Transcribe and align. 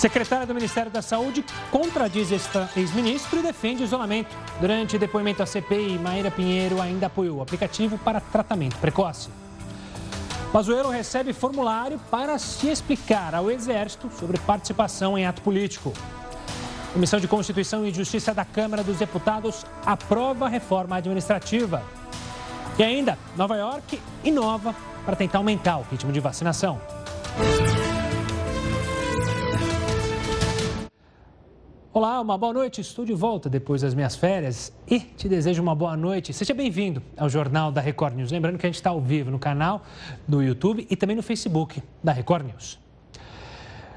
Secretária 0.00 0.46
do 0.46 0.54
Ministério 0.54 0.90
da 0.90 1.02
Saúde 1.02 1.44
contradiz 1.70 2.30
ex-ministro 2.74 3.38
e 3.38 3.42
defende 3.42 3.82
isolamento. 3.82 4.34
Durante 4.58 4.96
depoimento 4.96 5.42
à 5.42 5.46
CPI, 5.46 5.98
Maíra 5.98 6.30
Pinheiro 6.30 6.80
ainda 6.80 7.08
apoiou 7.08 7.36
o 7.36 7.42
aplicativo 7.42 7.98
para 7.98 8.18
tratamento 8.18 8.78
precoce. 8.78 9.28
Pazuello 10.50 10.88
recebe 10.88 11.34
formulário 11.34 12.00
para 12.10 12.38
se 12.38 12.68
explicar 12.68 13.34
ao 13.34 13.50
Exército 13.50 14.10
sobre 14.18 14.38
participação 14.38 15.18
em 15.18 15.26
ato 15.26 15.42
político. 15.42 15.92
Comissão 16.94 17.20
de 17.20 17.28
Constituição 17.28 17.84
e 17.84 17.92
Justiça 17.92 18.32
da 18.32 18.46
Câmara 18.46 18.82
dos 18.82 18.96
Deputados 18.96 19.66
aprova 19.84 20.46
a 20.46 20.48
reforma 20.48 20.96
administrativa. 20.96 21.82
E 22.78 22.82
ainda, 22.82 23.18
Nova 23.36 23.54
York 23.54 24.00
inova 24.24 24.74
para 25.04 25.14
tentar 25.14 25.36
aumentar 25.36 25.76
o 25.76 25.82
ritmo 25.82 26.10
de 26.10 26.20
vacinação. 26.20 26.80
Olá, 31.92 32.20
uma 32.20 32.38
boa 32.38 32.52
noite. 32.52 32.80
Estou 32.80 33.04
de 33.04 33.12
volta 33.12 33.50
depois 33.50 33.82
das 33.82 33.94
minhas 33.94 34.14
férias 34.14 34.72
e 34.86 35.00
te 35.00 35.28
desejo 35.28 35.60
uma 35.60 35.74
boa 35.74 35.96
noite. 35.96 36.32
Seja 36.32 36.54
bem-vindo 36.54 37.02
ao 37.16 37.28
Jornal 37.28 37.72
da 37.72 37.80
Record 37.80 38.14
News. 38.14 38.30
Lembrando 38.30 38.58
que 38.58 38.64
a 38.64 38.68
gente 38.68 38.76
está 38.76 38.90
ao 38.90 39.00
vivo 39.00 39.28
no 39.28 39.40
canal 39.40 39.82
do 40.24 40.40
YouTube 40.40 40.86
e 40.88 40.94
também 40.94 41.16
no 41.16 41.22
Facebook 41.22 41.82
da 42.00 42.12
Record 42.12 42.46
News. 42.46 42.78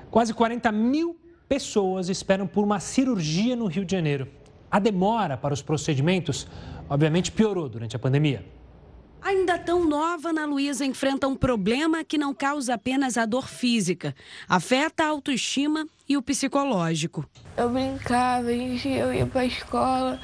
Quase 0.10 0.34
40 0.34 0.72
mil 0.72 1.16
pessoas 1.48 2.10
esperam 2.10 2.48
por 2.48 2.64
uma 2.64 2.80
cirurgia 2.80 3.56
no 3.56 3.68
Rio 3.68 3.86
de 3.86 3.92
Janeiro. 3.92 4.28
A 4.72 4.80
demora 4.80 5.38
para 5.38 5.54
os 5.54 5.62
procedimentos, 5.62 6.48
obviamente, 6.90 7.32
piorou 7.32 7.70
durante 7.70 7.96
a 7.96 8.00
pandemia. 8.00 8.44
Ainda 9.24 9.58
tão 9.58 9.86
nova, 9.86 10.30
Ana 10.30 10.46
Luísa 10.46 10.86
enfrenta 10.86 11.30
um 11.30 11.36
problema 11.36 12.04
que 12.04 12.18
não 12.18 12.34
causa 12.34 12.74
apenas 12.74 13.18
a 13.18 13.26
dor 13.26 13.48
física, 13.48 14.14
afeta 14.50 15.06
a 15.06 15.08
autoestima 15.08 15.88
e 16.10 16.18
o 16.18 16.22
psicológico. 16.22 17.26
Eu 17.56 17.70
brincava, 17.70 18.52
eu 18.52 19.14
ia 19.14 19.26
para 19.26 19.42
a 19.42 19.46
escola 19.46 20.20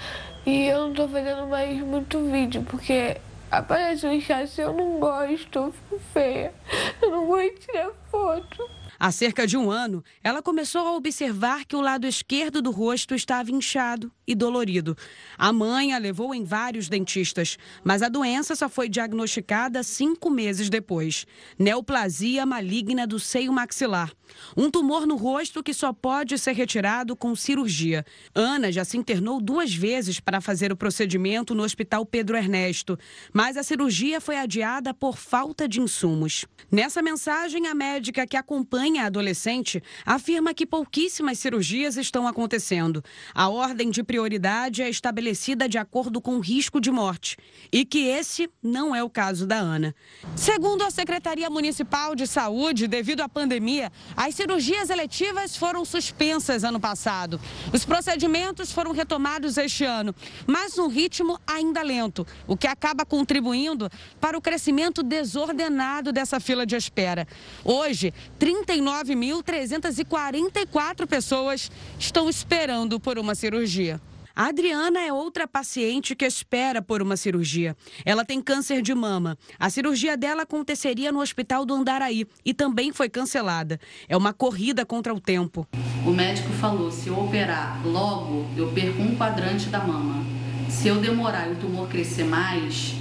e 0.45 0.65
eu 0.65 0.81
não 0.81 0.91
estou 0.91 1.07
fazendo 1.07 1.47
mais 1.47 1.79
muito 1.79 2.19
vídeo, 2.29 2.61
porque 2.69 3.15
aparece 3.49 4.05
um 4.05 4.11
e 4.11 4.25
eu 4.57 4.73
não 4.73 4.99
gosto, 4.99 5.59
eu 5.59 5.71
fico 5.71 6.01
feia. 6.13 6.53
Eu 7.01 7.11
não 7.11 7.25
vou 7.25 7.39
tirar 7.57 7.91
foto. 8.11 8.69
Há 8.99 9.13
cerca 9.13 9.47
de 9.47 9.55
um 9.55 9.71
ano, 9.71 10.03
ela 10.21 10.41
começou 10.41 10.81
a 10.85 10.93
observar 10.93 11.63
que 11.63 11.75
o 11.75 11.79
lado 11.79 12.05
esquerdo 12.05 12.61
do 12.61 12.69
rosto 12.69 13.15
estava 13.15 13.49
inchado 13.49 14.11
e 14.27 14.35
dolorido. 14.35 14.97
A 15.37 15.53
mãe 15.53 15.93
a 15.93 15.97
levou 15.97 16.35
em 16.35 16.43
vários 16.43 16.89
dentistas, 16.89 17.57
mas 17.81 18.01
a 18.01 18.09
doença 18.09 18.57
só 18.57 18.67
foi 18.67 18.89
diagnosticada 18.89 19.81
cinco 19.83 20.29
meses 20.29 20.69
depois. 20.69 21.25
Neoplasia 21.57 22.45
maligna 22.45 23.07
do 23.07 23.17
seio 23.19 23.53
maxilar. 23.53 24.11
Um 24.55 24.69
tumor 24.69 25.07
no 25.07 25.15
rosto 25.15 25.63
que 25.63 25.73
só 25.73 25.93
pode 25.93 26.37
ser 26.37 26.51
retirado 26.51 27.15
com 27.15 27.33
cirurgia. 27.35 28.05
Ana 28.35 28.69
já 28.69 28.83
se 28.83 28.97
internou 28.97 29.39
duas 29.39 29.73
vezes 29.73 30.19
para 30.19 30.41
fazer 30.41 30.73
o 30.73 30.77
procedimento 30.77 31.55
no 31.55 31.63
Hospital 31.63 32.05
Pedro 32.05 32.35
Ernesto, 32.35 32.99
mas 33.31 33.55
a 33.55 33.63
cirurgia 33.63 34.19
foi 34.19 34.37
adiada 34.37 34.93
por 34.93 35.17
falta 35.17 35.69
de 35.69 35.79
insumos. 35.79 36.45
Nessa 36.69 37.01
mensagem, 37.01 37.65
a 37.65 37.73
médica 37.73 38.27
que 38.27 38.37
acompanha 38.37 38.88
mãe 38.89 38.99
adolescente 38.99 39.83
afirma 40.05 40.53
que 40.53 40.65
pouquíssimas 40.65 41.37
cirurgias 41.39 41.95
estão 41.95 42.27
acontecendo. 42.27 43.03
A 43.33 43.47
ordem 43.47 43.91
de 43.91 44.03
prioridade 44.03 44.81
é 44.81 44.89
estabelecida 44.89 45.69
de 45.69 45.77
acordo 45.77 46.19
com 46.19 46.37
o 46.37 46.39
risco 46.39 46.81
de 46.81 46.89
morte 46.89 47.37
e 47.71 47.85
que 47.85 47.99
esse 47.99 48.49
não 48.63 48.95
é 48.95 49.03
o 49.03 49.09
caso 49.09 49.45
da 49.45 49.57
Ana. 49.57 49.93
Segundo 50.35 50.83
a 50.83 50.89
Secretaria 50.89 51.49
Municipal 51.49 52.15
de 52.15 52.25
Saúde, 52.25 52.87
devido 52.87 53.21
à 53.21 53.29
pandemia, 53.29 53.91
as 54.15 54.35
cirurgias 54.35 54.89
eletivas 54.89 55.55
foram 55.55 55.85
suspensas 55.85 56.63
ano 56.63 56.79
passado. 56.79 57.39
Os 57.71 57.85
procedimentos 57.85 58.71
foram 58.71 58.91
retomados 58.91 59.57
este 59.57 59.85
ano, 59.85 60.15
mas 60.47 60.77
num 60.77 60.87
ritmo 60.87 61.39
ainda 61.45 61.81
lento, 61.81 62.25
o 62.47 62.57
que 62.57 62.67
acaba 62.67 63.05
contribuindo 63.05 63.89
para 64.19 64.37
o 64.37 64.41
crescimento 64.41 65.03
desordenado 65.03 66.11
dessa 66.11 66.39
fila 66.39 66.65
de 66.65 66.75
espera. 66.75 67.27
Hoje, 67.63 68.13
31 68.39 68.78
39.344 68.79 71.05
pessoas 71.05 71.69
estão 71.99 72.27
esperando 72.29 72.97
por 72.99 73.19
uma 73.19 73.35
cirurgia. 73.35 74.01
A 74.33 74.47
Adriana 74.47 75.01
é 75.01 75.11
outra 75.11 75.45
paciente 75.45 76.15
que 76.15 76.25
espera 76.25 76.81
por 76.81 77.01
uma 77.01 77.17
cirurgia. 77.17 77.75
Ela 78.05 78.23
tem 78.23 78.41
câncer 78.41 78.81
de 78.81 78.95
mama. 78.95 79.37
A 79.59 79.69
cirurgia 79.69 80.15
dela 80.15 80.43
aconteceria 80.43 81.11
no 81.11 81.19
hospital 81.19 81.65
do 81.65 81.73
Andaraí 81.73 82.25
e 82.45 82.53
também 82.53 82.93
foi 82.93 83.09
cancelada. 83.09 83.77
É 84.07 84.15
uma 84.15 84.31
corrida 84.31 84.85
contra 84.85 85.13
o 85.13 85.19
tempo. 85.19 85.67
O 86.05 86.11
médico 86.11 86.47
falou: 86.53 86.89
se 86.89 87.09
eu 87.09 87.19
operar 87.19 87.85
logo, 87.85 88.47
eu 88.55 88.71
perco 88.71 89.01
um 89.01 89.17
quadrante 89.17 89.67
da 89.67 89.79
mama. 89.79 90.23
Se 90.69 90.87
eu 90.87 91.01
demorar 91.01 91.49
e 91.49 91.51
o 91.51 91.57
tumor 91.57 91.89
crescer 91.89 92.23
mais, 92.23 92.95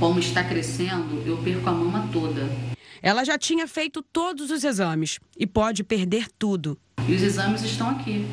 como 0.00 0.18
está 0.18 0.42
crescendo, 0.42 1.22
eu 1.24 1.36
perco 1.36 1.68
a 1.68 1.72
mama 1.72 2.08
toda. 2.12 2.50
Ela 3.02 3.24
já 3.24 3.36
tinha 3.36 3.66
feito 3.66 4.00
todos 4.00 4.52
os 4.52 4.62
exames 4.62 5.18
e 5.36 5.44
pode 5.44 5.82
perder 5.82 6.28
tudo. 6.38 6.78
E 7.08 7.12
os 7.12 7.20
exames 7.20 7.62
estão 7.62 7.90
aqui. 7.90 8.24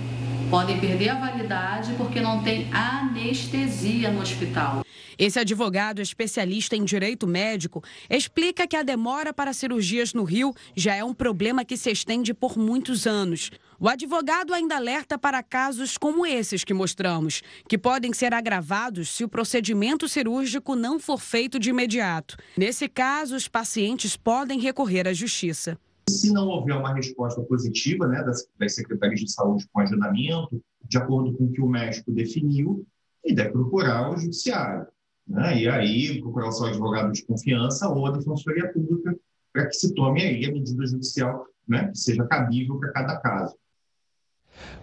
Podem 0.48 0.80
perder 0.80 1.10
a 1.10 1.16
validade 1.16 1.94
porque 1.98 2.22
não 2.22 2.44
tem 2.44 2.72
anestesia 2.72 4.12
no 4.12 4.22
hospital. 4.22 4.86
Esse 5.18 5.40
advogado 5.40 6.02
especialista 6.02 6.76
em 6.76 6.84
direito 6.84 7.28
médico 7.28 7.84
explica 8.10 8.68
que 8.68 8.76
a 8.76 8.84
demora 8.84 9.34
para 9.34 9.54
cirurgias 9.54 10.14
no 10.14 10.24
Rio 10.24 10.54
já 10.76 10.96
é 10.96 11.04
um 11.04 11.14
problema 11.14 11.66
que 11.66 11.76
se 11.76 11.92
estende 11.92 12.34
por 12.34 12.58
muitos 12.58 13.06
anos. 13.06 13.52
O 13.82 13.88
advogado 13.88 14.54
ainda 14.54 14.76
alerta 14.76 15.18
para 15.18 15.42
casos 15.42 15.98
como 15.98 16.26
esses 16.26 16.66
que 16.66 16.74
mostramos, 16.74 17.42
que 17.66 17.78
podem 17.78 18.12
ser 18.12 18.34
agravados 18.34 19.10
se 19.16 19.24
o 19.24 19.30
procedimento 19.30 20.06
cirúrgico 20.06 20.76
não 20.76 21.00
for 21.00 21.18
feito 21.18 21.58
de 21.58 21.70
imediato. 21.70 22.36
Nesse 22.58 22.90
caso, 22.90 23.38
os 23.38 23.48
pacientes 23.48 24.18
podem 24.18 24.60
recorrer 24.60 25.08
à 25.08 25.14
justiça. 25.14 25.80
Se 26.10 26.34
não 26.34 26.50
houver 26.50 26.76
uma 26.76 26.94
resposta 26.94 27.42
positiva 27.44 28.06
né, 28.06 28.22
das, 28.22 28.46
das 28.60 28.76
secretarias 28.76 29.22
de 29.22 29.32
saúde 29.32 29.66
com 29.72 29.80
agendamento, 29.80 30.62
de 30.84 30.98
acordo 30.98 31.32
com 31.38 31.46
o 31.46 31.52
que 31.54 31.62
o 31.62 31.70
médico 31.70 32.12
definiu, 32.12 32.86
ele 33.24 33.36
deve 33.36 33.52
procurar 33.52 34.12
o 34.12 34.18
judiciário. 34.18 34.88
Né? 35.26 35.62
E 35.62 35.70
aí 35.70 36.20
procurar 36.20 36.50
o 36.50 36.52
seu 36.52 36.66
advogado 36.66 37.14
de 37.14 37.24
confiança 37.24 37.88
ou 37.88 38.06
a 38.08 38.12
defensoria 38.12 38.74
pública 38.74 39.16
para 39.54 39.68
que 39.68 39.74
se 39.74 39.94
tome 39.94 40.22
aí 40.22 40.46
a 40.46 40.52
medida 40.52 40.86
judicial 40.86 41.46
né, 41.66 41.88
que 41.88 41.98
seja 41.98 42.26
cabível 42.26 42.78
para 42.78 42.92
cada 42.92 43.18
caso. 43.22 43.56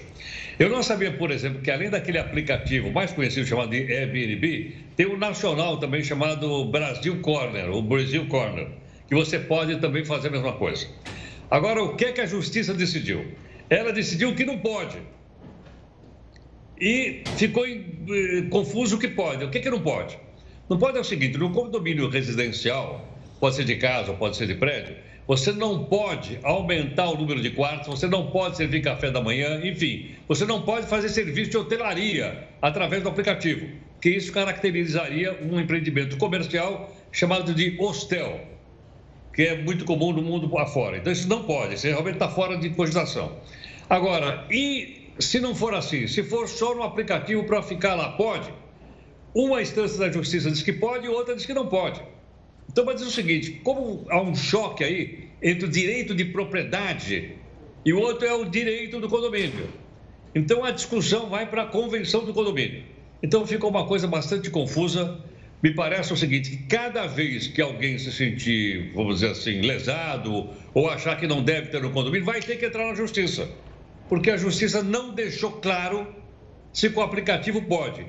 Eu 0.58 0.70
não 0.70 0.82
sabia, 0.82 1.12
por 1.12 1.32
exemplo, 1.32 1.62
que 1.62 1.70
além 1.70 1.90
daquele 1.90 2.18
aplicativo 2.18 2.90
mais 2.92 3.12
conhecido 3.12 3.46
chamado 3.46 3.72
de 3.72 3.92
Airbnb, 3.94 4.74
tem 4.96 5.06
um 5.06 5.18
nacional 5.18 5.78
também 5.78 6.02
chamado 6.02 6.64
Brasil 6.66 7.20
Corner, 7.20 7.70
o 7.72 7.82
Brasil 7.82 8.26
Corner, 8.28 8.70
que 9.06 9.14
você 9.14 9.38
pode 9.38 9.82
também 9.82 10.06
fazer 10.06 10.30
a 10.30 10.32
mesma 10.32 10.54
coisa. 10.54 10.88
Agora, 11.52 11.84
o 11.84 11.98
que 11.98 12.06
é 12.06 12.12
que 12.14 12.22
a 12.22 12.26
justiça 12.26 12.74
decidiu? 12.74 13.26
Ela 13.70 13.92
decidiu 13.92 14.34
que 14.34 14.46
não 14.46 14.60
pode. 14.60 14.98
E 16.80 17.24
ficou 17.36 17.66
eh, 17.66 18.44
confuso 18.50 18.96
o 18.96 19.00
que 19.00 19.10
pode. 19.10 19.44
O 19.44 19.50
que, 19.50 19.60
que 19.60 19.70
não 19.70 19.82
pode? 19.82 20.18
Não 20.70 20.78
pode 20.78 20.98
é 20.98 21.02
o 21.02 21.04
seguinte: 21.04 21.38
no 21.38 21.52
condomínio 21.52 22.08
residencial, 22.08 23.06
pode 23.40 23.56
ser 23.56 23.66
de 23.66 23.76
casa 23.76 24.14
pode 24.14 24.38
ser 24.38 24.48
de 24.48 24.56
prédio, 24.56 24.96
você 25.28 25.52
não 25.52 25.84
pode 25.84 26.40
aumentar 26.42 27.10
o 27.10 27.18
número 27.18 27.42
de 27.42 27.50
quartos, 27.52 27.88
você 27.88 28.08
não 28.08 28.32
pode 28.32 28.56
servir 28.56 28.82
café 28.82 29.12
da 29.12 29.22
manhã, 29.22 29.60
enfim, 29.62 30.16
você 30.26 30.46
não 30.46 30.62
pode 30.62 30.88
fazer 30.88 31.10
serviço 31.10 31.52
de 31.52 31.58
hotelaria 31.58 32.48
através 32.62 33.04
do 33.04 33.10
aplicativo, 33.10 33.68
que 34.02 34.10
isso 34.10 34.32
caracterizaria 34.32 35.38
um 35.44 35.60
empreendimento 35.60 36.18
comercial 36.18 36.96
chamado 37.12 37.54
de 37.54 37.76
hostel, 37.78 38.40
que 39.34 39.42
é 39.42 39.62
muito 39.62 39.84
comum 39.84 40.14
no 40.14 40.22
mundo 40.22 40.58
afora. 40.58 40.98
Então, 40.98 41.12
isso 41.12 41.28
não 41.28 41.44
pode, 41.44 41.76
isso 41.76 41.86
realmente 41.86 42.16
está 42.16 42.30
fora 42.30 42.58
de 42.58 42.70
cogitação. 42.70 43.38
Agora, 43.90 44.46
e 44.50 45.12
se 45.20 45.42
não 45.42 45.54
for 45.54 45.74
assim, 45.74 46.08
se 46.08 46.24
for 46.24 46.48
só 46.48 46.74
no 46.74 46.84
aplicativo 46.84 47.44
para 47.44 47.62
ficar 47.62 47.96
lá, 47.96 48.14
pode? 48.14 48.52
Uma 49.36 49.62
instância 49.62 50.00
da 50.00 50.12
justiça 50.12 50.50
diz 50.50 50.64
que 50.64 50.74
pode 50.74 51.06
e 51.06 51.10
outra 51.10 51.36
diz 51.36 51.46
que 51.46 51.54
não 51.54 51.68
pode. 51.68 52.02
Então, 52.78 52.86
vai 52.86 52.94
dizer 52.94 53.08
o 53.08 53.12
seguinte: 53.12 53.60
como 53.64 54.06
há 54.08 54.22
um 54.22 54.36
choque 54.36 54.84
aí 54.84 55.30
entre 55.42 55.66
o 55.66 55.68
direito 55.68 56.14
de 56.14 56.26
propriedade 56.26 57.32
e 57.84 57.92
o 57.92 58.00
outro 58.00 58.28
é 58.28 58.34
o 58.36 58.46
direito 58.46 59.00
do 59.00 59.10
condomínio. 59.10 59.68
Então, 60.36 60.64
a 60.64 60.70
discussão 60.70 61.28
vai 61.28 61.50
para 61.50 61.64
a 61.64 61.66
convenção 61.66 62.24
do 62.24 62.32
condomínio. 62.32 62.84
Então, 63.24 63.48
fica 63.48 63.66
uma 63.66 63.88
coisa 63.88 64.08
bastante 64.08 64.52
confusa. 64.52 65.20
Me 65.64 65.74
parece 65.74 66.14
o 66.14 66.16
seguinte: 66.16 66.52
que 66.52 66.58
cada 66.68 67.08
vez 67.08 67.48
que 67.48 67.64
alguém 67.64 67.98
se 67.98 68.12
sentir, 68.12 68.92
vamos 68.94 69.22
dizer 69.22 69.32
assim, 69.32 69.60
lesado 69.62 70.48
ou 70.72 70.88
achar 70.88 71.20
que 71.20 71.26
não 71.26 71.42
deve 71.42 71.70
ter 71.70 71.82
no 71.82 71.90
condomínio, 71.90 72.28
vai 72.28 72.42
ter 72.42 72.58
que 72.58 72.68
entrar 72.68 72.86
na 72.86 72.94
justiça. 72.94 73.50
Porque 74.08 74.30
a 74.30 74.38
justiça 74.38 74.84
não 74.84 75.16
deixou 75.16 75.54
claro 75.54 76.06
se 76.72 76.92
com 76.92 77.00
o 77.00 77.04
aplicativo 77.04 77.60
pode. 77.60 78.06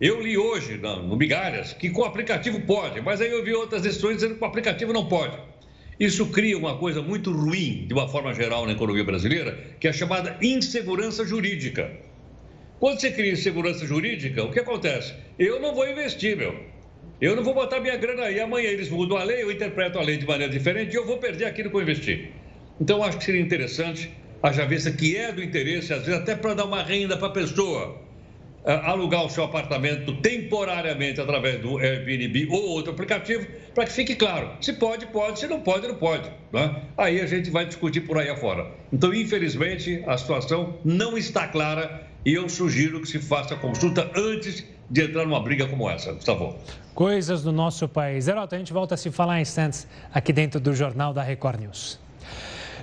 Eu 0.00 0.18
li 0.22 0.38
hoje 0.38 0.78
no 0.78 1.14
Migalhas 1.14 1.74
que 1.74 1.90
com 1.90 2.00
o 2.00 2.04
aplicativo 2.06 2.58
pode, 2.62 3.02
mas 3.02 3.20
aí 3.20 3.30
eu 3.30 3.44
vi 3.44 3.52
outras 3.52 3.82
decisões 3.82 4.14
dizendo 4.14 4.32
que 4.32 4.38
com 4.38 4.46
o 4.46 4.48
aplicativo 4.48 4.94
não 4.94 5.06
pode. 5.06 5.36
Isso 5.98 6.24
cria 6.28 6.56
uma 6.56 6.78
coisa 6.78 7.02
muito 7.02 7.30
ruim, 7.30 7.84
de 7.86 7.92
uma 7.92 8.08
forma 8.08 8.32
geral, 8.32 8.64
na 8.64 8.72
economia 8.72 9.04
brasileira, 9.04 9.58
que 9.78 9.86
é 9.86 9.90
a 9.90 9.92
chamada 9.92 10.38
insegurança 10.40 11.22
jurídica. 11.26 11.92
Quando 12.78 12.98
você 12.98 13.10
cria 13.10 13.30
insegurança 13.30 13.86
jurídica, 13.86 14.42
o 14.42 14.50
que 14.50 14.60
acontece? 14.60 15.12
Eu 15.38 15.60
não 15.60 15.74
vou 15.74 15.86
investir, 15.86 16.34
meu. 16.34 16.58
Eu 17.20 17.36
não 17.36 17.44
vou 17.44 17.52
botar 17.52 17.78
minha 17.78 17.96
grana 17.96 18.22
aí. 18.22 18.40
Amanhã 18.40 18.70
eles 18.70 18.88
mudam 18.88 19.18
a 19.18 19.22
lei, 19.22 19.42
eu 19.42 19.52
interpreto 19.52 19.98
a 19.98 20.02
lei 20.02 20.16
de 20.16 20.26
maneira 20.26 20.50
diferente 20.50 20.94
e 20.94 20.96
eu 20.96 21.06
vou 21.06 21.18
perder 21.18 21.44
aquilo 21.44 21.68
que 21.68 21.76
eu 21.76 21.82
investi. 21.82 22.32
Então, 22.80 23.02
acho 23.02 23.18
que 23.18 23.24
seria 23.24 23.42
interessante, 23.42 24.10
haja 24.42 24.64
vista 24.64 24.90
que 24.90 25.14
é 25.14 25.30
do 25.30 25.42
interesse, 25.42 25.92
às 25.92 26.06
vezes 26.06 26.18
até 26.18 26.34
para 26.34 26.54
dar 26.54 26.64
uma 26.64 26.82
renda 26.82 27.18
para 27.18 27.28
a 27.28 27.32
pessoa 27.32 28.08
alugar 28.64 29.24
o 29.24 29.30
seu 29.30 29.44
apartamento 29.44 30.14
temporariamente 30.16 31.20
através 31.20 31.60
do 31.60 31.78
Airbnb 31.78 32.48
ou 32.50 32.68
outro 32.68 32.92
aplicativo, 32.92 33.46
para 33.74 33.84
que 33.84 33.92
fique 33.92 34.14
claro. 34.14 34.50
Se 34.60 34.72
pode, 34.74 35.06
pode, 35.06 35.38
se 35.38 35.46
não 35.46 35.60
pode, 35.60 35.88
não 35.88 35.94
pode. 35.94 36.30
Né? 36.52 36.82
Aí 36.96 37.20
a 37.20 37.26
gente 37.26 37.50
vai 37.50 37.64
discutir 37.64 38.02
por 38.02 38.18
aí 38.18 38.28
afora. 38.28 38.70
Então, 38.92 39.14
infelizmente, 39.14 40.02
a 40.06 40.16
situação 40.18 40.78
não 40.84 41.16
está 41.16 41.48
clara 41.48 42.06
e 42.24 42.34
eu 42.34 42.48
sugiro 42.48 43.00
que 43.00 43.08
se 43.08 43.18
faça 43.18 43.56
consulta 43.56 44.10
antes 44.14 44.64
de 44.90 45.02
entrar 45.02 45.24
numa 45.24 45.40
briga 45.40 45.66
como 45.66 45.88
essa, 45.88 46.12
Gustavo. 46.12 46.56
Coisas 46.94 47.42
do 47.42 47.52
nosso 47.52 47.88
país. 47.88 48.24
Zerota, 48.24 48.56
a 48.56 48.58
gente 48.58 48.72
volta 48.72 48.94
a 48.94 48.98
se 48.98 49.10
falar 49.10 49.38
em 49.38 49.42
instantes 49.42 49.86
aqui 50.12 50.32
dentro 50.32 50.60
do 50.60 50.74
Jornal 50.74 51.14
da 51.14 51.22
Record 51.22 51.60
News. 51.60 52.09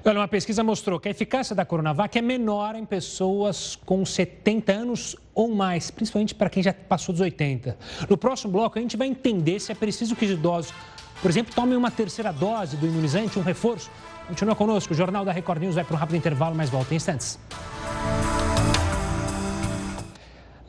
Olha, 0.05 0.19
uma 0.19 0.27
pesquisa 0.27 0.63
mostrou 0.63 0.99
que 0.99 1.07
a 1.07 1.11
eficácia 1.11 1.55
da 1.55 1.65
Coronavac 1.65 2.17
é 2.17 2.21
menor 2.21 2.75
em 2.75 2.85
pessoas 2.85 3.75
com 3.75 4.05
70 4.05 4.71
anos 4.71 5.15
ou 5.33 5.53
mais, 5.53 5.91
principalmente 5.91 6.35
para 6.35 6.49
quem 6.49 6.63
já 6.63 6.73
passou 6.73 7.13
dos 7.13 7.21
80. 7.21 7.77
No 8.09 8.17
próximo 8.17 8.51
bloco, 8.51 8.77
a 8.77 8.81
gente 8.81 8.97
vai 8.97 9.07
entender 9.07 9.59
se 9.59 9.71
é 9.71 9.75
preciso 9.75 10.15
que 10.15 10.25
os 10.25 10.31
idosos, 10.31 10.73
por 11.21 11.29
exemplo, 11.29 11.53
tomem 11.53 11.77
uma 11.77 11.91
terceira 11.91 12.31
dose 12.31 12.77
do 12.77 12.85
imunizante, 12.85 13.37
um 13.39 13.43
reforço. 13.43 13.89
Continua 14.27 14.55
conosco, 14.55 14.93
o 14.93 14.95
Jornal 14.95 15.23
da 15.23 15.31
Record 15.31 15.61
News 15.61 15.75
vai 15.75 15.83
para 15.83 15.95
um 15.95 15.99
rápido 15.99 16.17
intervalo, 16.17 16.55
mas 16.55 16.69
volta 16.69 16.93
em 16.93 16.97
instantes. 16.97 17.39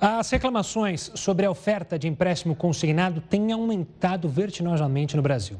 As 0.00 0.30
reclamações 0.30 1.10
sobre 1.14 1.44
a 1.44 1.50
oferta 1.50 1.98
de 1.98 2.06
empréstimo 2.06 2.54
consignado 2.54 3.20
têm 3.20 3.50
aumentado 3.50 4.28
vertiginosamente 4.28 5.16
no 5.16 5.22
Brasil. 5.22 5.58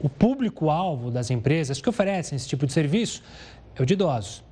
O 0.00 0.08
público-alvo 0.08 1.10
das 1.10 1.30
empresas 1.30 1.80
que 1.80 1.88
oferecem 1.88 2.36
esse 2.36 2.48
tipo 2.48 2.66
de 2.66 2.72
serviço 2.72 3.22
é 3.74 3.82
o 3.82 3.86
de 3.86 3.94
idosos. 3.94 4.44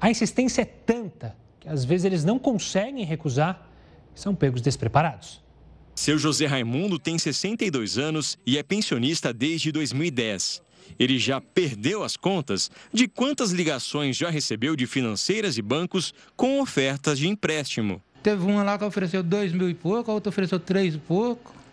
A 0.00 0.10
insistência 0.10 0.62
é 0.62 0.64
tanta 0.64 1.36
que 1.60 1.68
às 1.68 1.84
vezes 1.84 2.04
eles 2.04 2.24
não 2.24 2.38
conseguem 2.38 3.04
recusar 3.04 3.68
e 4.14 4.20
são 4.20 4.34
pegos 4.34 4.62
despreparados. 4.62 5.42
Seu 5.94 6.18
José 6.18 6.46
Raimundo 6.46 6.98
tem 6.98 7.18
62 7.18 7.98
anos 7.98 8.38
e 8.46 8.58
é 8.58 8.62
pensionista 8.62 9.32
desde 9.32 9.70
2010. 9.70 10.62
Ele 10.98 11.18
já 11.18 11.40
perdeu 11.40 12.02
as 12.02 12.16
contas 12.16 12.70
de 12.92 13.06
quantas 13.06 13.50
ligações 13.52 14.16
já 14.16 14.30
recebeu 14.30 14.74
de 14.74 14.86
financeiras 14.86 15.56
e 15.56 15.62
bancos 15.62 16.12
com 16.36 16.60
ofertas 16.60 17.18
de 17.18 17.28
empréstimo. 17.28 18.02
Teve 18.22 18.42
uma 18.42 18.62
lá 18.62 18.78
que 18.78 18.84
ofereceu 18.84 19.22
dois 19.22 19.52
mil 19.52 19.68
e 19.68 19.74
pouco, 19.74 20.10
a 20.10 20.14
outra 20.14 20.30
ofereceu 20.30 20.58
três 20.58 20.94
e 20.94 20.98
pouco 20.98 21.63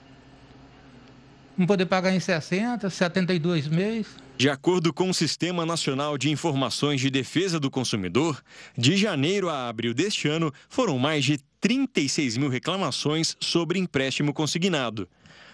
não 1.61 1.67
poder 1.67 1.85
pagar 1.85 2.13
em 2.13 2.19
60, 2.19 2.89
72 2.89 3.67
meses. 3.67 4.07
De 4.35 4.49
acordo 4.49 4.91
com 4.91 5.09
o 5.09 5.13
Sistema 5.13 5.65
Nacional 5.65 6.17
de 6.17 6.31
Informações 6.31 6.99
de 6.99 7.11
Defesa 7.11 7.59
do 7.59 7.69
Consumidor, 7.69 8.41
de 8.75 8.97
janeiro 8.97 9.47
a 9.47 9.69
abril 9.69 9.93
deste 9.93 10.27
ano 10.27 10.51
foram 10.67 10.97
mais 10.97 11.23
de 11.23 11.39
36 11.59 12.37
mil 12.37 12.49
reclamações 12.49 13.37
sobre 13.39 13.77
empréstimo 13.77 14.33
consignado. 14.33 15.07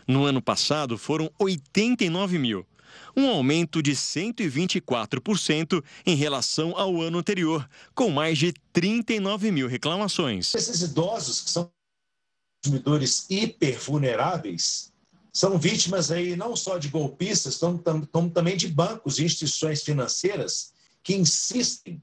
No 0.08 0.24
ano 0.24 0.42
passado 0.42 0.98
foram 0.98 1.30
89 1.38 2.40
mil, 2.40 2.66
um 3.14 3.28
aumento 3.28 3.84
de 3.84 3.92
124% 3.92 5.84
em 6.06 6.16
relação 6.16 6.74
ao 6.78 7.02
ano 7.02 7.18
anterior, 7.18 7.70
com 7.94 8.10
mais 8.10 8.38
de 8.38 8.54
39 8.72 9.52
mil 9.52 9.68
reclamações. 9.68 10.56
Esses 10.56 10.82
idosos 10.82 11.42
que 11.42 11.50
são 11.50 11.70
consumidores 12.64 13.26
hipervulneráveis, 13.30 14.94
são 15.38 15.56
vítimas 15.60 16.10
aí 16.10 16.36
não 16.36 16.56
só 16.56 16.80
de 16.80 16.90
golpistas, 16.90 17.60
como 18.12 18.32
também 18.32 18.58
de 18.58 18.68
bancos 18.68 19.20
e 19.20 19.26
instituições 19.26 19.84
financeiras 19.84 20.74
que 21.04 21.16
insistem 21.16 22.02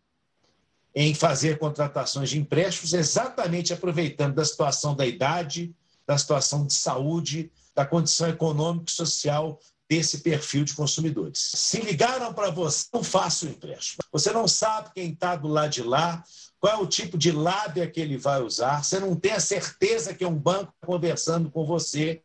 em 0.94 1.12
fazer 1.14 1.58
contratações 1.58 2.30
de 2.30 2.38
empréstimos 2.38 2.92
exatamente 2.92 3.72
aproveitando 3.72 4.36
da 4.36 4.44
situação 4.44 4.94
da 4.94 5.04
idade, 5.04 5.74
da 6.06 6.16
situação 6.16 6.64
de 6.64 6.74
saúde, 6.74 7.50
da 7.74 7.84
condição 7.84 8.28
econômica 8.28 8.84
e 8.88 8.94
social 8.94 9.58
desse 9.90 10.18
perfil 10.18 10.64
de 10.64 10.72
consumidores. 10.72 11.50
Se 11.56 11.80
ligaram 11.80 12.32
para 12.32 12.52
você, 12.52 12.86
não 12.94 13.02
faça 13.02 13.46
o 13.46 13.48
empréstimo. 13.48 14.04
Você 14.12 14.30
não 14.30 14.46
sabe 14.46 14.92
quem 14.94 15.10
está 15.10 15.34
do 15.34 15.48
lado 15.48 15.72
de 15.72 15.82
lá, 15.82 16.22
qual 16.60 16.72
é 16.72 16.76
o 16.76 16.86
tipo 16.86 17.18
de 17.18 17.32
lábia 17.32 17.90
que 17.90 17.98
ele 17.98 18.16
vai 18.16 18.40
usar, 18.40 18.84
você 18.84 19.00
não 19.00 19.16
tem 19.16 19.32
a 19.32 19.40
certeza 19.40 20.14
que 20.14 20.22
é 20.22 20.28
um 20.28 20.38
banco 20.38 20.72
conversando 20.80 21.50
com 21.50 21.66
você 21.66 22.22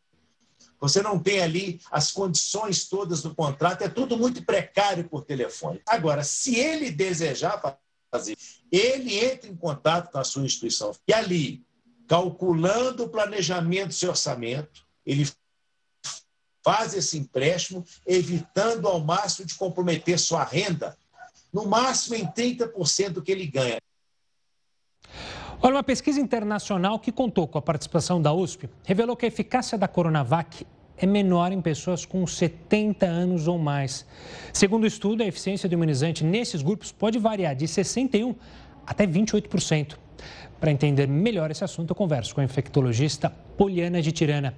você 0.79 1.01
não 1.01 1.19
tem 1.19 1.41
ali 1.41 1.81
as 1.91 2.11
condições 2.11 2.87
todas 2.87 3.21
do 3.21 3.35
contrato, 3.35 3.81
é 3.83 3.89
tudo 3.89 4.17
muito 4.17 4.43
precário 4.43 5.07
por 5.09 5.25
telefone. 5.25 5.81
Agora, 5.87 6.23
se 6.23 6.55
ele 6.55 6.89
desejar 6.89 7.77
fazer, 8.09 8.37
ele 8.71 9.17
entra 9.17 9.49
em 9.49 9.55
contato 9.55 10.11
com 10.11 10.17
a 10.17 10.23
sua 10.23 10.45
instituição 10.45 10.95
e 11.07 11.13
ali, 11.13 11.65
calculando 12.07 13.03
o 13.03 13.09
planejamento 13.09 13.89
do 13.89 13.93
seu 13.93 14.09
orçamento, 14.09 14.87
ele 15.05 15.29
faz 16.63 16.93
esse 16.93 17.17
empréstimo, 17.17 17.85
evitando 18.05 18.87
ao 18.87 18.99
máximo 18.99 19.47
de 19.47 19.55
comprometer 19.55 20.19
sua 20.19 20.43
renda, 20.43 20.97
no 21.51 21.65
máximo 21.65 22.15
em 22.15 22.25
30% 22.25 23.09
do 23.09 23.21
que 23.21 23.31
ele 23.31 23.47
ganha. 23.47 23.79
Olha, 25.61 25.75
uma 25.75 25.83
pesquisa 25.83 26.21
internacional 26.21 26.97
que 26.99 27.11
contou 27.11 27.45
com 27.45 27.57
a 27.57 27.61
participação 27.61 28.21
da 28.21 28.31
USP 28.31 28.69
revelou 28.85 29.13
que 29.17 29.25
a 29.25 29.27
eficácia 29.27 29.77
da 29.77 29.89
Coronavac 29.89 30.65
é 30.97 31.05
menor 31.05 31.51
em 31.51 31.59
pessoas 31.59 32.05
com 32.05 32.25
70 32.25 33.05
anos 33.05 33.45
ou 33.45 33.57
mais. 33.57 34.05
Segundo 34.53 34.85
o 34.85 34.87
estudo, 34.87 35.21
a 35.21 35.25
eficiência 35.25 35.67
do 35.67 35.73
imunizante 35.73 36.23
nesses 36.23 36.61
grupos 36.61 36.93
pode 36.93 37.19
variar 37.19 37.55
de 37.55 37.65
61% 37.65 38.37
até 38.87 39.05
28%. 39.05 39.97
Para 40.61 40.71
entender 40.71 41.09
melhor 41.09 41.51
esse 41.51 41.63
assunto, 41.63 41.89
eu 41.89 41.95
converso 41.95 42.33
com 42.33 42.39
a 42.39 42.43
infectologista 42.45 43.29
Poliana 43.57 44.01
de 44.01 44.13
Tirana. 44.13 44.53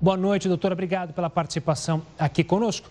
Boa 0.00 0.16
noite, 0.16 0.46
doutora. 0.46 0.74
Obrigado 0.74 1.12
pela 1.12 1.28
participação 1.28 2.02
aqui 2.16 2.44
conosco. 2.44 2.88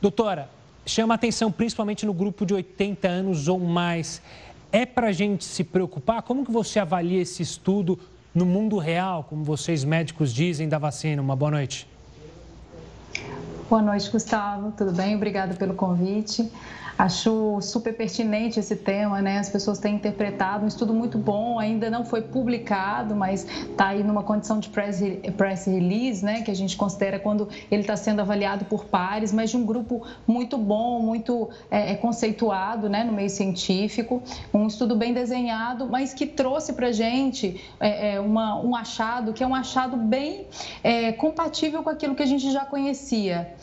Doutora, 0.00 0.50
chama 0.84 1.14
atenção 1.14 1.50
principalmente 1.50 2.04
no 2.04 2.12
grupo 2.12 2.46
de 2.46 2.52
80 2.52 3.08
anos 3.08 3.48
ou 3.48 3.58
mais. 3.58 4.22
É 4.76 4.84
para 4.84 5.06
a 5.06 5.12
gente 5.12 5.42
se 5.42 5.64
preocupar? 5.64 6.20
Como 6.20 6.44
que 6.44 6.52
você 6.52 6.78
avalia 6.78 7.22
esse 7.22 7.42
estudo 7.42 7.98
no 8.34 8.44
mundo 8.44 8.76
real, 8.76 9.24
como 9.24 9.42
vocês 9.42 9.82
médicos 9.84 10.34
dizem, 10.34 10.68
da 10.68 10.76
vacina? 10.76 11.22
Uma 11.22 11.34
boa 11.34 11.50
noite. 11.50 11.88
Boa 13.70 13.80
noite, 13.80 14.10
Gustavo. 14.10 14.74
Tudo 14.76 14.92
bem? 14.92 15.16
Obrigada 15.16 15.54
pelo 15.54 15.72
convite. 15.72 16.52
Acho 16.98 17.60
super 17.60 17.94
pertinente 17.94 18.58
esse 18.58 18.74
tema, 18.74 19.20
né? 19.20 19.38
As 19.38 19.50
pessoas 19.50 19.78
têm 19.78 19.96
interpretado 19.96 20.64
um 20.64 20.68
estudo 20.68 20.94
muito 20.94 21.18
bom, 21.18 21.58
ainda 21.58 21.90
não 21.90 22.06
foi 22.06 22.22
publicado, 22.22 23.14
mas 23.14 23.44
está 23.44 23.88
aí 23.88 24.02
numa 24.02 24.22
condição 24.22 24.58
de 24.58 24.70
press, 24.70 25.02
press 25.36 25.66
release, 25.66 26.24
né? 26.24 26.40
Que 26.40 26.50
a 26.50 26.54
gente 26.54 26.74
considera 26.74 27.18
quando 27.18 27.50
ele 27.70 27.82
está 27.82 27.96
sendo 27.96 28.20
avaliado 28.20 28.64
por 28.64 28.86
pares, 28.86 29.30
mas 29.30 29.50
de 29.50 29.58
um 29.58 29.66
grupo 29.66 30.06
muito 30.26 30.56
bom, 30.56 31.00
muito 31.00 31.50
é, 31.70 31.92
é, 31.92 31.94
conceituado, 31.96 32.88
né? 32.88 33.04
No 33.04 33.12
meio 33.12 33.28
científico, 33.28 34.22
um 34.54 34.66
estudo 34.66 34.96
bem 34.96 35.12
desenhado, 35.12 35.86
mas 35.86 36.14
que 36.14 36.26
trouxe 36.26 36.72
para 36.72 36.92
gente 36.92 37.62
é, 37.78 38.14
é, 38.14 38.20
uma, 38.20 38.58
um 38.58 38.74
achado 38.74 39.34
que 39.34 39.44
é 39.44 39.46
um 39.46 39.54
achado 39.54 39.98
bem 39.98 40.46
é, 40.82 41.12
compatível 41.12 41.82
com 41.82 41.90
aquilo 41.90 42.14
que 42.14 42.22
a 42.22 42.26
gente 42.26 42.50
já 42.50 42.64
conhecia 42.64 43.54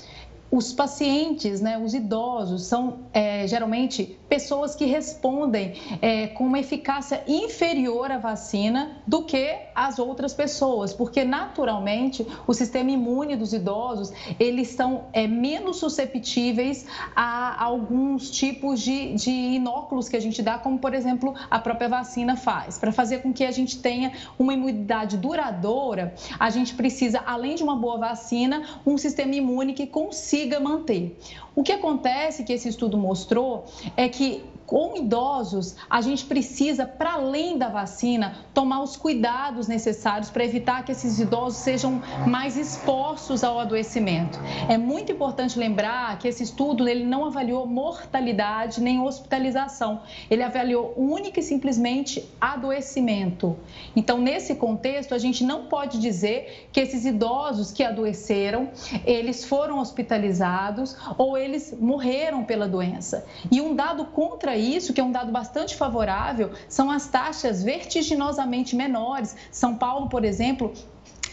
os 0.54 0.72
pacientes, 0.72 1.62
né, 1.62 1.80
os 1.80 1.96
idosos, 1.96 2.66
são 2.66 3.00
é, 3.12 3.48
geralmente 3.48 4.20
pessoas 4.30 4.76
que 4.76 4.86
respondem 4.86 5.74
é, 6.00 6.28
com 6.28 6.46
uma 6.46 6.60
eficácia 6.60 7.24
inferior 7.28 8.12
à 8.12 8.20
vacina 8.20 8.98
do 9.08 9.24
que 9.24 9.56
as 9.74 9.98
outras 9.98 10.32
pessoas, 10.32 10.94
porque 10.94 11.24
naturalmente 11.24 12.24
o 12.46 12.54
sistema 12.54 12.92
imune 12.92 13.36
dos 13.36 13.52
idosos 13.52 14.14
eles 14.40 14.68
são 14.68 15.06
é, 15.12 15.26
menos 15.26 15.78
susceptíveis 15.78 16.86
a 17.16 17.64
alguns 17.64 18.30
tipos 18.30 18.80
de, 18.80 19.16
de 19.16 19.32
inóculos 19.32 20.08
que 20.08 20.16
a 20.16 20.22
gente 20.22 20.44
dá, 20.44 20.60
como 20.60 20.78
por 20.78 20.94
exemplo 20.94 21.34
a 21.50 21.58
própria 21.58 21.90
vacina 21.90 22.36
faz. 22.36 22.78
Para 22.78 22.92
fazer 22.92 23.24
com 23.24 23.34
que 23.34 23.44
a 23.44 23.52
gente 23.52 23.80
tenha 23.80 24.12
uma 24.38 24.54
imunidade 24.54 25.18
duradoura, 25.18 26.14
a 26.40 26.52
gente 26.52 26.76
precisa, 26.76 27.24
além 27.26 27.56
de 27.56 27.64
uma 27.64 27.76
boa 27.76 27.98
vacina, 27.98 28.62
um 28.86 29.00
sistema 29.00 29.34
imune 29.34 29.74
que 29.74 29.88
consiga 29.88 30.43
consiga 30.44 30.60
manter. 30.60 31.18
O 31.56 31.64
que 31.64 31.72
acontece 31.72 32.44
que 32.44 32.54
esse 32.54 32.68
estudo 32.68 32.98
mostrou 32.98 33.66
é 33.96 34.10
que 34.10 34.44
com 34.74 34.98
idosos, 34.98 35.75
a 35.88 36.01
gente 36.01 36.25
precisa, 36.25 36.84
para 36.84 37.13
além 37.13 37.60
da 37.60 37.70
vacina, 37.70 38.38
tomar 38.56 38.82
os 38.82 38.98
cuidados 38.98 39.68
necessários 39.68 40.32
para 40.32 40.44
evitar 40.44 40.84
que 40.84 40.92
esses 40.92 41.20
idosos 41.20 41.60
sejam 41.60 42.01
mais 42.25 42.58
expostos 42.58 43.44
ao 43.44 43.60
adoecimento. 43.60 44.39
É 44.68 44.75
muito 44.75 45.12
importante 45.12 45.60
lembrar 45.60 46.18
que 46.18 46.27
esse 46.27 46.42
estudo 46.42 46.89
ele 46.89 47.03
não 47.03 47.25
avaliou 47.25 47.68
mortalidade 47.68 48.82
nem 48.82 49.00
hospitalização, 49.00 50.01
ele 50.27 50.42
avaliou 50.42 50.92
única 50.98 51.39
e 51.39 51.44
simplesmente 51.44 52.27
adoecimento. 52.42 53.56
Então, 53.96 54.18
nesse 54.18 54.56
contexto, 54.56 55.13
a 55.13 55.20
gente 55.20 55.44
não 55.44 55.65
pode 55.65 56.00
dizer 56.00 56.68
que 56.72 56.80
esses 56.80 57.06
idosos 57.06 57.72
que 57.72 57.84
adoeceram, 57.84 58.72
eles 59.06 59.46
foram 59.46 59.77
hospitalizados 59.77 60.98
ou 61.15 61.38
eles 61.38 61.77
morreram 61.80 62.44
pela 62.44 62.68
doença. 62.68 63.24
E 63.51 63.62
um 63.62 63.75
dado 63.75 64.06
contra 64.06 64.62
isso, 64.63 64.93
que 64.93 65.01
é 65.01 65.03
um 65.03 65.12
dado 65.12 65.32
bastante 65.32 65.75
favorável, 65.75 66.51
são 66.67 66.89
as 66.89 67.08
taxas 67.08 67.63
vertiginosamente 67.63 68.75
menores. 68.75 69.36
São 69.51 69.75
Paulo, 69.75 70.10
por 70.10 70.24
exemplo, 70.24 70.74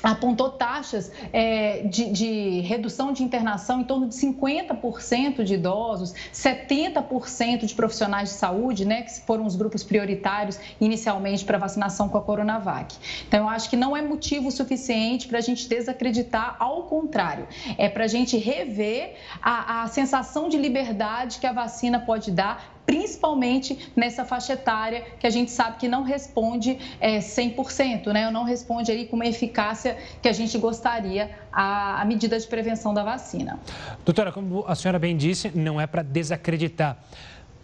apontou 0.02 0.50
taxas 0.50 1.12
é, 1.32 1.82
de, 1.82 2.10
de, 2.10 2.60
redução 2.60 3.12
de 3.12 3.22
internação 3.22 3.80
em 3.80 3.84
torno 3.84 4.08
de 4.08 4.14
50% 4.14 5.42
de 5.42 5.54
idosos, 5.54 6.14
70% 6.32 7.66
de 7.66 7.75
profissionais 7.75 8.30
de 8.30 8.34
saúde, 8.37 8.84
né, 8.84 9.02
que 9.02 9.20
foram 9.20 9.44
os 9.44 9.56
grupos 9.56 9.82
prioritários 9.82 10.58
inicialmente 10.80 11.44
para 11.44 11.58
vacinação 11.58 12.08
com 12.08 12.18
a 12.18 12.22
Coronavac. 12.22 12.96
Então, 13.28 13.40
eu 13.40 13.49
acho 13.49 13.68
que 13.68 13.76
não 13.76 13.96
é 13.96 14.02
motivo 14.02 14.50
suficiente 14.50 15.28
para 15.28 15.38
a 15.38 15.42
gente 15.42 15.68
desacreditar, 15.68 16.56
ao 16.58 16.84
contrário, 16.84 17.46
é 17.76 17.88
para 17.88 18.04
a 18.04 18.08
gente 18.08 18.37
rever 18.37 19.16
a, 19.42 19.82
a 19.82 19.88
sensação 19.88 20.49
de 20.49 20.56
liberdade 20.56 21.38
que 21.38 21.46
a 21.46 21.52
vacina 21.52 22.00
pode 22.00 22.30
dar 22.30 22.79
principalmente 22.90 23.92
nessa 23.94 24.25
faixa 24.25 24.54
etária 24.54 25.04
que 25.20 25.25
a 25.25 25.30
gente 25.30 25.52
sabe 25.52 25.76
que 25.76 25.87
não 25.87 26.02
responde 26.02 26.76
é, 27.00 27.20
100%, 27.20 28.12
né? 28.12 28.28
Não 28.32 28.42
responde 28.42 28.90
aí 28.90 29.06
com 29.06 29.14
uma 29.14 29.26
eficácia 29.26 29.97
que 30.20 30.28
a 30.28 30.32
gente 30.32 30.59
gostaria 30.59 31.30
à 31.52 32.04
medida 32.04 32.37
de 32.37 32.44
prevenção 32.49 32.92
da 32.92 33.04
vacina. 33.04 33.61
Doutora, 34.04 34.32
como 34.32 34.64
a 34.66 34.75
senhora 34.75 34.99
bem 34.99 35.16
disse, 35.16 35.52
não 35.54 35.80
é 35.80 35.87
para 35.87 36.02
desacreditar. 36.02 36.99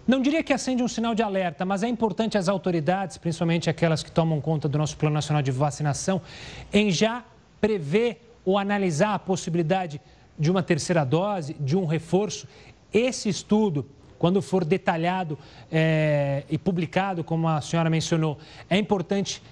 Não 0.07 0.23
diria 0.23 0.45
que 0.45 0.53
acende 0.53 0.81
um 0.81 0.87
sinal 0.87 1.13
de 1.13 1.25
alerta, 1.25 1.65
mas 1.65 1.83
é 1.83 1.89
importante 1.89 2.39
as 2.39 2.49
autoridades, 2.49 3.19
principalmente 3.19 3.69
aquelas 3.69 4.05
que 4.05 4.13
tomam 4.13 4.41
conta 4.41 4.69
do 4.69 4.79
nosso 4.79 4.97
Plano 4.97 5.15
Nacional 5.15 5.43
de 5.43 5.51
Vacinação, 5.51 6.23
em 6.73 6.89
já 6.93 7.25
prever 7.61 8.33
ou 8.45 8.57
analisar 8.57 9.15
a 9.15 9.19
possibilidade 9.19 10.01
de 10.39 10.53
uma 10.53 10.63
terceira 10.63 11.05
dose, 11.05 11.57
de 11.59 11.77
um 11.77 11.85
reforço. 11.85 12.47
Esse 12.93 13.29
estudo 13.29 13.85
quando 14.19 14.41
for 14.43 14.65
detalhado 14.65 15.39
é, 15.71 16.45
e 16.49 16.59
publicado, 16.59 17.23
como 17.23 17.49
a 17.49 17.61
senhora 17.61 17.91
mencionou, 17.91 18.39
é 18.69 18.77
importante 18.77 19.43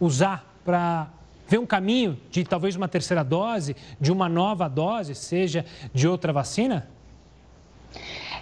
usar 0.00 0.54
para 0.64 1.08
ver 1.46 1.58
um 1.58 1.66
caminho 1.66 2.18
de 2.30 2.44
talvez 2.44 2.76
uma 2.76 2.88
terceira 2.88 3.22
dose, 3.22 3.76
de 4.00 4.10
uma 4.10 4.28
nova 4.28 4.68
dose, 4.68 5.14
seja 5.14 5.64
de 5.92 6.08
outra 6.08 6.32
vacina? 6.32 6.88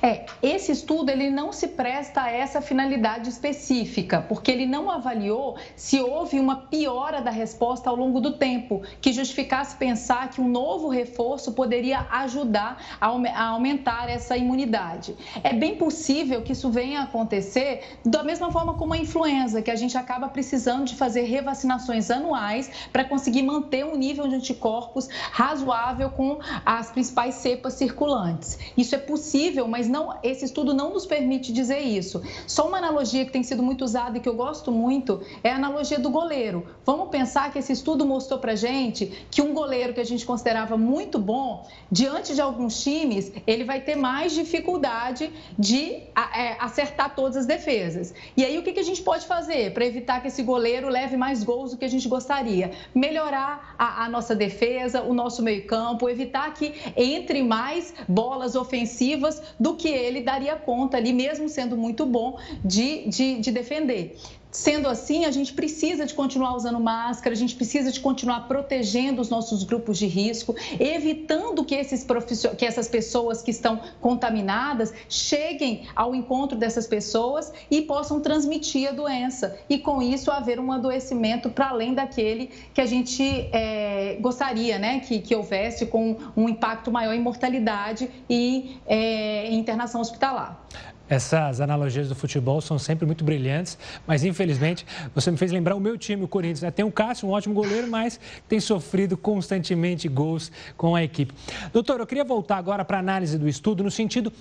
É, 0.03 0.27
esse 0.43 0.73
estudo 0.73 1.11
ele 1.11 1.31
não 1.31 1.53
se 1.53 1.69
presta 1.69 2.23
a 2.23 2.31
essa 2.31 2.61
finalidade 2.61 3.29
específica, 3.29 4.21
porque 4.21 4.51
ele 4.51 4.67
não 4.67 4.91
avaliou 4.91 5.57
se 5.77 6.01
houve 6.01 6.41
uma 6.41 6.57
piora 6.57 7.23
da 7.23 7.31
resposta 7.31 7.89
ao 7.89 7.95
longo 7.95 8.21
do 8.21 8.33
tempo, 8.33 8.83
que 9.01 9.13
justificasse 9.13 9.77
pensar 9.77 10.31
que 10.31 10.41
um 10.41 10.49
novo 10.49 10.89
reforço 10.89 11.53
poderia 11.53 12.01
ajudar 12.11 12.83
a 13.01 13.47
aumentar 13.47 14.11
essa 14.11 14.37
imunidade. 14.37 15.15
É 15.45 15.53
bem 15.53 15.77
possível 15.77 16.43
que 16.43 16.51
isso 16.51 16.69
venha 16.69 17.01
a 17.01 17.05
acontecer 17.05 17.99
da 18.05 18.25
mesma 18.25 18.51
forma 18.51 18.75
como 18.75 18.95
a 18.95 18.99
influenza, 18.99 19.63
que 19.63 19.71
a 19.71 19.77
gente 19.77 19.97
acaba 19.97 20.29
precisando 20.29 20.87
de 20.87 20.97
fazer 20.97 21.23
revacinações 21.23 22.11
anuais 22.11 22.69
para 22.93 23.05
conseguir 23.05 23.43
manter 23.43 23.85
um 23.85 23.97
nível 23.97 24.27
de 24.27 24.35
anticorpos 24.35 25.09
razoável 25.31 26.11
com 26.11 26.41
as 26.67 26.91
principais 26.91 27.37
cepas 27.37 27.75
circulantes. 27.75 28.59
Isso 28.77 28.97
é 28.97 28.99
possível, 28.99 29.69
mas 29.69 29.92
não, 29.93 30.19
esse 30.23 30.47
estudo 30.47 30.73
não 30.73 30.95
nos 30.95 31.05
permite 31.05 31.53
dizer 31.53 31.81
isso. 31.81 32.23
Só 32.47 32.67
uma 32.67 32.79
analogia 32.79 33.27
que 33.27 33.31
tem 33.31 33.43
sido 33.43 33.63
muito 33.63 33.85
usada 33.85 34.17
e 34.17 34.21
que 34.21 34.29
eu 34.29 34.35
gosto 34.35 34.73
muito 34.73 35.21
é 35.45 35.51
a 35.51 35.57
analogia 35.57 35.99
do 35.99 36.09
goleiro. 36.09 36.67
Vamos 36.87 37.11
pensar 37.11 37.53
que 37.53 37.59
esse 37.59 37.73
estudo 37.73 38.07
mostrou 38.07 38.41
para 38.41 38.55
gente 38.55 39.27
que 39.31 39.43
um 39.43 39.53
goleiro 39.53 39.93
que 39.93 40.01
a 40.01 40.05
gente 40.05 40.25
considerava 40.25 40.79
muito 40.79 41.19
bom, 41.19 41.69
diante 41.91 42.35
de 42.35 42.41
alguns 42.41 42.83
times, 42.83 43.31
ele 43.47 43.65
vai 43.65 43.83
ter 43.83 43.95
mais 43.95 44.33
dificuldade 44.33 45.31
de 45.59 46.03
é, 46.35 46.57
acertar 46.59 47.15
todas 47.15 47.37
as 47.37 47.47
defesas. 47.47 48.15
E 48.35 48.45
aí 48.47 48.57
o 48.57 48.63
que, 48.63 48.73
a 48.81 48.83
gente 48.83 49.03
pode 49.03 49.27
fazer 49.27 49.75
para 49.75 49.85
evitar 49.85 50.23
que 50.23 50.29
esse 50.29 50.43
goleiro 50.43 50.89
leve 50.89 51.17
mais 51.17 51.45
gols 51.45 51.73
do 51.73 51.77
que 51.77 51.85
a 51.85 51.89
gente 51.89 52.09
gostaria? 52.09 52.73
Melhorar 52.95 53.75
a, 53.79 54.05
a 54.05 54.09
nossa 54.09 54.35
defesa, 54.35 55.03
o 55.03 55.13
nosso 55.13 55.43
meio 55.43 55.67
campo, 55.67 56.09
evitar 56.09 56.55
que 56.55 56.73
entre 56.97 57.43
mais 57.43 57.93
bolas 58.09 58.57
ofensivas 58.57 59.43
do 59.61 59.75
que 59.75 59.82
que 59.83 59.89
ele 59.89 60.21
daria 60.21 60.55
conta 60.55 60.97
ali, 60.97 61.13
mesmo 61.13 61.49
sendo 61.49 61.77
muito 61.77 62.07
bom, 62.07 62.39
de, 62.65 63.09
de, 63.09 63.41
de 63.41 63.51
defender. 63.51 64.17
Sendo 64.53 64.87
assim, 64.87 65.25
a 65.25 65.31
gente 65.31 65.55
precisa 65.55 66.05
de 66.05 66.13
continuar 66.13 66.55
usando 66.55 66.79
máscara, 66.79 67.35
a 67.35 67.39
gente 67.39 67.57
precisa 67.57 67.91
de 67.91 67.99
continuar 67.99 68.47
protegendo 68.47 69.23
os 69.23 69.31
nossos 69.31 69.65
grupos 69.65 69.97
de 69.97 70.07
risco, 70.07 70.55
evitando 70.79 71.65
que, 71.65 71.75
esses 71.75 72.07
que 72.59 72.67
essas 72.67 72.87
pessoas 72.87 73.41
que 73.41 73.51
estão 73.51 73.81
contaminadas 73.99 74.93
cheguem 75.09 75.87
ao 75.97 76.15
encontro 76.15 76.59
dessas 76.59 76.87
pessoas 76.87 77.51
e 77.71 77.81
possam 77.81 78.21
transmitir 78.21 78.91
a 78.91 78.93
doença. 78.93 79.57
E 79.71 79.79
com 79.79 80.03
isso 80.03 80.31
haver 80.31 80.61
um 80.61 80.71
adoecimento 80.71 81.49
para 81.49 81.71
além 81.71 81.95
daquele 81.95 82.51
que 82.75 82.81
a 82.83 82.87
gente 82.87 83.49
é, 83.55 84.19
gostaria 84.21 84.79
né, 84.79 85.01
que, 85.01 85.21
que 85.21 85.35
houvesse 85.35 85.87
com 85.87 86.19
um 86.37 86.47
impacto 86.47 86.93
maior 86.93 87.15
em 87.15 87.23
mortalidade 87.23 88.11
e 88.29 88.77
é, 88.87 89.51
internação 89.51 90.03
hospitalar. 90.03 90.63
Essas 91.09 91.61
analogias 91.61 92.09
do 92.09 92.15
futebol 92.15 92.61
são 92.61 92.79
sempre 92.79 93.05
muito 93.05 93.25
brilhantes, 93.25 93.77
mas 94.07 94.25
infelizmente 94.25 94.87
você 95.15 95.31
me 95.31 95.37
fez 95.37 95.53
lembrar 95.53 95.75
o 95.75 95.81
meu 95.81 95.99
time, 95.99 96.25
o 96.25 96.29
Corinthians. 96.29 96.63
Né? 96.63 96.71
Tem 96.71 96.85
o 96.85 96.93
Cássio, 96.93 97.29
um 97.29 97.33
ótimo 97.33 97.55
goleiro, 97.55 97.89
mas 97.89 98.19
tem 98.49 98.61
sofrido 98.61 99.17
constantemente 99.17 100.09
gols 100.09 100.51
com 100.77 100.95
a 100.95 101.03
equipe. 101.03 101.35
Doutor, 101.73 102.01
eu 102.01 102.07
queria 102.07 102.25
voltar 102.25 102.57
agora 102.57 102.85
para 102.85 102.97
a 102.97 103.01
análise 103.01 103.37
do 103.37 103.49
estudo, 103.49 103.83
no 103.83 103.91
sentido: 103.91 104.33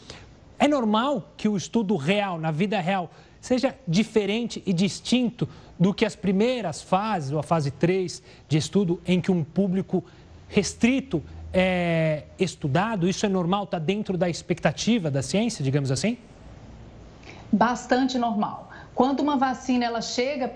é 0.58 0.68
normal 0.68 1.32
que 1.36 1.50
o 1.50 1.58
estudo 1.58 1.96
real, 1.96 2.40
na 2.40 2.52
vida 2.52 2.80
real, 2.80 3.12
seja 3.42 3.76
diferente 3.88 4.62
e 4.66 4.72
distinto 4.72 5.50
do 5.80 5.94
que 5.94 6.06
as 6.06 6.16
primeiras 6.16 6.82
fases, 6.82 7.32
ou 7.32 7.40
a 7.40 7.44
fase 7.44 7.72
3 7.72 8.22
de 8.48 8.58
estudo, 8.58 9.02
em 9.06 9.20
que 9.20 9.32
um 9.32 9.44
público 9.44 10.04
restrito 10.48 11.24
é 11.52 12.24
estudado? 12.40 13.10
Isso 13.10 13.26
é 13.26 13.30
normal? 13.30 13.64
Está 13.64 13.80
dentro 13.80 14.18
da 14.18 14.30
expectativa 14.30 15.10
da 15.10 15.22
ciência, 15.22 15.64
digamos 15.64 15.92
assim? 15.92 16.18
Bastante 17.52 18.18
normal. 18.18 18.71
Quando 18.94 19.22
uma 19.22 19.38
vacina 19.38 19.86
ela 19.86 20.02
chega 20.02 20.52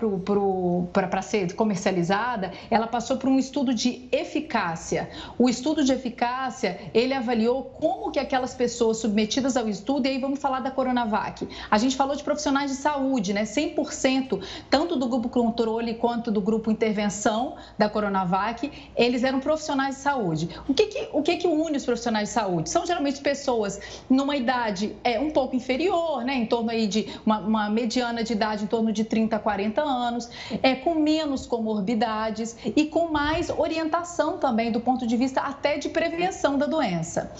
para 0.92 1.22
ser 1.22 1.54
comercializada, 1.54 2.52
ela 2.70 2.86
passou 2.86 3.16
por 3.16 3.30
um 3.30 3.38
estudo 3.38 3.72
de 3.72 4.08
eficácia. 4.12 5.08
O 5.38 5.48
estudo 5.48 5.82
de 5.82 5.92
eficácia, 5.92 6.78
ele 6.92 7.14
avaliou 7.14 7.64
como 7.64 8.10
que 8.10 8.18
aquelas 8.18 8.54
pessoas 8.54 8.98
submetidas 8.98 9.56
ao 9.56 9.68
estudo, 9.68 10.06
e 10.06 10.10
aí 10.10 10.18
vamos 10.18 10.38
falar 10.38 10.60
da 10.60 10.70
Coronavac. 10.70 11.48
A 11.70 11.78
gente 11.78 11.96
falou 11.96 12.14
de 12.14 12.22
profissionais 12.22 12.70
de 12.70 12.76
saúde, 12.76 13.32
né? 13.32 13.44
100%, 13.44 14.42
tanto 14.68 14.96
do 14.96 15.08
grupo 15.08 15.28
controle 15.30 15.94
quanto 15.94 16.30
do 16.30 16.40
grupo 16.40 16.70
intervenção 16.70 17.56
da 17.78 17.88
Coronavac, 17.88 18.70
eles 18.94 19.24
eram 19.24 19.40
profissionais 19.40 19.96
de 19.96 20.02
saúde. 20.02 20.50
O 20.68 20.74
que 20.74 20.86
que, 20.86 21.08
o 21.12 21.22
que, 21.22 21.36
que 21.36 21.48
une 21.48 21.78
os 21.78 21.84
profissionais 21.84 22.28
de 22.28 22.34
saúde? 22.34 22.68
São 22.68 22.84
geralmente 22.84 23.20
pessoas 23.20 23.80
numa 24.10 24.36
idade 24.36 24.94
é, 25.02 25.18
um 25.18 25.30
pouco 25.30 25.56
inferior, 25.56 26.22
né? 26.22 26.34
Em 26.34 26.46
torno 26.46 26.70
aí 26.70 26.86
de 26.86 27.06
uma, 27.24 27.38
uma 27.38 27.70
mediana 27.70 28.25
de 28.26 28.32
idade 28.32 28.64
em 28.64 28.66
torno 28.66 28.92
de 28.92 29.04
30 29.04 29.36
a 29.36 29.38
40 29.38 29.82
anos, 29.82 30.28
é, 30.62 30.74
com 30.74 30.94
menos 30.94 31.46
comorbidades 31.46 32.56
e 32.64 32.86
com 32.86 33.08
mais 33.08 33.50
orientação 33.50 34.38
também 34.38 34.70
do 34.70 34.80
ponto 34.80 35.06
de 35.06 35.16
vista 35.16 35.40
até 35.40 35.78
de 35.78 35.88
prevenção 35.88 36.58
da 36.58 36.66
doença. 36.66 37.32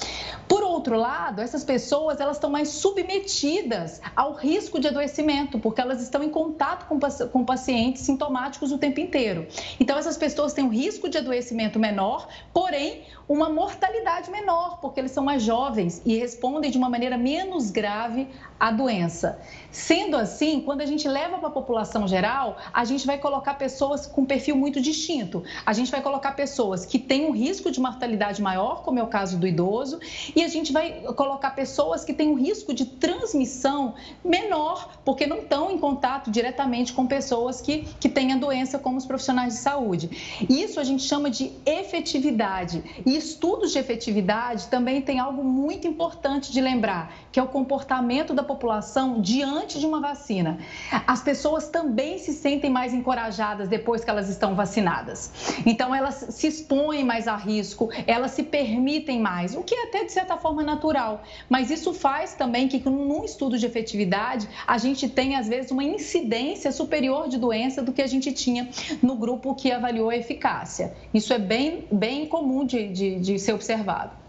Por 0.48 0.62
outro 0.62 0.96
lado, 0.96 1.40
essas 1.40 1.64
pessoas 1.64 2.20
elas 2.20 2.36
estão 2.36 2.50
mais 2.50 2.68
submetidas 2.68 4.00
ao 4.14 4.32
risco 4.32 4.78
de 4.78 4.88
adoecimento, 4.88 5.58
porque 5.58 5.80
elas 5.80 6.00
estão 6.00 6.22
em 6.22 6.30
contato 6.30 6.86
com, 6.86 6.98
com 7.30 7.44
pacientes 7.44 8.02
sintomáticos 8.02 8.70
o 8.70 8.78
tempo 8.78 9.00
inteiro. 9.00 9.46
Então, 9.80 9.98
essas 9.98 10.16
pessoas 10.16 10.52
têm 10.52 10.64
um 10.64 10.68
risco 10.68 11.08
de 11.08 11.18
adoecimento 11.18 11.78
menor, 11.78 12.28
porém, 12.52 13.02
uma 13.28 13.48
mortalidade 13.48 14.30
menor, 14.30 14.78
porque 14.80 15.00
eles 15.00 15.10
são 15.10 15.24
mais 15.24 15.42
jovens 15.42 16.00
e 16.04 16.16
respondem 16.16 16.70
de 16.70 16.78
uma 16.78 16.88
maneira 16.88 17.18
menos 17.18 17.70
grave 17.70 18.28
à 18.58 18.70
doença. 18.70 19.40
Sendo 19.70 20.16
assim, 20.16 20.60
quando 20.60 20.75
a 20.82 20.86
gente 20.86 21.08
leva 21.08 21.38
para 21.38 21.48
a 21.48 21.50
população 21.50 22.06
geral, 22.06 22.56
a 22.72 22.84
gente 22.84 23.06
vai 23.06 23.18
colocar 23.18 23.54
pessoas 23.54 24.06
com 24.06 24.24
perfil 24.24 24.56
muito 24.56 24.80
distinto. 24.80 25.42
A 25.64 25.72
gente 25.72 25.90
vai 25.90 26.00
colocar 26.00 26.32
pessoas 26.32 26.84
que 26.84 26.98
têm 26.98 27.26
um 27.26 27.32
risco 27.32 27.70
de 27.70 27.80
mortalidade 27.80 28.40
maior, 28.42 28.82
como 28.82 28.98
é 28.98 29.02
o 29.02 29.06
caso 29.06 29.38
do 29.38 29.46
idoso, 29.46 29.98
e 30.34 30.42
a 30.42 30.48
gente 30.48 30.72
vai 30.72 31.02
colocar 31.14 31.50
pessoas 31.50 32.04
que 32.04 32.12
têm 32.12 32.28
um 32.28 32.34
risco 32.34 32.74
de 32.74 32.84
transmissão 32.84 33.94
menor, 34.24 34.90
porque 35.04 35.26
não 35.26 35.38
estão 35.38 35.70
em 35.70 35.78
contato 35.78 36.30
diretamente 36.30 36.92
com 36.92 37.06
pessoas 37.06 37.60
que, 37.60 37.86
que 38.00 38.08
têm 38.08 38.32
a 38.32 38.36
doença, 38.36 38.78
como 38.78 38.96
os 38.96 39.06
profissionais 39.06 39.54
de 39.54 39.60
saúde. 39.60 40.10
Isso 40.48 40.80
a 40.80 40.84
gente 40.84 41.02
chama 41.02 41.30
de 41.30 41.52
efetividade. 41.64 42.82
E 43.04 43.16
estudos 43.16 43.72
de 43.72 43.78
efetividade 43.78 44.66
também 44.68 45.00
tem 45.00 45.18
algo 45.18 45.42
muito 45.44 45.86
importante 45.86 46.52
de 46.52 46.60
lembrar, 46.60 47.12
que 47.32 47.38
é 47.38 47.42
o 47.42 47.48
comportamento 47.48 48.34
da 48.34 48.42
população 48.42 49.20
diante 49.20 49.78
de 49.78 49.86
uma 49.86 50.00
vacina. 50.00 50.58
As 51.06 51.22
pessoas 51.22 51.68
também 51.68 52.18
se 52.18 52.32
sentem 52.32 52.70
mais 52.70 52.92
encorajadas 52.92 53.68
depois 53.68 54.04
que 54.04 54.10
elas 54.10 54.28
estão 54.28 54.54
vacinadas. 54.54 55.32
Então, 55.64 55.94
elas 55.94 56.26
se 56.30 56.46
expõem 56.46 57.04
mais 57.04 57.26
a 57.26 57.36
risco, 57.36 57.88
elas 58.06 58.32
se 58.32 58.42
permitem 58.42 59.18
mais, 59.18 59.54
o 59.54 59.62
que 59.62 59.74
é 59.74 59.88
até 59.88 60.04
de 60.04 60.12
certa 60.12 60.36
forma 60.36 60.62
natural. 60.62 61.22
Mas 61.48 61.70
isso 61.70 61.94
faz 61.94 62.34
também 62.34 62.68
que, 62.68 62.78
num 62.88 63.24
estudo 63.24 63.58
de 63.58 63.64
efetividade, 63.64 64.48
a 64.66 64.76
gente 64.78 65.08
tenha, 65.08 65.38
às 65.38 65.48
vezes, 65.48 65.70
uma 65.70 65.84
incidência 65.84 66.70
superior 66.70 67.28
de 67.28 67.38
doença 67.38 67.82
do 67.82 67.92
que 67.92 68.02
a 68.02 68.06
gente 68.06 68.30
tinha 68.32 68.68
no 69.02 69.16
grupo 69.16 69.54
que 69.54 69.72
avaliou 69.72 70.10
a 70.10 70.16
eficácia. 70.16 70.94
Isso 71.14 71.32
é 71.32 71.38
bem, 71.38 71.86
bem 71.90 72.26
comum 72.26 72.64
de, 72.64 72.88
de 72.88 73.06
de, 73.06 73.20
de 73.20 73.38
ser 73.38 73.52
observado. 73.52 74.25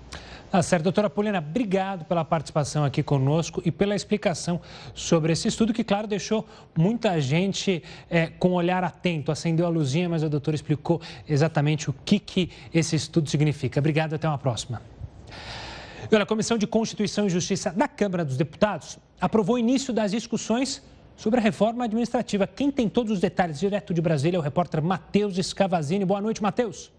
Tá 0.49 0.63
certo. 0.63 0.83
Doutora 0.83 1.09
Polina, 1.09 1.39
obrigado 1.39 2.05
pela 2.05 2.23
participação 2.23 2.85
aqui 2.85 3.03
conosco 3.03 3.61
e 3.65 3.71
pela 3.71 3.93
explicação 3.93 4.61
sobre 4.93 5.33
esse 5.33 5.49
estudo, 5.49 5.73
que, 5.73 5.83
claro, 5.83 6.07
deixou 6.07 6.47
muita 6.77 7.19
gente 7.19 7.83
é, 8.09 8.27
com 8.27 8.51
um 8.51 8.53
olhar 8.53 8.81
atento, 8.81 9.29
acendeu 9.29 9.65
a 9.65 9.69
luzinha, 9.69 10.07
mas 10.07 10.23
a 10.23 10.29
doutora 10.29 10.55
explicou 10.55 11.01
exatamente 11.27 11.89
o 11.89 11.93
que, 12.05 12.17
que 12.17 12.49
esse 12.73 12.95
estudo 12.95 13.29
significa. 13.29 13.79
Obrigado, 13.79 14.13
até 14.13 14.27
uma 14.27 14.37
próxima. 14.37 14.81
E 16.09 16.15
olha, 16.15 16.23
a 16.23 16.27
Comissão 16.27 16.57
de 16.57 16.65
Constituição 16.65 17.25
e 17.25 17.29
Justiça 17.29 17.71
da 17.71 17.87
Câmara 17.87 18.23
dos 18.23 18.37
Deputados 18.37 18.97
aprovou 19.19 19.57
o 19.57 19.59
início 19.59 19.93
das 19.93 20.11
discussões 20.11 20.81
sobre 21.17 21.41
a 21.41 21.43
reforma 21.43 21.83
administrativa. 21.83 22.47
Quem 22.47 22.71
tem 22.71 22.87
todos 22.87 23.11
os 23.11 23.19
detalhes 23.19 23.59
direto 23.59 23.93
de 23.93 24.01
Brasília 24.01 24.37
é 24.37 24.39
o 24.39 24.43
repórter 24.43 24.81
Matheus 24.81 25.37
Escavazini. 25.37 26.05
Boa 26.05 26.21
noite, 26.21 26.41
Matheus. 26.41 26.95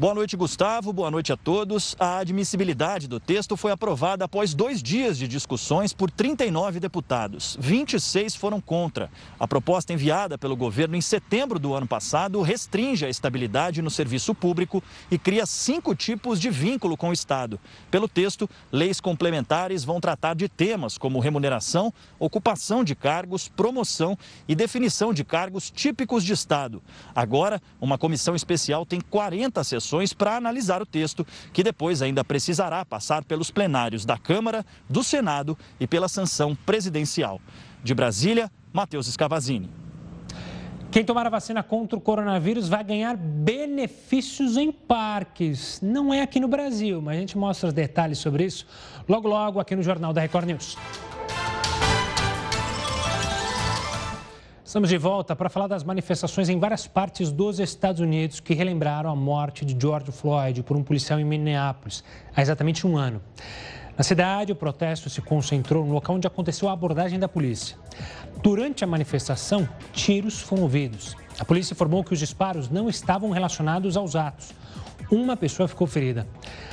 Boa 0.00 0.14
noite, 0.14 0.34
Gustavo. 0.34 0.94
Boa 0.94 1.10
noite 1.10 1.30
a 1.30 1.36
todos. 1.36 1.94
A 2.00 2.16
admissibilidade 2.16 3.06
do 3.06 3.20
texto 3.20 3.54
foi 3.54 3.70
aprovada 3.70 4.24
após 4.24 4.54
dois 4.54 4.82
dias 4.82 5.18
de 5.18 5.28
discussões 5.28 5.92
por 5.92 6.10
39 6.10 6.80
deputados. 6.80 7.54
26 7.60 8.34
foram 8.34 8.62
contra. 8.62 9.10
A 9.38 9.46
proposta 9.46 9.92
enviada 9.92 10.38
pelo 10.38 10.56
governo 10.56 10.96
em 10.96 11.02
setembro 11.02 11.58
do 11.58 11.74
ano 11.74 11.86
passado 11.86 12.40
restringe 12.40 13.04
a 13.04 13.10
estabilidade 13.10 13.82
no 13.82 13.90
serviço 13.90 14.34
público 14.34 14.82
e 15.10 15.18
cria 15.18 15.44
cinco 15.44 15.94
tipos 15.94 16.40
de 16.40 16.48
vínculo 16.48 16.96
com 16.96 17.10
o 17.10 17.12
Estado. 17.12 17.60
Pelo 17.90 18.08
texto, 18.08 18.48
leis 18.72 19.02
complementares 19.02 19.84
vão 19.84 20.00
tratar 20.00 20.34
de 20.34 20.48
temas 20.48 20.96
como 20.96 21.20
remuneração, 21.20 21.92
ocupação 22.18 22.82
de 22.82 22.94
cargos, 22.94 23.48
promoção 23.48 24.16
e 24.48 24.54
definição 24.54 25.12
de 25.12 25.24
cargos 25.24 25.70
típicos 25.70 26.24
de 26.24 26.32
Estado. 26.32 26.82
Agora, 27.14 27.60
uma 27.78 27.98
comissão 27.98 28.34
especial 28.34 28.86
tem 28.86 28.98
40 28.98 29.62
sessões 29.62 29.89
sessões 29.90 30.12
para 30.12 30.36
analisar 30.36 30.80
o 30.80 30.86
texto, 30.86 31.26
que 31.52 31.64
depois 31.64 32.00
ainda 32.00 32.24
precisará 32.24 32.84
passar 32.84 33.24
pelos 33.24 33.50
plenários 33.50 34.04
da 34.04 34.16
Câmara, 34.16 34.64
do 34.88 35.02
Senado 35.02 35.58
e 35.80 35.86
pela 35.86 36.08
sanção 36.08 36.54
presidencial. 36.54 37.40
De 37.82 37.92
Brasília, 37.92 38.50
Matheus 38.72 39.08
Escavazini. 39.08 39.68
Quem 40.92 41.04
tomar 41.04 41.26
a 41.26 41.30
vacina 41.30 41.62
contra 41.62 41.96
o 41.96 42.00
coronavírus 42.00 42.68
vai 42.68 42.82
ganhar 42.82 43.16
benefícios 43.16 44.56
em 44.56 44.72
parques. 44.72 45.80
Não 45.82 46.12
é 46.12 46.20
aqui 46.20 46.40
no 46.40 46.48
Brasil, 46.48 47.00
mas 47.00 47.16
a 47.16 47.20
gente 47.20 47.38
mostra 47.38 47.68
os 47.68 47.74
detalhes 47.74 48.18
sobre 48.18 48.44
isso 48.44 48.66
logo 49.08 49.28
logo 49.28 49.60
aqui 49.60 49.74
no 49.74 49.82
Jornal 49.82 50.12
da 50.12 50.20
Record 50.20 50.46
News. 50.46 50.76
Estamos 54.70 54.88
de 54.88 54.98
volta 54.98 55.34
para 55.34 55.50
falar 55.50 55.66
das 55.66 55.82
manifestações 55.82 56.48
em 56.48 56.56
várias 56.56 56.86
partes 56.86 57.32
dos 57.32 57.58
Estados 57.58 58.00
Unidos 58.00 58.38
que 58.38 58.54
relembraram 58.54 59.10
a 59.10 59.16
morte 59.16 59.64
de 59.64 59.76
George 59.76 60.12
Floyd 60.12 60.62
por 60.62 60.76
um 60.76 60.84
policial 60.84 61.18
em 61.18 61.24
Minneapolis 61.24 62.04
há 62.36 62.40
exatamente 62.40 62.86
um 62.86 62.96
ano. 62.96 63.20
Na 63.98 64.04
cidade, 64.04 64.52
o 64.52 64.54
protesto 64.54 65.10
se 65.10 65.20
concentrou 65.20 65.84
no 65.84 65.92
local 65.92 66.14
onde 66.14 66.28
aconteceu 66.28 66.68
a 66.68 66.72
abordagem 66.72 67.18
da 67.18 67.26
polícia. 67.26 67.76
Durante 68.44 68.84
a 68.84 68.86
manifestação, 68.86 69.68
tiros 69.92 70.40
foram 70.40 70.62
ouvidos. 70.62 71.16
A 71.40 71.44
polícia 71.44 71.74
informou 71.74 72.04
que 72.04 72.12
os 72.12 72.20
disparos 72.20 72.68
não 72.68 72.88
estavam 72.88 73.30
relacionados 73.30 73.96
aos 73.96 74.14
atos. 74.14 74.54
Uma 75.10 75.36
pessoa 75.36 75.66
ficou 75.66 75.88
ferida. 75.88 76.24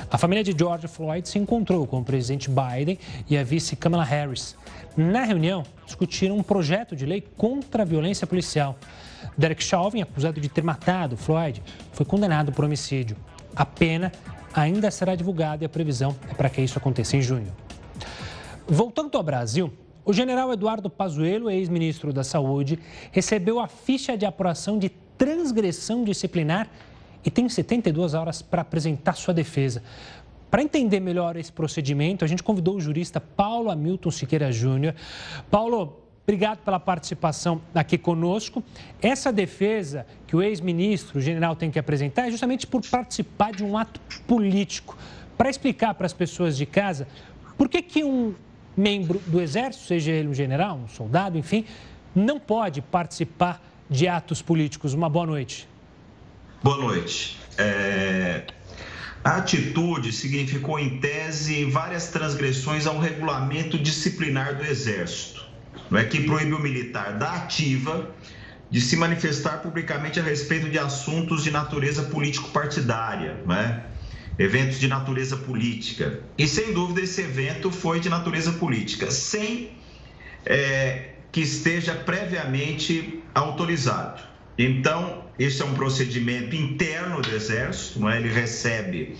A 0.08 0.16
família 0.16 0.44
de 0.44 0.54
George 0.56 0.86
Floyd 0.86 1.28
se 1.28 1.40
encontrou 1.40 1.84
com 1.88 1.98
o 1.98 2.04
presidente 2.04 2.48
Biden 2.48 2.96
e 3.28 3.36
a 3.36 3.42
vice 3.42 3.74
Kamala 3.74 4.04
Harris. 4.04 4.56
Na 4.96 5.24
reunião, 5.24 5.64
discutiram 5.84 6.36
um 6.36 6.42
projeto 6.42 6.94
de 6.94 7.04
lei 7.04 7.20
contra 7.36 7.82
a 7.82 7.84
violência 7.84 8.28
policial. 8.28 8.78
Derek 9.36 9.62
Chauvin, 9.62 10.02
acusado 10.02 10.40
de 10.40 10.48
ter 10.48 10.62
matado 10.62 11.16
Floyd, 11.16 11.60
foi 11.92 12.06
condenado 12.06 12.52
por 12.52 12.64
homicídio. 12.64 13.16
A 13.56 13.66
pena 13.66 14.12
ainda 14.54 14.88
será 14.92 15.16
divulgada 15.16 15.64
e 15.64 15.66
a 15.66 15.68
previsão 15.68 16.14
é 16.30 16.34
para 16.34 16.48
que 16.48 16.62
isso 16.62 16.78
aconteça 16.78 17.16
em 17.16 17.22
junho. 17.22 17.52
Voltando 18.68 19.16
ao 19.16 19.22
Brasil, 19.24 19.72
o 20.04 20.12
general 20.12 20.52
Eduardo 20.52 20.88
Pazuello, 20.88 21.50
ex-ministro 21.50 22.12
da 22.12 22.22
Saúde, 22.22 22.78
recebeu 23.10 23.58
a 23.58 23.66
ficha 23.66 24.16
de 24.16 24.24
apuração 24.24 24.78
de 24.78 24.90
transgressão 25.18 26.04
disciplinar 26.04 26.68
e 27.24 27.30
tem 27.30 27.48
72 27.48 28.14
horas 28.14 28.42
para 28.42 28.62
apresentar 28.62 29.14
sua 29.14 29.34
defesa. 29.34 29.82
Para 30.50 30.62
entender 30.62 31.00
melhor 31.00 31.36
esse 31.36 31.52
procedimento, 31.52 32.24
a 32.24 32.28
gente 32.28 32.42
convidou 32.42 32.76
o 32.76 32.80
jurista 32.80 33.20
Paulo 33.20 33.70
Hamilton 33.70 34.10
Siqueira 34.10 34.50
Júnior. 34.50 34.94
Paulo, 35.50 36.00
obrigado 36.22 36.60
pela 36.60 36.80
participação 36.80 37.60
aqui 37.74 37.98
conosco. 37.98 38.62
Essa 39.02 39.30
defesa 39.30 40.06
que 40.26 40.34
o 40.34 40.42
ex-ministro, 40.42 41.18
o 41.18 41.20
general, 41.20 41.54
tem 41.54 41.70
que 41.70 41.78
apresentar 41.78 42.28
é 42.28 42.30
justamente 42.30 42.66
por 42.66 42.80
participar 42.88 43.52
de 43.52 43.62
um 43.62 43.76
ato 43.76 44.00
político. 44.26 44.96
Para 45.36 45.50
explicar 45.50 45.94
para 45.94 46.06
as 46.06 46.14
pessoas 46.14 46.56
de 46.56 46.64
casa 46.64 47.06
por 47.58 47.68
que, 47.68 47.82
que 47.82 48.02
um 48.02 48.34
membro 48.76 49.20
do 49.26 49.40
Exército, 49.40 49.84
seja 49.84 50.12
ele 50.12 50.28
um 50.28 50.34
general, 50.34 50.76
um 50.76 50.88
soldado, 50.88 51.36
enfim, 51.36 51.64
não 52.14 52.38
pode 52.38 52.80
participar 52.80 53.60
de 53.90 54.08
atos 54.08 54.40
políticos. 54.40 54.94
Uma 54.94 55.10
boa 55.10 55.26
noite. 55.26 55.68
Boa 56.62 56.76
noite. 56.76 57.38
É... 57.56 58.44
A 59.22 59.36
atitude 59.36 60.12
significou, 60.12 60.78
em 60.78 60.98
tese, 60.98 61.64
várias 61.66 62.08
transgressões 62.08 62.86
ao 62.86 62.98
regulamento 62.98 63.78
disciplinar 63.78 64.56
do 64.56 64.64
Exército, 64.64 65.44
não 65.90 65.98
é 65.98 66.04
que 66.04 66.22
proíbe 66.22 66.54
o 66.54 66.58
militar 66.58 67.18
da 67.18 67.32
ativa 67.34 68.10
de 68.70 68.80
se 68.80 68.96
manifestar 68.96 69.58
publicamente 69.58 70.20
a 70.20 70.22
respeito 70.22 70.68
de 70.68 70.78
assuntos 70.78 71.44
de 71.44 71.50
natureza 71.50 72.04
político-partidária, 72.04 73.42
não 73.46 73.54
é? 73.54 73.84
eventos 74.38 74.78
de 74.78 74.86
natureza 74.86 75.36
política. 75.36 76.20
E 76.36 76.46
sem 76.46 76.72
dúvida 76.72 77.00
esse 77.00 77.20
evento 77.20 77.72
foi 77.72 77.98
de 77.98 78.08
natureza 78.08 78.52
política, 78.52 79.10
sem 79.10 79.72
é, 80.46 81.10
que 81.32 81.40
esteja 81.40 81.94
previamente 81.94 83.22
autorizado. 83.34 84.27
Então, 84.58 85.24
esse 85.38 85.62
é 85.62 85.64
um 85.64 85.74
procedimento 85.74 86.56
interno 86.56 87.22
do 87.22 87.34
Exército, 87.34 88.00
não 88.00 88.10
é? 88.10 88.18
ele 88.18 88.28
recebe 88.28 89.16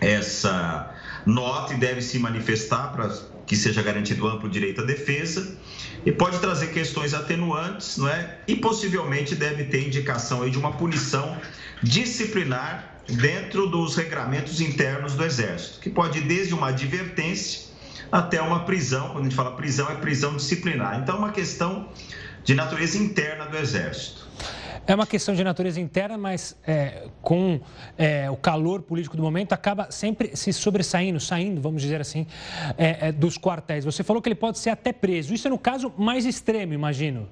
essa 0.00 0.94
nota 1.24 1.74
e 1.74 1.76
deve 1.76 2.02
se 2.02 2.18
manifestar 2.18 2.92
para 2.92 3.08
que 3.46 3.56
seja 3.56 3.82
garantido 3.82 4.28
amplo 4.28 4.48
direito 4.48 4.82
à 4.82 4.84
defesa 4.84 5.58
e 6.04 6.12
pode 6.12 6.38
trazer 6.38 6.68
questões 6.68 7.12
atenuantes, 7.14 7.96
não 7.96 8.08
é? 8.08 8.38
E 8.46 8.54
possivelmente 8.54 9.34
deve 9.34 9.64
ter 9.64 9.86
indicação 9.86 10.42
aí 10.42 10.50
de 10.50 10.58
uma 10.58 10.72
punição 10.72 11.36
disciplinar 11.82 13.00
dentro 13.08 13.66
dos 13.66 13.96
regramentos 13.96 14.60
internos 14.60 15.14
do 15.14 15.24
Exército, 15.24 15.80
que 15.80 15.90
pode 15.90 16.18
ir 16.18 16.22
desde 16.22 16.54
uma 16.54 16.68
advertência 16.68 17.70
até 18.12 18.40
uma 18.40 18.64
prisão. 18.64 19.08
Quando 19.10 19.20
a 19.20 19.22
gente 19.24 19.34
fala 19.34 19.56
prisão, 19.56 19.90
é 19.90 19.94
prisão 19.96 20.36
disciplinar. 20.36 21.00
Então, 21.00 21.16
é 21.16 21.18
uma 21.18 21.32
questão 21.32 21.88
de 22.50 22.56
natureza 22.56 22.98
interna 22.98 23.46
do 23.46 23.56
Exército. 23.56 24.28
É 24.84 24.92
uma 24.92 25.06
questão 25.06 25.36
de 25.36 25.44
natureza 25.44 25.80
interna, 25.80 26.18
mas 26.18 26.56
é, 26.66 27.06
com 27.22 27.60
é, 27.96 28.28
o 28.28 28.36
calor 28.36 28.82
político 28.82 29.16
do 29.16 29.22
momento, 29.22 29.52
acaba 29.52 29.88
sempre 29.92 30.36
se 30.36 30.52
sobressaindo, 30.52 31.20
saindo, 31.20 31.60
vamos 31.60 31.80
dizer 31.80 32.00
assim, 32.00 32.26
é, 32.76 33.08
é, 33.08 33.12
dos 33.12 33.38
quartéis. 33.38 33.84
Você 33.84 34.02
falou 34.02 34.20
que 34.20 34.28
ele 34.28 34.34
pode 34.34 34.58
ser 34.58 34.70
até 34.70 34.92
preso. 34.92 35.32
Isso 35.32 35.46
é 35.46 35.50
no 35.50 35.58
caso 35.58 35.92
mais 35.96 36.26
extremo, 36.26 36.74
imagino. 36.74 37.28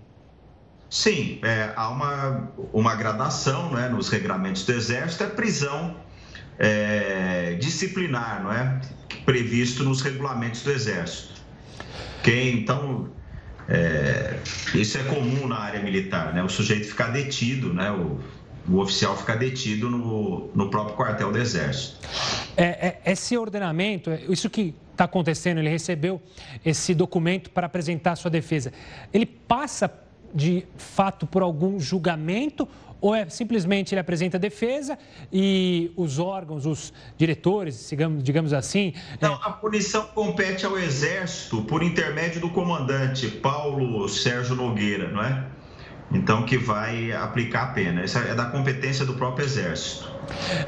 Sim, 0.89 1.41
é, 1.43 1.73
há 1.75 1.89
uma, 1.89 2.53
uma 2.73 2.95
gradação 2.95 3.73
né, 3.73 3.89
nos 3.89 4.09
regramentos 4.09 4.65
do 4.65 4.73
Exército, 4.73 5.25
é 5.25 5.27
prisão 5.27 5.97
é, 6.61 7.57
disciplinar, 7.59 8.45
não 8.45 8.53
é? 8.53 8.81
Previsto 9.25 9.83
nos 9.83 10.01
regulamentos 10.01 10.63
do 10.63 10.71
Exército. 10.71 11.35
Quem, 12.23 12.61
então, 12.61 13.11
é, 13.69 14.35
isso 14.75 14.97
é 14.97 15.03
comum 15.05 15.47
na 15.47 15.59
área 15.59 15.83
militar, 15.83 16.33
né? 16.33 16.43
O 16.43 16.49
sujeito 16.49 16.87
ficar 16.87 17.09
detido, 17.09 17.73
né? 17.75 17.91
O, 17.91 18.19
o 18.69 18.81
oficial 18.81 19.17
ficar 19.17 19.37
detido 19.37 19.91
no, 19.91 20.51
no 20.55 20.71
próprio 20.71 20.97
quartel 20.97 21.31
do 21.31 21.39
Exército. 21.39 21.97
É, 22.57 22.65
é, 23.05 23.13
esse 23.13 23.37
ordenamento, 23.37 24.11
isso 24.29 24.49
que 24.49 24.75
está 24.93 25.05
acontecendo, 25.05 25.59
ele 25.59 25.69
recebeu 25.69 26.21
esse 26.65 26.95
documento 26.95 27.51
para 27.51 27.67
apresentar 27.67 28.17
sua 28.17 28.31
defesa. 28.31 28.73
Ele 29.13 29.27
passa 29.27 29.93
de 30.35 30.67
fato 30.77 31.27
por 31.27 31.43
algum 31.43 31.79
julgamento 31.79 32.69
ou 33.01 33.15
é 33.15 33.29
simplesmente 33.29 33.95
ele 33.95 34.01
apresenta 34.01 34.39
defesa 34.39 34.99
e 35.33 35.93
os 35.97 36.19
órgãos, 36.19 36.67
os 36.67 36.93
diretores, 37.17 37.89
digamos, 37.89 38.23
digamos 38.23 38.53
assim. 38.53 38.93
Não, 39.21 39.35
é... 39.35 39.39
a 39.43 39.51
punição 39.51 40.07
compete 40.15 40.67
ao 40.67 40.79
Exército 40.79 41.63
por 41.63 41.83
intermédio 41.83 42.41
do 42.41 42.51
comandante 42.51 43.29
Paulo 43.29 44.09
Sérgio 44.09 44.55
Nogueira, 44.55 45.09
não 45.09 45.23
é? 45.23 45.45
Então, 46.11 46.45
que 46.45 46.57
vai 46.57 47.13
aplicar 47.13 47.65
a 47.65 47.67
pena. 47.67 48.01
Essa 48.01 48.21
é 48.21 48.35
da 48.35 48.47
competência 48.47 49.05
do 49.05 49.15
próprio 49.15 49.45
Exército. 49.45 50.11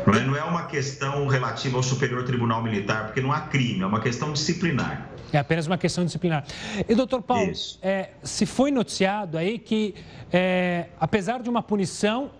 É, 0.07 0.21
não 0.21 0.37
é 0.37 0.45
uma 0.45 0.65
questão 0.65 1.27
relativa 1.27 1.77
ao 1.77 1.83
Superior 1.83 2.25
Tribunal 2.25 2.63
Militar, 2.63 3.07
porque 3.07 3.21
não 3.21 3.33
há 3.33 3.41
crime, 3.41 3.83
é 3.83 3.87
uma 3.87 4.01
questão 4.01 4.33
disciplinar. 4.33 5.10
É 5.33 5.39
apenas 5.39 5.67
uma 5.67 5.79
questão 5.79 6.05
disciplinar. 6.05 6.45
E, 6.89 6.95
doutor 6.95 7.23
Paulo, 7.23 7.53
é, 7.83 8.11
se 8.23 8.47
foi 8.47 8.71
noticiado 8.71 9.39
aí 9.39 9.59
que, 9.59 9.95
é, 10.33 10.87
apesar 10.99 11.43
de 11.43 11.49
uma 11.49 11.63
punição, 11.63 12.31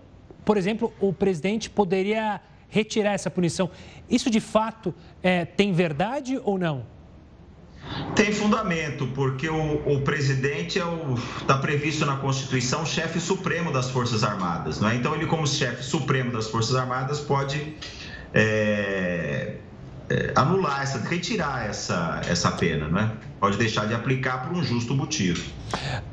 por 0.43 0.57
exemplo, 0.57 0.93
o 0.99 1.13
presidente 1.13 1.69
poderia 1.69 2.41
retirar 2.69 3.13
essa 3.13 3.29
punição. 3.29 3.69
Isso 4.09 4.29
de 4.29 4.39
fato 4.39 4.93
é, 5.21 5.45
tem 5.45 5.71
verdade 5.71 6.39
ou 6.43 6.57
não? 6.57 6.85
Tem 8.15 8.31
fundamento, 8.31 9.07
porque 9.07 9.49
o, 9.49 9.73
o 9.87 10.01
presidente 10.01 10.79
é 10.79 10.83
está 11.41 11.57
previsto 11.57 12.05
na 12.05 12.17
Constituição 12.17 12.85
chefe 12.85 13.19
supremo 13.19 13.71
das 13.71 13.89
Forças 13.89 14.23
Armadas. 14.23 14.79
Não 14.79 14.89
é? 14.89 14.95
Então, 14.95 15.15
ele, 15.15 15.25
como 15.25 15.47
chefe 15.47 15.83
supremo 15.83 16.31
das 16.31 16.47
Forças 16.47 16.75
Armadas, 16.75 17.19
pode 17.19 17.75
é, 18.33 19.55
é, 20.11 20.33
anular, 20.35 20.81
essa, 20.81 20.99
retirar 20.99 21.65
essa, 21.65 22.21
essa 22.27 22.51
pena, 22.51 22.87
não 22.87 22.99
é? 22.99 23.11
Pode 23.39 23.57
deixar 23.57 23.87
de 23.87 23.93
aplicar 23.93 24.45
por 24.45 24.57
um 24.57 24.63
justo 24.63 24.93
motivo. 24.93 25.49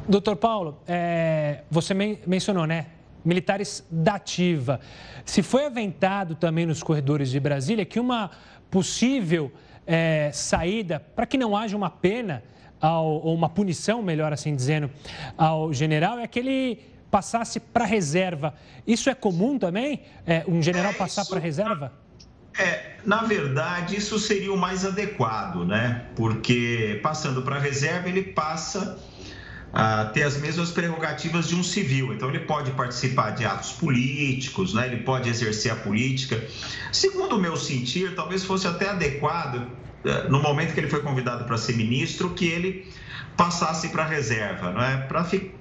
Doutor 0.09 0.37
Paulo, 0.37 0.81
é, 0.87 1.63
você 1.69 1.93
men 1.95 2.19
mencionou, 2.27 2.67
né? 2.67 2.87
Militares 3.25 3.85
da 3.91 4.15
ativa. 4.15 4.81
Se 5.25 5.43
foi 5.43 5.67
aventado 5.67 6.37
também 6.37 6.65
nos 6.65 6.83
corredores 6.83 7.29
de 7.31 7.41
Brasília 7.41 7.85
que 7.85 7.99
uma 7.99 8.31
possível 8.71 9.53
é, 9.87 10.31
saída 10.33 11.01
para 11.01 11.27
que 11.27 11.37
não 11.37 11.57
haja 11.57 11.77
uma 11.77 11.91
pena 11.91 12.45
ao, 12.81 13.07
ou 13.07 13.35
uma 13.35 13.49
punição, 13.49 14.01
melhor 14.01 14.33
assim 14.33 14.55
dizendo, 14.55 14.89
ao 15.37 15.73
general, 15.73 16.19
é 16.19 16.27
que 16.29 16.39
ele 16.39 16.81
passasse 17.11 17.59
para 17.59 17.85
reserva. 17.85 18.55
Isso 18.87 19.11
é 19.11 19.15
comum 19.15 19.59
também? 19.59 20.03
É, 20.25 20.45
um 20.47 20.63
general 20.63 20.93
é, 20.93 20.95
passar 20.95 21.25
para 21.25 21.41
reserva? 21.41 21.93
É, 22.59 22.97
na 23.05 23.23
verdade, 23.23 23.97
isso 23.97 24.19
seria 24.19 24.53
o 24.53 24.57
mais 24.57 24.85
adequado, 24.85 25.65
né? 25.65 26.07
Porque 26.17 26.99
passando 27.03 27.43
para 27.43 27.59
reserva, 27.59 28.09
ele 28.09 28.23
passa 28.23 28.99
a 29.73 30.07
ter 30.07 30.23
as 30.25 30.37
mesmas 30.39 30.71
prerrogativas 30.71 31.49
de 31.49 31.55
um 31.55 31.63
civil. 31.63 32.13
Então, 32.13 32.29
ele 32.29 32.41
pode 32.41 32.71
participar 32.73 33.31
de 33.31 33.45
atos 33.45 33.73
políticos, 33.73 34.75
né? 34.75 34.87
ele 34.87 35.03
pode 35.03 35.29
exercer 35.29 35.71
a 35.71 35.77
política. 35.77 36.43
Segundo 36.91 37.37
o 37.37 37.41
meu 37.41 37.57
sentir, 37.57 38.15
talvez 38.15 38.45
fosse 38.45 38.67
até 38.67 38.89
adequado, 38.89 39.71
eh, 40.05 40.27
no 40.29 40.41
momento 40.41 40.73
que 40.73 40.81
ele 40.81 40.89
foi 40.89 41.01
convidado 41.03 41.45
para 41.45 41.59
ser 41.59 41.77
ministro, 41.77 42.31
que 42.31 42.47
ele 42.47 42.93
passasse 43.37 43.91
para 43.91 44.03
a 44.03 44.07
reserva, 44.07 44.75
é? 44.85 44.97
Para 45.07 45.23
fi 45.23 45.55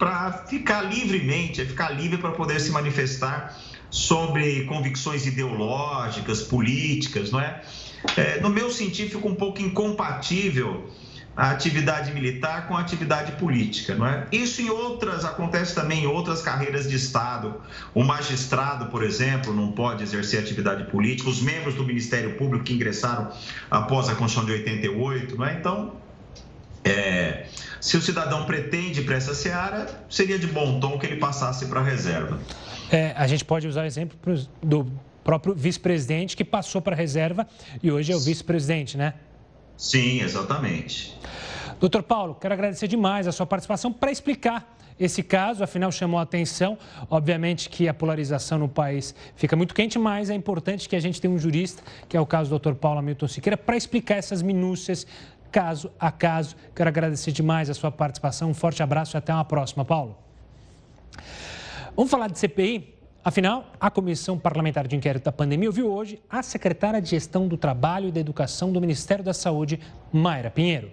ficar 0.49 0.81
livremente, 0.81 1.63
ficar 1.63 1.89
livre 1.89 2.17
para 2.17 2.31
poder 2.31 2.59
se 2.59 2.71
manifestar 2.71 3.55
sobre 3.89 4.65
convicções 4.65 5.25
ideológicas, 5.25 6.41
políticas, 6.41 7.31
não 7.31 7.39
é? 7.39 7.61
é 8.15 8.39
no 8.39 8.49
meu 8.49 8.69
sentido, 8.69 9.11
fica 9.11 9.27
um 9.27 9.35
pouco 9.35 9.61
incompatível 9.61 10.89
a 11.37 11.51
atividade 11.51 12.11
militar 12.11 12.67
com 12.67 12.75
a 12.75 12.79
atividade 12.79 13.33
política, 13.33 13.93
não 13.93 14.07
é? 14.07 14.25
Isso 14.31 14.59
em 14.59 14.71
outras 14.71 15.23
acontece 15.23 15.75
também 15.75 16.03
em 16.03 16.07
outras 16.07 16.41
carreiras 16.41 16.89
de 16.89 16.95
Estado. 16.95 17.61
O 17.93 18.03
magistrado, 18.03 18.87
por 18.87 19.03
exemplo, 19.03 19.53
não 19.53 19.71
pode 19.71 20.01
exercer 20.01 20.39
atividade 20.39 20.85
política. 20.85 21.29
Os 21.29 21.39
membros 21.39 21.75
do 21.75 21.83
Ministério 21.83 22.35
Público 22.37 22.65
que 22.65 22.73
ingressaram 22.73 23.31
após 23.69 24.09
a 24.09 24.15
Constituição 24.15 24.45
de 24.45 24.63
88, 24.63 25.37
não 25.37 25.45
é? 25.45 25.53
Então, 25.53 25.93
é, 26.83 27.45
se 27.79 27.97
o 27.97 28.01
cidadão 28.01 28.45
pretende 28.45 29.03
para 29.03 29.15
essa 29.15 29.35
seara, 29.35 29.85
seria 30.09 30.39
de 30.39 30.47
bom 30.47 30.79
tom 30.79 30.97
que 30.97 31.05
ele 31.05 31.17
passasse 31.17 31.67
para 31.67 31.81
a 31.81 31.83
reserva. 31.83 32.39
É, 32.91 33.13
a 33.15 33.27
gente 33.27 33.43
pode 33.43 33.67
usar 33.67 33.85
exemplo 33.85 34.17
do 34.61 34.87
próprio 35.23 35.53
vice-presidente 35.53 36.37
que 36.37 36.45
passou 36.45 36.81
para 36.81 36.95
a 36.95 36.97
reserva 36.97 37.47
e 37.83 37.91
hoje 37.91 38.11
é 38.11 38.15
o 38.15 38.19
vice-presidente, 38.19 38.97
né? 38.97 39.13
Sim, 39.75 40.21
exatamente. 40.21 41.17
Doutor 41.79 42.01
Paulo, 42.01 42.35
quero 42.35 42.53
agradecer 42.53 42.87
demais 42.87 43.27
a 43.27 43.31
sua 43.31 43.45
participação 43.45 43.91
para 43.91 44.11
explicar 44.11 44.77
esse 44.99 45.21
caso, 45.21 45.63
afinal 45.63 45.91
chamou 45.91 46.19
a 46.19 46.23
atenção. 46.23 46.77
Obviamente 47.09 47.69
que 47.69 47.87
a 47.87 47.93
polarização 47.93 48.57
no 48.57 48.67
país 48.67 49.13
fica 49.35 49.55
muito 49.55 49.75
quente, 49.75 49.99
mas 49.99 50.29
é 50.29 50.33
importante 50.33 50.89
que 50.89 50.95
a 50.95 50.99
gente 50.99 51.21
tenha 51.21 51.31
um 51.31 51.37
jurista, 51.37 51.83
que 52.09 52.17
é 52.17 52.21
o 52.21 52.25
caso 52.25 52.49
do 52.49 52.57
Dr. 52.57 52.73
Paulo 52.73 52.99
Hamilton 52.99 53.27
Siqueira, 53.27 53.57
para 53.57 53.77
explicar 53.77 54.15
essas 54.15 54.41
minúcias 54.41 55.05
caso 55.51 55.91
a 55.99 56.11
caso. 56.11 56.55
Quero 56.75 56.89
agradecer 56.89 57.31
demais 57.31 57.69
a 57.69 57.73
sua 57.73 57.91
participação. 57.91 58.49
Um 58.49 58.53
forte 58.53 58.81
abraço 58.81 59.15
e 59.15 59.17
até 59.17 59.33
uma 59.33 59.45
próxima, 59.45 59.85
Paulo. 59.85 60.17
Vamos 61.97 62.11
falar 62.11 62.29
de 62.29 62.37
CPI? 62.37 62.93
Afinal, 63.25 63.71
a 63.79 63.89
Comissão 63.89 64.37
Parlamentar 64.37 64.87
de 64.87 64.95
Inquérito 64.95 65.23
da 65.23 65.31
Pandemia 65.31 65.67
ouviu 65.67 65.91
hoje 65.91 66.21
a 66.29 66.43
secretária 66.43 67.01
de 67.01 67.09
Gestão 67.09 67.47
do 67.47 67.57
Trabalho 67.57 68.09
e 68.09 68.11
da 68.11 68.19
Educação 68.19 68.71
do 68.71 68.79
Ministério 68.79 69.23
da 69.23 69.33
Saúde, 69.33 69.79
Mayra 70.13 70.51
Pinheiro. 70.51 70.91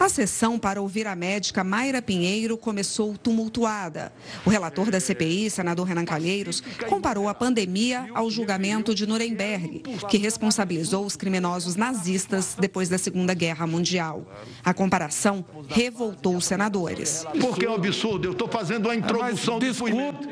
A 0.00 0.08
sessão 0.08 0.58
para 0.58 0.80
ouvir 0.80 1.06
a 1.06 1.14
médica 1.14 1.62
Mayra 1.62 2.00
Pinheiro 2.00 2.56
começou 2.56 3.18
tumultuada. 3.18 4.10
O 4.46 4.48
relator 4.48 4.90
da 4.90 4.98
CPI, 4.98 5.50
senador 5.50 5.86
Renan 5.86 6.06
Calheiros, 6.06 6.62
comparou 6.88 7.28
a 7.28 7.34
pandemia 7.34 8.08
ao 8.14 8.30
julgamento 8.30 8.94
de 8.94 9.06
Nuremberg, 9.06 9.82
que 10.08 10.16
responsabilizou 10.16 11.04
os 11.04 11.16
criminosos 11.16 11.76
nazistas 11.76 12.56
depois 12.58 12.88
da 12.88 12.96
Segunda 12.96 13.34
Guerra 13.34 13.66
Mundial. 13.66 14.26
A 14.64 14.72
comparação 14.72 15.44
revoltou 15.68 16.34
os 16.34 16.46
senadores. 16.46 17.26
Porque 17.38 17.66
é 17.66 17.70
um 17.70 17.74
absurdo, 17.74 18.26
eu 18.26 18.32
estou 18.32 18.48
fazendo 18.48 18.88
a 18.88 18.94
introdução 18.94 19.58
Mas, 19.60 19.68
desculpe, 19.68 20.28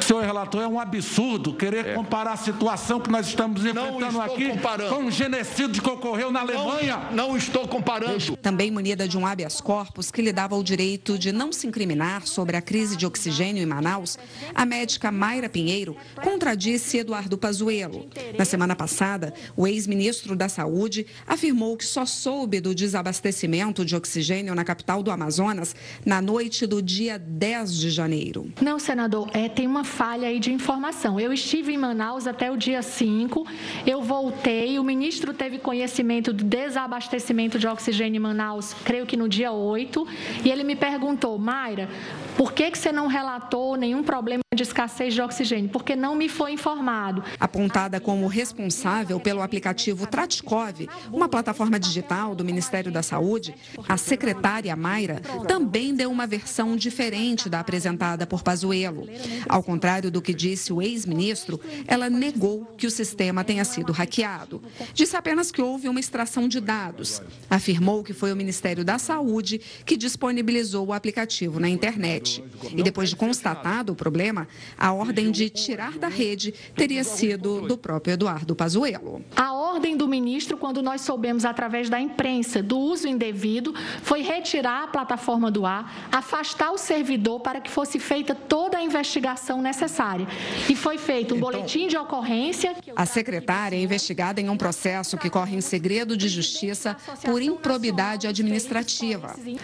senhor 0.00 0.24
relator, 0.24 0.62
é 0.62 0.66
um 0.66 0.80
absurdo 0.80 1.52
querer 1.52 1.88
é. 1.88 1.94
comparar 1.94 2.32
a 2.32 2.36
situação 2.38 2.98
que 2.98 3.10
nós 3.10 3.26
estamos 3.26 3.66
enfrentando 3.66 4.22
aqui 4.22 4.48
comparando. 4.48 4.96
com 4.96 5.02
um 5.02 5.10
genocídio 5.10 5.82
que 5.82 5.90
ocorreu 5.90 6.30
na 6.30 6.40
Alemanha. 6.40 7.10
Não, 7.12 7.28
não 7.28 7.36
estou 7.36 7.68
comparando. 7.68 8.34
Também 8.38 8.70
Munir 8.70 8.93
de 8.96 9.18
um 9.18 9.26
habeas 9.26 9.60
corpus 9.60 10.10
que 10.10 10.22
lhe 10.22 10.32
dava 10.32 10.54
o 10.56 10.62
direito 10.62 11.18
de 11.18 11.32
não 11.32 11.52
se 11.52 11.66
incriminar 11.66 12.26
sobre 12.26 12.56
a 12.56 12.62
crise 12.62 12.96
de 12.96 13.04
oxigênio 13.04 13.62
em 13.62 13.66
Manaus, 13.66 14.16
a 14.54 14.64
médica 14.64 15.10
Mayra 15.10 15.48
Pinheiro 15.48 15.96
contradisse 16.22 16.98
Eduardo 16.98 17.36
Pazuello. 17.36 18.06
Na 18.38 18.44
semana 18.44 18.76
passada, 18.76 19.34
o 19.56 19.66
ex-ministro 19.66 20.36
da 20.36 20.48
Saúde 20.48 21.06
afirmou 21.26 21.76
que 21.76 21.84
só 21.84 22.06
soube 22.06 22.60
do 22.60 22.74
desabastecimento 22.74 23.84
de 23.84 23.96
oxigênio 23.96 24.54
na 24.54 24.64
capital 24.64 25.02
do 25.02 25.10
Amazonas 25.10 25.74
na 26.06 26.22
noite 26.22 26.66
do 26.66 26.80
dia 26.80 27.18
10 27.18 27.76
de 27.76 27.90
janeiro. 27.90 28.52
Não, 28.60 28.78
senador, 28.78 29.28
é, 29.32 29.48
tem 29.48 29.66
uma 29.66 29.84
falha 29.84 30.28
aí 30.28 30.38
de 30.38 30.52
informação. 30.52 31.18
Eu 31.18 31.32
estive 31.32 31.72
em 31.72 31.78
Manaus 31.78 32.26
até 32.26 32.50
o 32.50 32.56
dia 32.56 32.82
5, 32.82 33.46
eu 33.86 34.02
voltei, 34.02 34.78
o 34.78 34.84
ministro 34.84 35.32
teve 35.32 35.58
conhecimento 35.58 36.32
do 36.32 36.44
desabastecimento 36.44 37.58
de 37.58 37.66
oxigênio 37.66 38.18
em 38.18 38.20
Manaus, 38.20 38.74
creio 38.84 39.06
que 39.06 39.16
no 39.16 39.28
dia 39.28 39.50
8, 39.50 40.06
e 40.44 40.50
ele 40.50 40.62
me 40.62 40.76
perguntou, 40.76 41.38
Mayra, 41.38 41.88
por 42.36 42.52
que, 42.52 42.70
que 42.70 42.78
você 42.78 42.90
não 42.90 43.06
relatou 43.06 43.76
nenhum 43.76 44.02
problema 44.02 44.42
de 44.54 44.62
escassez 44.62 45.14
de 45.14 45.22
oxigênio? 45.22 45.70
Porque 45.70 45.94
não 45.94 46.14
me 46.14 46.28
foi 46.28 46.52
informado. 46.52 47.22
Apontada 47.38 48.00
como 48.00 48.26
responsável 48.26 49.20
pelo 49.20 49.40
aplicativo 49.40 50.06
Tratkov, 50.06 50.88
uma 51.12 51.28
plataforma 51.28 51.78
digital 51.78 52.34
do 52.34 52.44
Ministério 52.44 52.90
da 52.90 53.02
Saúde, 53.02 53.54
a 53.88 53.96
secretária 53.96 54.74
Mayra 54.74 55.20
também 55.46 55.94
deu 55.94 56.10
uma 56.10 56.26
versão 56.26 56.76
diferente 56.76 57.48
da 57.48 57.60
apresentada 57.60 58.26
por 58.26 58.42
Pazuello. 58.42 59.08
Ao 59.48 59.62
contrário 59.62 60.10
do 60.10 60.20
que 60.20 60.34
disse 60.34 60.72
o 60.72 60.82
ex-ministro, 60.82 61.60
ela 61.86 62.10
negou 62.10 62.64
que 62.76 62.86
o 62.86 62.90
sistema 62.90 63.44
tenha 63.44 63.64
sido 63.64 63.92
hackeado. 63.92 64.60
Disse 64.92 65.16
apenas 65.16 65.52
que 65.52 65.62
houve 65.62 65.88
uma 65.88 66.00
extração 66.00 66.48
de 66.48 66.60
dados. 66.60 67.22
Afirmou 67.48 68.02
que 68.02 68.12
foi 68.12 68.32
o 68.32 68.36
Ministério 68.36 68.63
da 68.84 68.98
Saúde 68.98 69.60
que 69.84 69.96
disponibilizou 69.96 70.86
o 70.86 70.92
aplicativo 70.92 71.60
na 71.60 71.68
internet. 71.68 72.42
E 72.74 72.82
depois 72.82 73.10
de 73.10 73.16
constatado 73.16 73.92
o 73.92 73.96
problema, 73.96 74.48
a 74.78 74.92
ordem 74.92 75.30
de 75.30 75.50
tirar 75.50 75.98
da 75.98 76.08
rede 76.08 76.54
teria 76.74 77.04
sido 77.04 77.60
do 77.68 77.76
próprio 77.76 78.14
Eduardo 78.14 78.56
Pazuello. 78.56 79.22
A 79.36 79.52
ordem 79.52 79.96
do 79.96 80.08
ministro, 80.08 80.56
quando 80.56 80.82
nós 80.82 81.02
soubemos 81.02 81.44
através 81.44 81.90
da 81.90 82.00
imprensa 82.00 82.62
do 82.62 82.78
uso 82.78 83.06
indevido, 83.06 83.74
foi 84.02 84.22
retirar 84.22 84.84
a 84.84 84.86
plataforma 84.86 85.50
do 85.50 85.66
ar, 85.66 86.08
afastar 86.10 86.70
o 86.70 86.78
servidor 86.78 87.40
para 87.40 87.60
que 87.60 87.70
fosse 87.70 87.98
feita 87.98 88.34
toda 88.34 88.78
a 88.78 88.82
investigação 88.82 89.60
necessária. 89.60 90.26
E 90.70 90.74
foi 90.74 90.96
feito 90.96 91.34
um 91.34 91.38
então, 91.38 91.50
boletim 91.50 91.86
de 91.88 91.96
ocorrência. 91.96 92.74
A 92.96 93.04
secretária 93.04 93.76
é 93.76 93.80
investigada 93.80 94.40
em 94.40 94.48
um 94.48 94.56
processo 94.56 95.18
que 95.18 95.28
corre 95.28 95.56
em 95.56 95.60
segredo 95.60 96.16
de 96.16 96.28
justiça 96.28 96.96
por 97.24 97.42
improbidade 97.42 98.26
administrativa. 98.26 98.53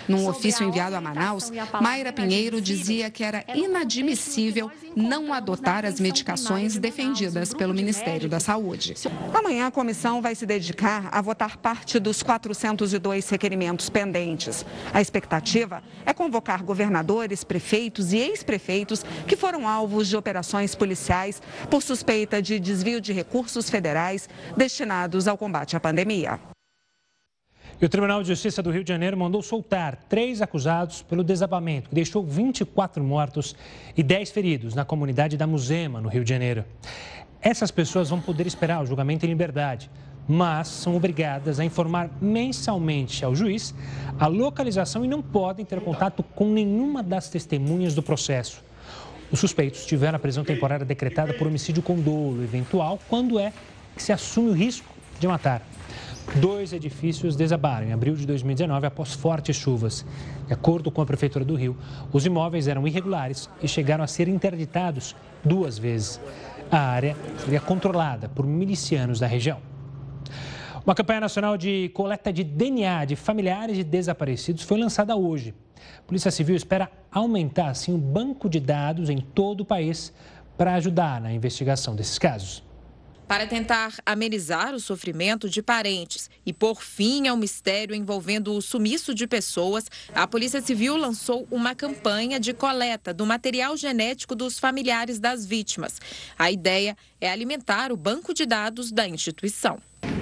Num 0.08 0.26
ofício 0.28 0.66
enviado 0.66 0.96
a 0.96 1.00
Manaus, 1.00 1.52
Mayra 1.80 2.12
Pinheiro 2.12 2.60
dizia 2.60 3.10
que 3.10 3.22
era 3.22 3.44
inadmissível 3.54 4.70
não 4.96 5.32
adotar 5.32 5.84
as 5.84 6.00
medicações 6.00 6.76
defendidas 6.78 7.54
pelo 7.54 7.74
Ministério 7.74 8.28
da 8.28 8.40
Saúde. 8.40 8.94
Amanhã 9.32 9.66
a 9.66 9.70
comissão 9.70 10.20
vai 10.20 10.34
se 10.34 10.44
dedicar 10.44 11.08
a 11.12 11.20
votar 11.20 11.56
parte 11.56 11.98
dos 11.98 12.22
402 12.22 13.28
requerimentos 13.28 13.88
pendentes. 13.88 14.64
A 14.92 15.00
expectativa 15.00 15.82
é 16.04 16.12
convocar 16.12 16.62
governadores, 16.62 17.44
prefeitos 17.44 18.12
e 18.12 18.18
ex-prefeitos 18.18 19.04
que 19.26 19.36
foram 19.36 19.68
alvos 19.68 20.08
de 20.08 20.16
operações 20.16 20.74
policiais 20.74 21.40
por 21.70 21.82
suspeita 21.82 22.42
de 22.42 22.58
desvio 22.58 23.00
de 23.00 23.12
recursos 23.12 23.70
federais 23.70 24.28
destinados 24.56 25.28
ao 25.28 25.38
combate 25.38 25.76
à 25.76 25.80
pandemia. 25.80 26.40
E 27.80 27.86
o 27.86 27.88
Tribunal 27.88 28.20
de 28.20 28.28
Justiça 28.28 28.62
do 28.62 28.70
Rio 28.70 28.84
de 28.84 28.90
Janeiro 28.90 29.16
mandou 29.16 29.40
soltar 29.40 29.96
três 30.06 30.42
acusados 30.42 31.00
pelo 31.00 31.24
desabamento, 31.24 31.88
que 31.88 31.94
deixou 31.94 32.22
24 32.22 33.02
mortos 33.02 33.56
e 33.96 34.02
10 34.02 34.30
feridos 34.32 34.74
na 34.74 34.84
comunidade 34.84 35.34
da 35.38 35.46
Muzema, 35.46 35.98
no 35.98 36.10
Rio 36.10 36.22
de 36.22 36.28
Janeiro. 36.28 36.62
Essas 37.40 37.70
pessoas 37.70 38.10
vão 38.10 38.20
poder 38.20 38.46
esperar 38.46 38.82
o 38.82 38.86
julgamento 38.86 39.24
em 39.24 39.30
liberdade, 39.30 39.90
mas 40.28 40.68
são 40.68 40.94
obrigadas 40.94 41.58
a 41.58 41.64
informar 41.64 42.10
mensalmente 42.20 43.24
ao 43.24 43.34
juiz 43.34 43.74
a 44.18 44.26
localização 44.26 45.02
e 45.02 45.08
não 45.08 45.22
podem 45.22 45.64
ter 45.64 45.80
contato 45.80 46.22
com 46.22 46.50
nenhuma 46.50 47.02
das 47.02 47.30
testemunhas 47.30 47.94
do 47.94 48.02
processo. 48.02 48.62
Os 49.32 49.40
suspeitos 49.40 49.86
tiveram 49.86 50.16
a 50.16 50.20
prisão 50.20 50.44
temporária 50.44 50.84
decretada 50.84 51.32
por 51.32 51.46
homicídio 51.46 51.82
com 51.82 51.98
dolo 51.98 52.42
eventual 52.42 52.98
quando 53.08 53.38
é 53.38 53.54
que 53.96 54.02
se 54.02 54.12
assume 54.12 54.50
o 54.50 54.52
risco 54.52 54.94
de 55.18 55.26
matar. 55.26 55.62
Dois 56.36 56.72
edifícios 56.72 57.34
desabaram 57.34 57.88
em 57.88 57.92
abril 57.92 58.14
de 58.14 58.24
2019 58.24 58.86
após 58.86 59.12
fortes 59.14 59.56
chuvas. 59.56 60.06
De 60.46 60.52
acordo 60.52 60.88
com 60.90 61.02
a 61.02 61.06
Prefeitura 61.06 61.44
do 61.44 61.56
Rio, 61.56 61.76
os 62.12 62.24
imóveis 62.24 62.68
eram 62.68 62.86
irregulares 62.86 63.50
e 63.60 63.66
chegaram 63.66 64.04
a 64.04 64.06
ser 64.06 64.28
interditados 64.28 65.16
duas 65.44 65.76
vezes. 65.76 66.20
A 66.70 66.78
área 66.78 67.16
seria 67.38 67.60
controlada 67.60 68.28
por 68.28 68.46
milicianos 68.46 69.18
da 69.18 69.26
região. 69.26 69.58
Uma 70.86 70.94
campanha 70.94 71.20
nacional 71.20 71.56
de 71.56 71.90
coleta 71.94 72.32
de 72.32 72.44
DNA 72.44 73.06
de 73.06 73.16
familiares 73.16 73.76
de 73.76 73.82
desaparecidos 73.82 74.62
foi 74.62 74.78
lançada 74.78 75.16
hoje. 75.16 75.52
A 75.98 76.02
Polícia 76.02 76.30
Civil 76.30 76.54
espera 76.54 76.90
aumentar, 77.10 77.70
assim, 77.70 77.92
o 77.92 77.98
banco 77.98 78.48
de 78.48 78.60
dados 78.60 79.10
em 79.10 79.18
todo 79.18 79.62
o 79.62 79.64
país 79.64 80.12
para 80.56 80.74
ajudar 80.74 81.20
na 81.20 81.32
investigação 81.32 81.96
desses 81.96 82.18
casos. 82.18 82.69
Para 83.30 83.46
tentar 83.46 83.94
amenizar 84.04 84.74
o 84.74 84.80
sofrimento 84.80 85.48
de 85.48 85.62
parentes 85.62 86.28
e 86.44 86.52
pôr 86.52 86.82
fim 86.82 87.28
ao 87.28 87.36
mistério 87.36 87.94
envolvendo 87.94 88.52
o 88.52 88.60
sumiço 88.60 89.14
de 89.14 89.24
pessoas, 89.24 89.84
a 90.12 90.26
Polícia 90.26 90.60
Civil 90.60 90.96
lançou 90.96 91.46
uma 91.48 91.72
campanha 91.72 92.40
de 92.40 92.52
coleta 92.52 93.14
do 93.14 93.24
material 93.24 93.76
genético 93.76 94.34
dos 94.34 94.58
familiares 94.58 95.20
das 95.20 95.46
vítimas. 95.46 96.00
A 96.36 96.50
ideia 96.50 96.96
é 97.20 97.30
alimentar 97.30 97.92
o 97.92 97.96
banco 97.96 98.34
de 98.34 98.44
dados 98.44 98.90
da 98.90 99.06
instituição 99.06 99.80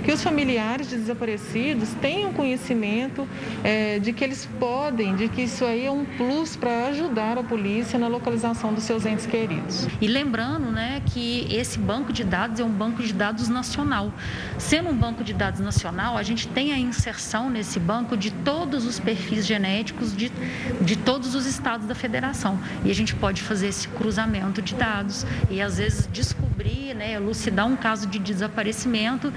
que 0.08 0.14
os 0.14 0.22
familiares 0.22 0.88
de 0.88 0.96
desaparecidos 0.96 1.90
tenham 2.00 2.32
conhecimento 2.32 3.28
é, 3.62 3.98
de 3.98 4.10
que 4.14 4.24
eles 4.24 4.48
podem, 4.58 5.14
de 5.14 5.28
que 5.28 5.42
isso 5.42 5.66
aí 5.66 5.84
é 5.84 5.90
um 5.90 6.06
plus 6.06 6.56
para 6.56 6.86
ajudar 6.86 7.36
a 7.36 7.42
polícia 7.42 7.98
na 7.98 8.08
localização 8.08 8.72
dos 8.72 8.84
seus 8.84 9.04
entes 9.04 9.26
queridos. 9.26 9.86
E 10.00 10.06
lembrando 10.06 10.70
né, 10.70 11.02
que 11.04 11.46
esse 11.54 11.78
banco 11.78 12.10
de 12.10 12.24
dados 12.24 12.58
é 12.58 12.64
um 12.64 12.70
banco 12.70 13.02
de 13.02 13.12
dados 13.12 13.50
nacional. 13.50 14.10
Sendo 14.56 14.88
um 14.88 14.96
banco 14.96 15.22
de 15.22 15.34
dados 15.34 15.60
nacional, 15.60 16.16
a 16.16 16.22
gente 16.22 16.48
tem 16.48 16.72
a 16.72 16.78
inserção 16.78 17.50
nesse 17.50 17.78
banco 17.78 18.16
de 18.16 18.30
todos 18.30 18.86
os 18.86 18.98
perfis 18.98 19.44
genéticos 19.44 20.16
de, 20.16 20.32
de 20.80 20.96
todos 20.96 21.34
os 21.34 21.44
estados 21.44 21.86
da 21.86 21.94
federação. 21.94 22.58
E 22.82 22.90
a 22.90 22.94
gente 22.94 23.14
pode 23.14 23.42
fazer 23.42 23.66
esse 23.66 23.86
cruzamento 23.88 24.62
de 24.62 24.74
dados 24.74 25.26
e 25.50 25.60
às 25.60 25.76
vezes 25.76 26.08
descobrir, 26.10 26.94
né, 26.94 27.12
elucidar 27.12 27.66
um 27.66 27.76
caso 27.76 28.06
de 28.06 28.18
desaparecimento 28.18 29.30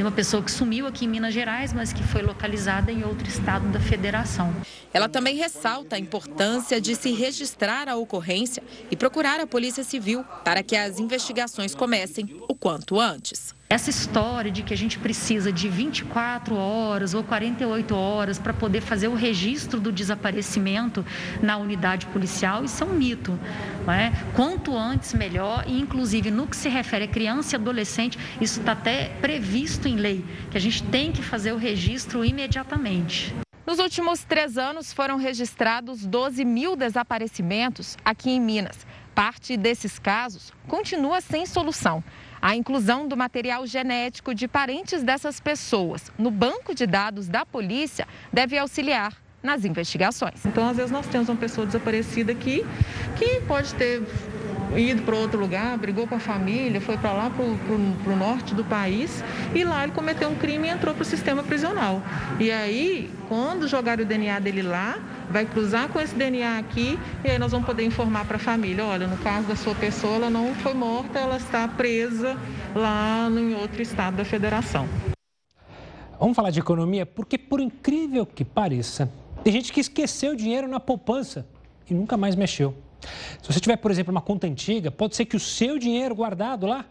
uma 0.00 0.10
pessoa 0.10 0.42
que 0.42 0.50
sumiu 0.50 0.86
aqui 0.86 1.04
em 1.04 1.08
Minas 1.08 1.34
Gerais, 1.34 1.72
mas 1.72 1.92
que 1.92 2.02
foi 2.02 2.22
localizada 2.22 2.90
em 2.90 3.04
outro 3.04 3.28
estado 3.28 3.68
da 3.68 3.80
federação. 3.80 4.54
Ela 4.92 5.08
também 5.08 5.36
ressalta 5.36 5.96
a 5.96 5.98
importância 5.98 6.80
de 6.80 6.96
se 6.96 7.12
registrar 7.12 7.88
a 7.88 7.96
ocorrência 7.96 8.62
e 8.90 8.96
procurar 8.96 9.40
a 9.40 9.46
Polícia 9.46 9.84
Civil 9.84 10.24
para 10.44 10.62
que 10.62 10.76
as 10.76 10.98
investigações 10.98 11.74
comecem 11.74 12.36
o 12.48 12.54
quanto 12.54 12.98
antes. 12.98 13.54
Essa 13.72 13.88
história 13.88 14.50
de 14.50 14.64
que 14.64 14.74
a 14.74 14.76
gente 14.76 14.98
precisa 14.98 15.52
de 15.52 15.68
24 15.68 16.56
horas 16.56 17.14
ou 17.14 17.22
48 17.22 17.94
horas 17.94 18.36
para 18.36 18.52
poder 18.52 18.80
fazer 18.80 19.06
o 19.06 19.14
registro 19.14 19.78
do 19.78 19.92
desaparecimento 19.92 21.06
na 21.40 21.56
unidade 21.56 22.06
policial, 22.06 22.64
isso 22.64 22.82
é 22.82 22.86
um 22.88 22.92
mito. 22.92 23.38
Não 23.86 23.94
é? 23.94 24.12
Quanto 24.34 24.76
antes, 24.76 25.14
melhor, 25.14 25.62
e 25.68 25.78
inclusive 25.78 26.32
no 26.32 26.48
que 26.48 26.56
se 26.56 26.68
refere 26.68 27.04
a 27.04 27.08
criança 27.08 27.54
e 27.54 27.60
adolescente, 27.60 28.18
isso 28.40 28.58
está 28.58 28.72
até 28.72 29.10
previsto 29.20 29.86
em 29.86 29.94
lei, 29.94 30.24
que 30.50 30.58
a 30.58 30.60
gente 30.60 30.82
tem 30.82 31.12
que 31.12 31.22
fazer 31.22 31.52
o 31.52 31.56
registro 31.56 32.24
imediatamente. 32.24 33.32
Nos 33.64 33.78
últimos 33.78 34.24
três 34.24 34.58
anos 34.58 34.92
foram 34.92 35.16
registrados 35.16 36.04
12 36.04 36.44
mil 36.44 36.74
desaparecimentos 36.74 37.96
aqui 38.04 38.30
em 38.30 38.40
Minas. 38.40 38.84
Parte 39.20 39.54
desses 39.54 39.98
casos 39.98 40.50
continua 40.66 41.20
sem 41.20 41.44
solução. 41.44 42.02
A 42.40 42.56
inclusão 42.56 43.06
do 43.06 43.14
material 43.14 43.66
genético 43.66 44.34
de 44.34 44.48
parentes 44.48 45.02
dessas 45.02 45.38
pessoas 45.38 46.10
no 46.16 46.30
banco 46.30 46.74
de 46.74 46.86
dados 46.86 47.28
da 47.28 47.44
polícia 47.44 48.08
deve 48.32 48.56
auxiliar 48.56 49.14
nas 49.42 49.66
investigações. 49.66 50.46
Então, 50.46 50.66
às 50.66 50.78
vezes, 50.78 50.90
nós 50.90 51.06
temos 51.06 51.28
uma 51.28 51.36
pessoa 51.36 51.66
desaparecida 51.66 52.32
aqui 52.32 52.64
que 53.18 53.42
pode 53.42 53.74
ter 53.74 54.02
ido 54.74 55.02
para 55.02 55.16
outro 55.16 55.38
lugar, 55.38 55.76
brigou 55.76 56.06
com 56.06 56.14
a 56.14 56.20
família, 56.20 56.80
foi 56.80 56.96
para 56.96 57.12
lá, 57.12 57.28
para 57.28 57.44
o 57.44 58.16
norte 58.16 58.54
do 58.54 58.64
país, 58.64 59.22
e 59.54 59.64
lá 59.64 59.82
ele 59.82 59.92
cometeu 59.92 60.30
um 60.30 60.34
crime 60.34 60.66
e 60.66 60.70
entrou 60.70 60.94
para 60.94 61.02
o 61.02 61.04
sistema 61.04 61.42
prisional. 61.42 62.00
E 62.38 62.50
aí, 62.50 63.10
quando 63.28 63.68
jogaram 63.68 64.02
o 64.02 64.06
DNA 64.06 64.38
dele 64.38 64.62
lá, 64.62 64.98
vai 65.30 65.46
cruzar 65.46 65.88
com 65.88 66.00
esse 66.00 66.14
DNA 66.14 66.58
aqui, 66.58 66.98
e 67.24 67.30
aí 67.30 67.38
nós 67.38 67.52
vamos 67.52 67.66
poder 67.66 67.84
informar 67.84 68.26
para 68.26 68.36
a 68.36 68.40
família, 68.40 68.84
olha, 68.84 69.06
no 69.06 69.16
caso 69.18 69.46
da 69.46 69.56
sua 69.56 69.74
pessoa, 69.74 70.16
ela 70.16 70.30
não 70.30 70.54
foi 70.56 70.74
morta, 70.74 71.18
ela 71.18 71.36
está 71.36 71.66
presa 71.68 72.36
lá 72.74 73.28
em 73.30 73.54
outro 73.54 73.80
estado 73.80 74.16
da 74.16 74.24
federação. 74.24 74.88
Vamos 76.18 76.36
falar 76.36 76.50
de 76.50 76.60
economia 76.60 77.06
porque, 77.06 77.38
por 77.38 77.60
incrível 77.60 78.26
que 78.26 78.44
pareça, 78.44 79.10
tem 79.42 79.52
gente 79.52 79.72
que 79.72 79.80
esqueceu 79.80 80.32
o 80.32 80.36
dinheiro 80.36 80.68
na 80.68 80.78
poupança 80.78 81.46
e 81.88 81.94
nunca 81.94 82.16
mais 82.16 82.34
mexeu. 82.34 82.74
Se 83.42 83.50
você 83.50 83.60
tiver, 83.60 83.76
por 83.76 83.90
exemplo, 83.90 84.10
uma 84.10 84.20
conta 84.20 84.46
antiga, 84.46 84.90
pode 84.90 85.16
ser 85.16 85.24
que 85.24 85.36
o 85.36 85.40
seu 85.40 85.78
dinheiro 85.78 86.14
guardado 86.14 86.66
lá 86.66 86.84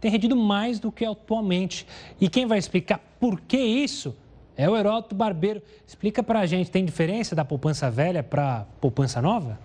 tenha 0.00 0.12
rendido 0.12 0.36
mais 0.36 0.78
do 0.78 0.92
que 0.92 1.04
atualmente. 1.04 1.86
E 2.20 2.28
quem 2.28 2.44
vai 2.44 2.58
explicar 2.58 3.00
por 3.18 3.40
que 3.40 3.56
isso 3.56 4.14
é 4.56 4.68
o 4.68 4.76
Heródoto 4.76 5.14
Barbeiro. 5.14 5.62
Explica 5.86 6.22
para 6.22 6.40
a 6.40 6.46
gente, 6.46 6.70
tem 6.70 6.84
diferença 6.84 7.34
da 7.34 7.44
poupança 7.44 7.90
velha 7.90 8.22
para 8.22 8.66
poupança 8.80 9.20
nova? 9.20 9.58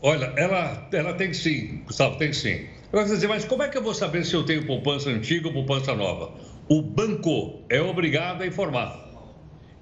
Olha, 0.00 0.32
ela, 0.36 0.88
ela 0.92 1.14
tem 1.14 1.32
sim, 1.32 1.82
Gustavo, 1.86 2.16
tem 2.16 2.32
sim. 2.32 2.66
Eu 2.92 3.04
dizer, 3.04 3.26
mas 3.28 3.44
como 3.44 3.62
é 3.62 3.68
que 3.68 3.76
eu 3.76 3.82
vou 3.82 3.92
saber 3.92 4.24
se 4.24 4.34
eu 4.34 4.44
tenho 4.44 4.64
poupança 4.66 5.10
antiga 5.10 5.48
ou 5.48 5.52
poupança 5.52 5.94
nova? 5.94 6.32
O 6.68 6.80
banco 6.80 7.60
é 7.68 7.80
obrigado 7.80 8.42
a 8.42 8.46
informar. 8.46 9.08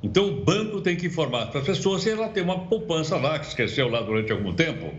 Então, 0.03 0.29
o 0.29 0.45
banco 0.45 0.81
tem 0.81 0.97
que 0.97 1.07
informar 1.07 1.47
para 1.47 1.61
as 1.61 1.67
pessoas 1.67 2.03
se 2.03 2.11
ela 2.11 2.29
tem 2.29 2.43
uma 2.43 2.67
poupança 2.67 3.17
lá, 3.17 3.39
que 3.39 3.47
esqueceu 3.47 3.89
lá 3.89 4.01
durante 4.01 4.31
algum 4.33 4.55
tempo, 4.55 4.93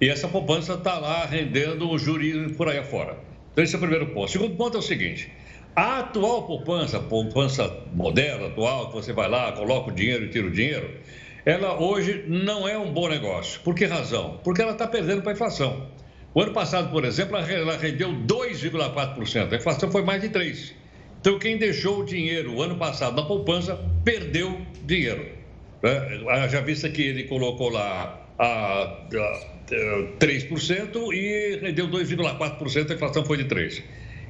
e 0.00 0.08
essa 0.08 0.28
poupança 0.28 0.74
está 0.74 0.98
lá 0.98 1.24
rendendo 1.24 1.90
um 1.90 1.98
juros 1.98 2.52
por 2.56 2.68
aí 2.68 2.78
afora. 2.78 3.18
Então, 3.52 3.64
esse 3.64 3.74
é 3.74 3.78
o 3.78 3.80
primeiro 3.80 4.06
ponto. 4.08 4.26
O 4.26 4.28
segundo 4.28 4.56
ponto 4.56 4.76
é 4.76 4.80
o 4.80 4.82
seguinte: 4.82 5.30
a 5.76 5.98
atual 6.00 6.46
poupança, 6.46 7.00
poupança 7.00 7.84
moderna, 7.92 8.46
atual, 8.46 8.88
que 8.88 8.94
você 8.94 9.12
vai 9.12 9.28
lá, 9.28 9.52
coloca 9.52 9.90
o 9.90 9.94
dinheiro 9.94 10.24
e 10.24 10.28
tira 10.28 10.46
o 10.46 10.50
dinheiro, 10.50 10.90
ela 11.44 11.80
hoje 11.80 12.24
não 12.26 12.66
é 12.66 12.78
um 12.78 12.92
bom 12.92 13.08
negócio. 13.08 13.60
Por 13.60 13.74
que 13.74 13.84
razão? 13.84 14.40
Porque 14.44 14.62
ela 14.62 14.72
está 14.72 14.86
perdendo 14.86 15.22
para 15.22 15.32
a 15.32 15.34
inflação. 15.34 15.88
O 16.32 16.40
ano 16.40 16.52
passado, 16.52 16.90
por 16.90 17.04
exemplo, 17.04 17.36
ela 17.36 17.76
rendeu 17.76 18.12
2,4%. 18.12 19.52
A 19.52 19.56
inflação 19.56 19.90
foi 19.90 20.02
mais 20.02 20.20
de 20.20 20.28
3%. 20.28 20.72
Então, 21.20 21.38
quem 21.38 21.56
deixou 21.56 22.00
o 22.00 22.04
dinheiro 22.04 22.54
o 22.54 22.62
ano 22.62 22.76
passado 22.76 23.16
na 23.16 23.26
poupança 23.26 23.78
perdeu 24.04 24.60
dinheiro. 24.84 25.26
Né? 25.82 26.48
Já 26.50 26.60
vista 26.60 26.88
que 26.88 27.02
ele 27.02 27.24
colocou 27.24 27.70
lá 27.70 28.20
a, 28.38 28.44
a 28.44 29.40
3% 30.20 31.12
e 31.14 31.58
rendeu 31.62 31.88
2,4%, 31.88 32.90
a 32.90 32.94
inflação 32.94 33.24
foi 33.24 33.38
de 33.38 33.44
3%. 33.44 33.82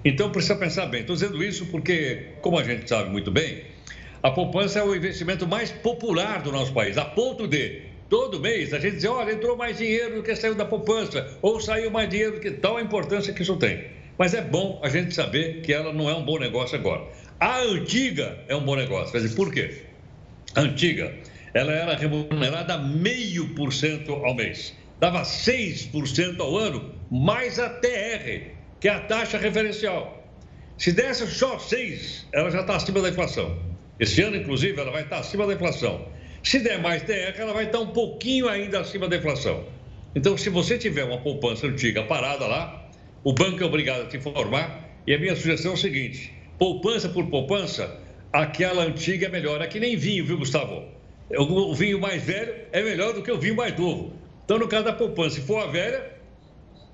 Então, 0.04 0.30
precisa 0.30 0.56
pensar 0.56 0.86
bem. 0.86 1.00
Estou 1.00 1.16
dizendo 1.16 1.42
isso 1.42 1.66
porque, 1.66 2.28
como 2.42 2.58
a 2.58 2.64
gente 2.64 2.88
sabe 2.88 3.10
muito 3.10 3.30
bem, 3.30 3.64
a 4.22 4.30
poupança 4.30 4.78
é 4.78 4.82
o 4.82 4.94
investimento 4.94 5.46
mais 5.46 5.70
popular 5.70 6.42
do 6.42 6.52
nosso 6.52 6.72
país, 6.72 6.98
a 6.98 7.04
ponto 7.04 7.46
de 7.46 7.82
todo 8.08 8.38
mês 8.40 8.72
a 8.72 8.78
gente 8.78 8.96
dizer, 8.96 9.08
olha, 9.08 9.32
entrou 9.32 9.56
mais 9.56 9.78
dinheiro 9.78 10.16
do 10.16 10.22
que 10.22 10.34
saiu 10.36 10.54
da 10.54 10.64
poupança, 10.64 11.36
ou 11.42 11.60
saiu 11.60 11.90
mais 11.90 12.08
dinheiro 12.08 12.32
do 12.32 12.40
que 12.40 12.50
tal 12.50 12.76
a 12.76 12.82
importância 12.82 13.32
que 13.32 13.42
isso 13.42 13.56
tem. 13.56 13.84
Mas 14.16 14.32
é 14.32 14.40
bom 14.40 14.80
a 14.82 14.88
gente 14.88 15.14
saber 15.14 15.62
que 15.62 15.72
ela 15.72 15.92
não 15.92 16.08
é 16.08 16.14
um 16.14 16.24
bom 16.24 16.38
negócio 16.38 16.78
agora. 16.78 17.06
A 17.40 17.60
antiga 17.60 18.38
é 18.46 18.54
um 18.54 18.64
bom 18.64 18.76
negócio. 18.76 19.12
Quer 19.12 19.20
dizer, 19.20 19.34
por 19.34 19.52
quê? 19.52 19.82
A 20.54 20.60
antiga, 20.60 21.12
ela 21.52 21.72
era 21.72 21.96
remunerada 21.96 22.78
meio 22.78 23.54
por 23.54 23.72
cento 23.72 24.12
ao 24.12 24.34
mês. 24.34 24.74
Dava 25.00 25.22
6% 25.22 26.38
ao 26.40 26.56
ano, 26.56 26.94
mais 27.10 27.58
a 27.58 27.68
TR, 27.68 28.53
que 28.84 28.88
é 28.88 28.92
a 28.92 29.00
taxa 29.00 29.38
referencial. 29.38 30.22
Se 30.76 30.92
desse 30.92 31.26
só 31.26 31.58
6, 31.58 32.28
ela 32.34 32.50
já 32.50 32.60
está 32.60 32.76
acima 32.76 33.00
da 33.00 33.08
inflação. 33.08 33.58
Esse 33.98 34.20
ano, 34.20 34.36
inclusive, 34.36 34.78
ela 34.78 34.90
vai 34.90 35.04
estar 35.04 35.20
acima 35.20 35.46
da 35.46 35.54
inflação. 35.54 36.06
Se 36.42 36.58
der 36.58 36.82
mais 36.82 37.02
TR, 37.02 37.32
ela 37.38 37.54
vai 37.54 37.64
estar 37.64 37.80
um 37.80 37.86
pouquinho 37.86 38.46
ainda 38.46 38.80
acima 38.80 39.08
da 39.08 39.16
inflação. 39.16 39.64
Então, 40.14 40.36
se 40.36 40.50
você 40.50 40.76
tiver 40.76 41.02
uma 41.02 41.16
poupança 41.16 41.66
antiga 41.66 42.02
parada 42.02 42.46
lá, 42.46 42.86
o 43.24 43.32
banco 43.32 43.62
é 43.62 43.64
obrigado 43.64 44.02
a 44.02 44.06
te 44.06 44.18
informar. 44.18 44.86
E 45.06 45.14
a 45.14 45.18
minha 45.18 45.34
sugestão 45.34 45.70
é 45.70 45.74
o 45.76 45.78
seguinte: 45.78 46.34
poupança 46.58 47.08
por 47.08 47.26
poupança, 47.28 47.98
aquela 48.34 48.84
antiga 48.84 49.28
é 49.28 49.30
melhor. 49.30 49.62
É 49.62 49.66
que 49.66 49.80
nem 49.80 49.96
vinho, 49.96 50.26
viu, 50.26 50.36
Gustavo? 50.36 50.84
O 51.30 51.74
vinho 51.74 51.98
mais 51.98 52.22
velho 52.22 52.54
é 52.70 52.82
melhor 52.82 53.14
do 53.14 53.22
que 53.22 53.32
o 53.32 53.38
vinho 53.38 53.56
mais 53.56 53.74
novo. 53.78 54.12
Então, 54.44 54.58
no 54.58 54.68
caso 54.68 54.84
da 54.84 54.92
poupança, 54.92 55.36
se 55.36 55.40
for 55.40 55.62
a 55.62 55.68
velha, 55.68 56.12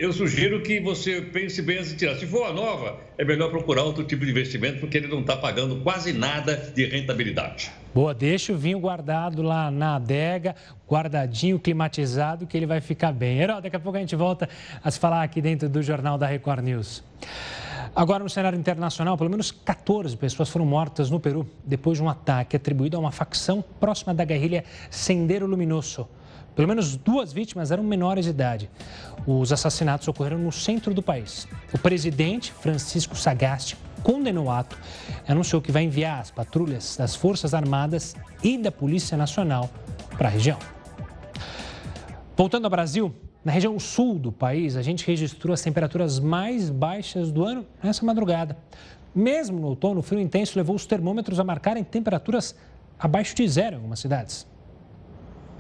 eu 0.01 0.15
sugiro 0.15 0.63
que 0.63 0.81
você 0.81 1.21
pense 1.21 1.61
bem 1.61 1.77
antes 1.77 1.91
de 1.91 1.97
tirar. 1.97 2.17
Se 2.17 2.27
for 2.27 2.47
a 2.47 2.53
nova, 2.55 2.99
é 3.19 3.25
melhor 3.25 3.51
procurar 3.51 3.83
outro 3.83 4.03
tipo 4.03 4.25
de 4.25 4.31
investimento, 4.31 4.81
porque 4.81 4.97
ele 4.97 5.07
não 5.07 5.21
está 5.21 5.37
pagando 5.37 5.77
quase 5.83 6.11
nada 6.15 6.57
de 6.57 6.87
rentabilidade. 6.87 7.71
Boa, 7.95 8.15
deixa 8.15 8.55
o 8.55 8.57
vinho 8.57 8.81
guardado 8.81 9.43
lá 9.43 9.71
na 9.71 9.97
adega, 9.97 10.57
guardadinho, 10.89 11.59
climatizado, 11.59 12.47
que 12.47 12.57
ele 12.57 12.65
vai 12.65 12.81
ficar 12.81 13.13
bem. 13.13 13.41
Herói, 13.41 13.61
daqui 13.61 13.77
a 13.77 13.81
pouco 13.81 13.99
a 13.99 14.01
gente 14.01 14.17
volta 14.17 14.49
a 14.83 14.91
se 14.91 14.99
falar 14.99 15.23
aqui 15.23 15.43
dentro 15.43 15.69
do 15.69 15.83
Jornal 15.83 16.17
da 16.17 16.27
Record 16.27 16.65
News. 16.65 17.05
Agora, 17.95 18.25
no 18.25 18.31
cenário 18.31 18.59
internacional, 18.59 19.19
pelo 19.19 19.29
menos 19.29 19.51
14 19.51 20.17
pessoas 20.17 20.49
foram 20.49 20.65
mortas 20.65 21.11
no 21.11 21.21
Peru 21.21 21.47
depois 21.63 21.99
de 21.99 22.05
um 22.05 22.09
ataque 22.09 22.57
atribuído 22.57 22.97
a 22.97 23.01
uma 23.01 23.13
facção 23.13 23.63
próxima 23.79 24.15
da 24.15 24.25
guerrilha 24.25 24.65
Sendero 24.89 25.47
Luminoso. 25.47 26.09
Pelo 26.61 26.69
menos 26.69 26.95
duas 26.95 27.33
vítimas 27.33 27.71
eram 27.71 27.83
menores 27.83 28.27
de 28.27 28.33
idade. 28.33 28.71
Os 29.27 29.51
assassinatos 29.51 30.07
ocorreram 30.09 30.37
no 30.37 30.53
centro 30.53 30.93
do 30.93 31.01
país. 31.01 31.49
O 31.73 31.79
presidente, 31.79 32.53
Francisco 32.53 33.17
Sagasti, 33.17 33.79
condenou 34.03 34.45
o 34.45 34.51
ato 34.51 34.79
e 35.27 35.33
anunciou 35.33 35.63
que 35.63 35.73
vai 35.73 35.85
enviar 35.85 36.21
as 36.21 36.31
patrulhas 36.31 36.99
das 36.99 37.17
Forças 37.17 37.55
Armadas 37.55 38.15
e 38.45 38.59
da 38.59 38.71
Polícia 38.71 39.17
Nacional 39.17 39.71
para 40.19 40.29
a 40.29 40.31
região. 40.31 40.59
Voltando 42.37 42.67
ao 42.67 42.71
Brasil, 42.71 43.11
na 43.43 43.53
região 43.53 43.79
sul 43.79 44.19
do 44.19 44.31
país, 44.31 44.77
a 44.77 44.83
gente 44.83 45.07
registrou 45.07 45.55
as 45.55 45.63
temperaturas 45.63 46.19
mais 46.19 46.69
baixas 46.69 47.33
do 47.33 47.43
ano 47.43 47.65
nessa 47.83 48.05
madrugada. 48.05 48.55
Mesmo 49.15 49.59
no 49.59 49.69
outono, 49.69 50.01
o 50.01 50.03
frio 50.03 50.21
intenso 50.21 50.59
levou 50.59 50.77
os 50.77 50.85
termômetros 50.85 51.41
a 51.41 51.45
marcarem 51.45 51.83
temperaturas 51.83 52.55
abaixo 52.99 53.35
de 53.35 53.49
zero 53.49 53.77
em 53.77 53.77
algumas 53.77 53.99
cidades. 53.99 54.50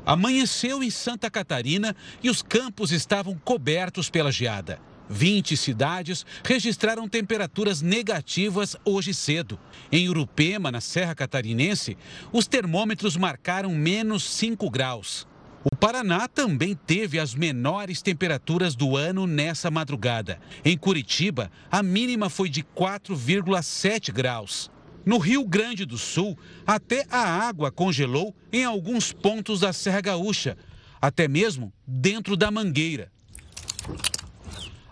Amanheceu 0.04 0.82
em 0.82 0.90
Santa 0.90 1.30
Catarina 1.30 1.94
e 2.22 2.30
os 2.30 2.42
campos 2.42 2.92
estavam 2.92 3.38
cobertos 3.44 4.10
pela 4.10 4.32
geada. 4.32 4.80
20 5.10 5.56
cidades 5.56 6.24
registraram 6.44 7.08
temperaturas 7.08 7.82
negativas 7.82 8.76
hoje 8.84 9.12
cedo. 9.12 9.58
Em 9.90 10.08
Urupema, 10.08 10.70
na 10.70 10.80
Serra 10.80 11.16
Catarinense, 11.16 11.98
os 12.32 12.46
termômetros 12.46 13.16
marcaram 13.16 13.74
menos 13.74 14.22
5 14.22 14.70
graus. 14.70 15.26
O 15.62 15.76
Paraná 15.76 16.26
também 16.26 16.74
teve 16.74 17.18
as 17.18 17.34
menores 17.34 18.00
temperaturas 18.00 18.74
do 18.74 18.96
ano 18.96 19.26
nessa 19.26 19.70
madrugada. 19.70 20.40
Em 20.64 20.78
Curitiba, 20.78 21.50
a 21.70 21.82
mínima 21.82 22.30
foi 22.30 22.48
de 22.48 22.62
4,7 22.62 24.10
graus. 24.10 24.70
No 25.04 25.18
Rio 25.18 25.44
Grande 25.44 25.84
do 25.84 25.96
Sul, 25.96 26.38
até 26.66 27.06
a 27.10 27.18
água 27.18 27.70
congelou 27.70 28.34
em 28.52 28.64
alguns 28.64 29.12
pontos 29.12 29.60
da 29.60 29.72
Serra 29.72 30.00
Gaúcha, 30.00 30.56
até 31.00 31.26
mesmo 31.26 31.72
dentro 31.86 32.36
da 32.36 32.50
mangueira. 32.50 33.10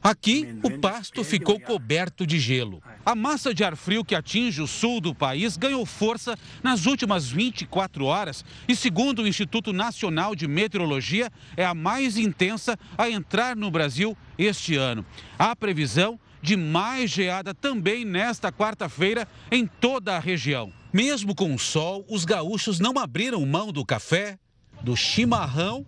Aqui, 0.02 0.58
o 0.62 0.78
pasto 0.78 1.22
ficou 1.22 1.60
coberto 1.60 2.26
de 2.26 2.38
gelo. 2.38 2.82
A 3.04 3.14
massa 3.14 3.52
de 3.52 3.64
ar 3.64 3.76
frio 3.76 4.04
que 4.04 4.14
atinge 4.14 4.62
o 4.62 4.66
sul 4.66 5.00
do 5.00 5.14
país 5.14 5.56
ganhou 5.56 5.84
força 5.84 6.34
nas 6.62 6.86
últimas 6.86 7.28
24 7.28 8.04
horas 8.04 8.44
e, 8.66 8.76
segundo 8.76 9.22
o 9.22 9.28
Instituto 9.28 9.72
Nacional 9.72 10.34
de 10.34 10.46
Meteorologia, 10.46 11.30
é 11.56 11.64
a 11.64 11.74
mais 11.74 12.16
intensa 12.16 12.78
a 12.96 13.10
entrar 13.10 13.56
no 13.56 13.70
Brasil 13.70 14.16
este 14.38 14.76
ano. 14.76 15.04
Há 15.38 15.54
previsão 15.54 16.18
de 16.42 16.56
mais 16.56 17.10
geada 17.10 17.54
também 17.54 18.04
nesta 18.04 18.52
quarta-feira 18.52 19.26
em 19.50 19.66
toda 19.66 20.16
a 20.16 20.18
região. 20.18 20.72
Mesmo 20.92 21.34
com 21.34 21.54
o 21.54 21.58
sol, 21.58 22.04
os 22.08 22.24
gaúchos 22.24 22.80
não 22.80 22.98
abriram 22.98 23.44
mão 23.44 23.72
do 23.72 23.84
café, 23.84 24.38
do 24.80 24.96
chimarrão 24.96 25.86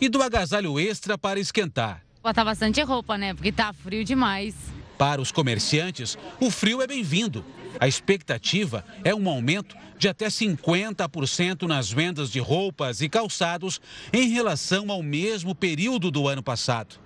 e 0.00 0.08
do 0.08 0.22
agasalho 0.22 0.78
extra 0.78 1.16
para 1.16 1.40
esquentar. 1.40 2.02
Botar 2.22 2.44
bastante 2.44 2.80
roupa, 2.82 3.16
né? 3.16 3.34
Porque 3.34 3.50
tá 3.50 3.72
frio 3.72 4.04
demais. 4.04 4.54
Para 4.98 5.20
os 5.20 5.32
comerciantes, 5.32 6.16
o 6.38 6.50
frio 6.50 6.80
é 6.82 6.86
bem-vindo. 6.86 7.44
A 7.80 7.88
expectativa 7.88 8.84
é 9.02 9.14
um 9.14 9.28
aumento 9.28 9.74
de 9.98 10.08
até 10.08 10.26
50% 10.26 11.62
nas 11.62 11.90
vendas 11.90 12.30
de 12.30 12.38
roupas 12.38 13.00
e 13.00 13.08
calçados 13.08 13.80
em 14.12 14.28
relação 14.28 14.90
ao 14.90 15.02
mesmo 15.02 15.54
período 15.54 16.10
do 16.10 16.28
ano 16.28 16.42
passado. 16.42 17.01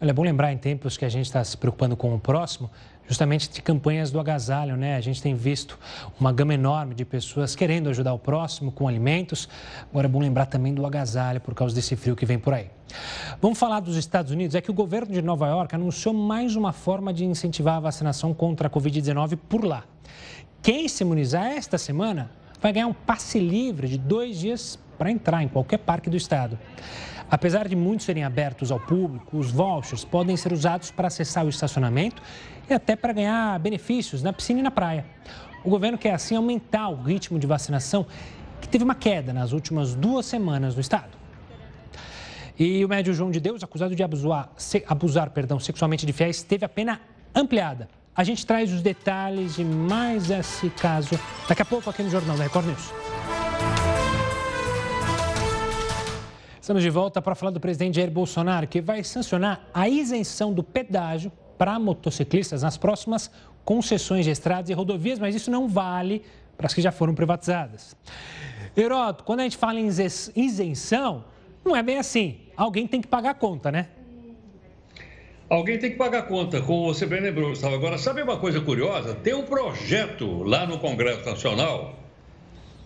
É 0.00 0.12
bom 0.12 0.22
lembrar 0.22 0.52
em 0.52 0.56
tempos 0.56 0.96
que 0.96 1.04
a 1.04 1.08
gente 1.08 1.26
está 1.26 1.42
se 1.42 1.56
preocupando 1.56 1.96
com 1.96 2.14
o 2.14 2.20
próximo, 2.20 2.70
justamente 3.08 3.50
de 3.50 3.60
campanhas 3.60 4.12
do 4.12 4.20
agasalho, 4.20 4.76
né? 4.76 4.94
A 4.94 5.00
gente 5.00 5.20
tem 5.20 5.34
visto 5.34 5.76
uma 6.20 6.32
gama 6.32 6.54
enorme 6.54 6.94
de 6.94 7.04
pessoas 7.04 7.56
querendo 7.56 7.90
ajudar 7.90 8.12
o 8.12 8.18
próximo 8.18 8.70
com 8.70 8.86
alimentos. 8.86 9.48
Agora 9.90 10.06
é 10.06 10.08
bom 10.08 10.20
lembrar 10.20 10.46
também 10.46 10.72
do 10.72 10.86
agasalho 10.86 11.40
por 11.40 11.52
causa 11.52 11.74
desse 11.74 11.96
frio 11.96 12.14
que 12.14 12.24
vem 12.24 12.38
por 12.38 12.54
aí. 12.54 12.70
Vamos 13.42 13.58
falar 13.58 13.80
dos 13.80 13.96
Estados 13.96 14.30
Unidos. 14.30 14.54
É 14.54 14.60
que 14.60 14.70
o 14.70 14.74
governo 14.74 15.12
de 15.12 15.20
Nova 15.20 15.48
York 15.48 15.74
anunciou 15.74 16.14
mais 16.14 16.54
uma 16.54 16.72
forma 16.72 17.12
de 17.12 17.24
incentivar 17.24 17.74
a 17.74 17.80
vacinação 17.80 18.32
contra 18.32 18.68
a 18.68 18.70
Covid-19 18.70 19.36
por 19.48 19.64
lá. 19.64 19.82
Quem 20.62 20.86
se 20.86 21.02
imunizar 21.02 21.46
esta 21.46 21.76
semana 21.76 22.30
vai 22.62 22.72
ganhar 22.72 22.86
um 22.86 22.94
passe 22.94 23.40
livre 23.40 23.88
de 23.88 23.98
dois 23.98 24.38
dias 24.38 24.78
para 24.96 25.10
entrar 25.10 25.42
em 25.42 25.48
qualquer 25.48 25.78
parque 25.78 26.08
do 26.08 26.16
estado. 26.16 26.56
Apesar 27.30 27.68
de 27.68 27.76
muitos 27.76 28.06
serem 28.06 28.24
abertos 28.24 28.72
ao 28.72 28.80
público, 28.80 29.36
os 29.36 29.50
vouchers 29.50 30.04
podem 30.04 30.36
ser 30.36 30.52
usados 30.52 30.90
para 30.90 31.08
acessar 31.08 31.44
o 31.44 31.48
estacionamento 31.48 32.22
e 32.68 32.72
até 32.72 32.96
para 32.96 33.12
ganhar 33.12 33.58
benefícios 33.58 34.22
na 34.22 34.32
piscina 34.32 34.60
e 34.60 34.62
na 34.62 34.70
praia. 34.70 35.04
O 35.62 35.68
governo 35.68 35.98
quer 35.98 36.14
assim 36.14 36.36
aumentar 36.36 36.88
o 36.88 37.02
ritmo 37.02 37.38
de 37.38 37.46
vacinação, 37.46 38.06
que 38.60 38.68
teve 38.68 38.82
uma 38.82 38.94
queda 38.94 39.32
nas 39.32 39.52
últimas 39.52 39.94
duas 39.94 40.24
semanas 40.24 40.74
no 40.74 40.80
estado. 40.80 41.18
E 42.58 42.84
o 42.84 42.88
médio 42.88 43.12
João 43.12 43.30
de 43.30 43.38
Deus, 43.38 43.62
acusado 43.62 43.94
de 43.94 44.02
abusar, 44.02 44.50
abusar 44.86 45.30
perdão, 45.30 45.60
sexualmente 45.60 46.06
de 46.06 46.12
fiéis, 46.12 46.42
teve 46.42 46.64
a 46.64 46.68
pena 46.68 47.00
ampliada. 47.34 47.88
A 48.16 48.24
gente 48.24 48.44
traz 48.44 48.72
os 48.72 48.82
detalhes 48.82 49.54
de 49.54 49.64
mais 49.64 50.30
esse 50.30 50.70
caso 50.70 51.18
daqui 51.48 51.62
a 51.62 51.64
pouco 51.64 51.88
aqui 51.88 52.02
no 52.02 52.10
Jornal 52.10 52.36
da 52.36 52.44
Record 52.44 52.66
News. 52.66 53.07
Estamos 56.68 56.82
de 56.82 56.90
volta 56.90 57.22
para 57.22 57.34
falar 57.34 57.50
do 57.50 57.58
presidente 57.58 57.96
Jair 57.96 58.10
Bolsonaro, 58.10 58.66
que 58.66 58.82
vai 58.82 59.02
sancionar 59.02 59.66
a 59.72 59.88
isenção 59.88 60.52
do 60.52 60.62
pedágio 60.62 61.32
para 61.56 61.78
motociclistas 61.78 62.60
nas 62.60 62.76
próximas 62.76 63.30
concessões 63.64 64.26
de 64.26 64.32
estradas 64.32 64.68
e 64.68 64.74
rodovias, 64.74 65.18
mas 65.18 65.34
isso 65.34 65.50
não 65.50 65.66
vale 65.66 66.22
para 66.58 66.66
as 66.66 66.74
que 66.74 66.82
já 66.82 66.92
foram 66.92 67.14
privatizadas. 67.14 67.96
Heroto, 68.76 69.24
quando 69.24 69.40
a 69.40 69.44
gente 69.44 69.56
fala 69.56 69.80
em 69.80 69.88
isenção, 70.36 71.24
não 71.64 71.74
é 71.74 71.82
bem 71.82 71.96
assim. 71.96 72.36
Alguém 72.54 72.86
tem 72.86 73.00
que 73.00 73.08
pagar 73.08 73.30
a 73.30 73.34
conta, 73.34 73.72
né? 73.72 73.88
Alguém 75.48 75.78
tem 75.78 75.92
que 75.92 75.96
pagar 75.96 76.18
a 76.18 76.22
conta, 76.24 76.60
como 76.60 76.92
você 76.92 77.06
bem 77.06 77.22
lembrou, 77.22 77.48
Gustavo. 77.48 77.76
Agora, 77.76 77.96
sabe 77.96 78.20
uma 78.20 78.36
coisa 78.36 78.60
curiosa? 78.60 79.14
Tem 79.14 79.32
um 79.32 79.44
projeto 79.44 80.42
lá 80.42 80.66
no 80.66 80.78
Congresso 80.78 81.24
Nacional. 81.24 81.94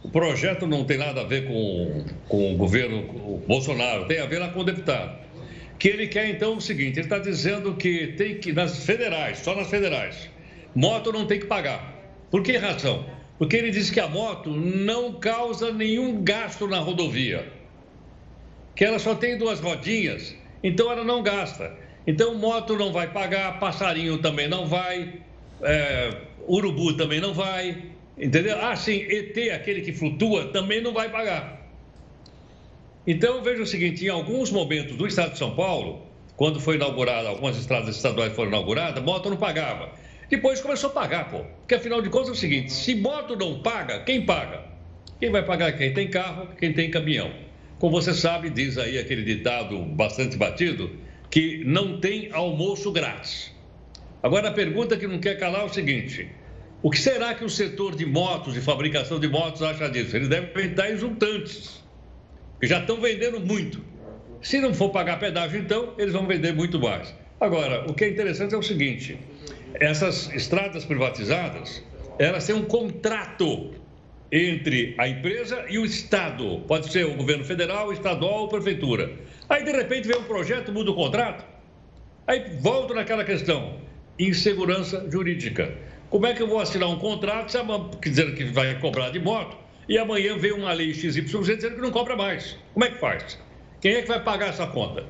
O 0.05 0.09
projeto 0.09 0.67
não 0.67 0.85
tem 0.85 0.99
nada 0.99 1.21
a 1.21 1.25
ver 1.25 1.47
com, 1.47 2.05
com 2.29 2.55
o 2.55 2.57
governo 2.57 3.03
Bolsonaro, 3.47 4.07
tem 4.07 4.19
a 4.19 4.27
ver 4.27 4.39
lá 4.39 4.49
com 4.49 4.61
o 4.61 4.65
deputado. 4.65 5.23
Que 5.79 5.89
ele 5.89 6.09
quer, 6.09 6.29
então, 6.29 6.57
o 6.57 6.61
seguinte: 6.61 6.99
ele 6.99 7.07
está 7.07 7.19
dizendo 7.19 7.75
que 7.75 8.09
tem 8.09 8.39
que, 8.39 8.53
nas 8.53 8.85
federais, 8.85 9.39
só 9.39 9.55
nas 9.55 9.69
federais, 9.69 10.29
moto 10.75 11.13
não 11.13 11.27
tem 11.27 11.39
que 11.39 11.47
pagar. 11.47 11.95
Por 12.31 12.43
que 12.43 12.57
razão? 12.57 13.05
Porque 13.39 13.57
ele 13.57 13.71
diz 13.71 13.91
que 13.91 14.01
a 14.01 14.09
moto 14.09 14.51
não 14.51 15.15
causa 15.15 15.73
nenhum 15.73 16.23
gasto 16.23 16.67
na 16.67 16.79
rodovia. 16.79 17.47
Que 18.75 18.85
ela 18.85 18.99
só 18.99 19.15
tem 19.15 19.37
duas 19.37 19.61
rodinhas, 19.61 20.35
então 20.63 20.91
ela 20.91 21.05
não 21.05 21.23
gasta. 21.23 21.77
Então, 22.07 22.35
moto 22.35 22.77
não 22.77 22.93
vai 22.93 23.13
pagar, 23.13 23.61
passarinho 23.61 24.19
também 24.19 24.49
não 24.49 24.67
vai, 24.67 25.15
é, 25.63 26.17
urubu 26.49 26.97
também 26.97 27.21
não 27.21 27.33
vai, 27.33 27.83
entendeu? 28.19 28.59
Ah, 28.61 28.77
sim, 28.77 29.05
ET, 29.09 29.37
aquele 29.51 29.81
que 29.81 29.93
flutua, 29.93 30.49
também 30.49 30.81
não 30.81 30.93
vai 30.93 31.11
pagar. 31.11 31.63
Então, 33.07 33.43
veja 33.43 33.63
o 33.63 33.67
seguinte: 33.67 34.05
em 34.05 34.09
alguns 34.09 34.51
momentos 34.51 34.97
do 34.97 35.07
estado 35.07 35.33
de 35.33 35.39
São 35.39 35.55
Paulo, 35.55 36.07
quando 36.37 36.61
foi 36.61 36.77
inaugurada, 36.77 37.29
algumas 37.29 37.57
estradas 37.57 37.97
estaduais 37.97 38.33
foram 38.35 38.49
inauguradas, 38.51 39.03
moto 39.03 39.31
não 39.31 39.37
pagava. 39.37 39.91
Depois 40.31 40.61
começou 40.61 40.91
a 40.91 40.93
pagar, 40.93 41.31
pô. 41.31 41.41
Porque 41.59 41.75
afinal 41.75 42.01
de 42.01 42.09
contas 42.09 42.29
é 42.29 42.33
o 42.33 42.37
seguinte: 42.37 42.73
se 42.73 42.95
moto 42.95 43.37
não 43.37 43.61
paga, 43.61 44.01
quem 44.01 44.25
paga? 44.25 44.63
Quem 45.21 45.31
vai 45.31 45.45
pagar? 45.45 45.73
Quem 45.77 45.93
tem 45.93 46.09
carro, 46.09 46.49
quem 46.59 46.73
tem 46.73 46.91
caminhão. 46.91 47.33
Como 47.79 48.01
você 48.01 48.15
sabe, 48.15 48.49
diz 48.49 48.79
aí 48.79 48.99
aquele 48.99 49.23
ditado 49.23 49.79
bastante 49.79 50.37
batido 50.37 50.91
que 51.31 51.63
não 51.65 52.01
tem 52.01 52.31
almoço 52.33 52.91
grátis. 52.93 53.53
Agora, 54.23 54.49
a 54.49 54.53
pergunta 54.53 54.97
que 54.97 55.07
não 55.07 55.19
quer 55.19 55.39
calar 55.39 55.63
é 55.63 55.65
o 55.65 55.69
seguinte: 55.69 56.29
o 56.83 56.91
que 56.91 56.99
será 56.99 57.35
que 57.35 57.45
o 57.45 57.49
setor 57.49 57.95
de 57.95 58.05
motos, 58.05 58.55
de 58.55 58.61
fabricação 58.61 59.21
de 59.21 59.29
motos, 59.29 59.63
acha 59.63 59.89
disso? 59.89 60.17
Eles 60.17 60.29
devem 60.29 60.67
estar 60.67 60.91
exultantes, 60.91 61.83
que 62.61 62.67
já 62.67 62.81
estão 62.81 63.01
vendendo 63.01 63.39
muito. 63.39 63.81
Se 64.43 64.61
não 64.61 64.75
for 64.75 64.91
pagar 64.91 65.21
pedágio, 65.21 65.61
então, 65.61 65.95
eles 65.97 66.13
vão 66.13 66.27
vender 66.27 66.53
muito 66.53 66.81
mais. 66.81 67.15
Agora, 67.41 67.89
o 67.89 67.95
que 67.95 68.05
é 68.05 68.09
interessante 68.11 68.55
é 68.55 68.59
o 68.59 68.63
seguinte: 68.63 69.17
essas 69.75 70.33
estradas 70.35 70.85
privatizadas, 70.85 71.85
elas 72.19 72.47
têm 72.47 72.57
um 72.57 72.65
contrato 72.65 73.75
entre 74.33 74.95
a 74.99 75.07
empresa 75.07 75.65
e 75.69 75.79
o 75.79 75.85
Estado. 75.85 76.63
Pode 76.67 76.91
ser 76.91 77.07
o 77.07 77.15
governo 77.15 77.45
federal, 77.45 77.93
estadual 77.93 78.41
ou 78.41 78.49
prefeitura. 78.49 79.13
Aí, 79.49 79.63
de 79.63 79.71
repente, 79.71 80.09
vem 80.09 80.17
um 80.17 80.25
projeto, 80.25 80.73
muda 80.73 80.91
o 80.91 80.95
contrato. 80.95 81.45
Aí 82.27 82.57
volto 82.61 82.93
naquela 82.93 83.25
questão: 83.25 83.79
insegurança 84.19 85.09
jurídica. 85.09 85.73
Como 86.13 86.27
é 86.27 86.35
que 86.35 86.43
eu 86.43 86.47
vou 86.47 86.61
assinar 86.61 86.91
um 86.91 86.99
contrato 86.99 87.57
dizendo 88.03 88.35
que 88.35 88.45
vai 88.45 88.79
cobrar 88.79 89.09
de 89.09 89.19
moto 89.19 89.57
e 89.89 89.97
amanhã 89.97 90.37
vem 90.37 90.53
uma 90.53 90.71
lei 90.71 90.93
XYZ 90.93 91.25
dizendo 91.25 91.77
que 91.77 91.81
não 91.81 91.91
cobra 91.91 92.15
mais? 92.15 92.55
Como 92.75 92.85
é 92.85 92.91
que 92.91 92.99
faz? 92.99 93.39
Quem 93.81 93.95
é 93.95 94.03
que 94.03 94.09
vai 94.09 94.23
pagar 94.23 94.51
essa 94.51 94.67
conta? 94.67 95.07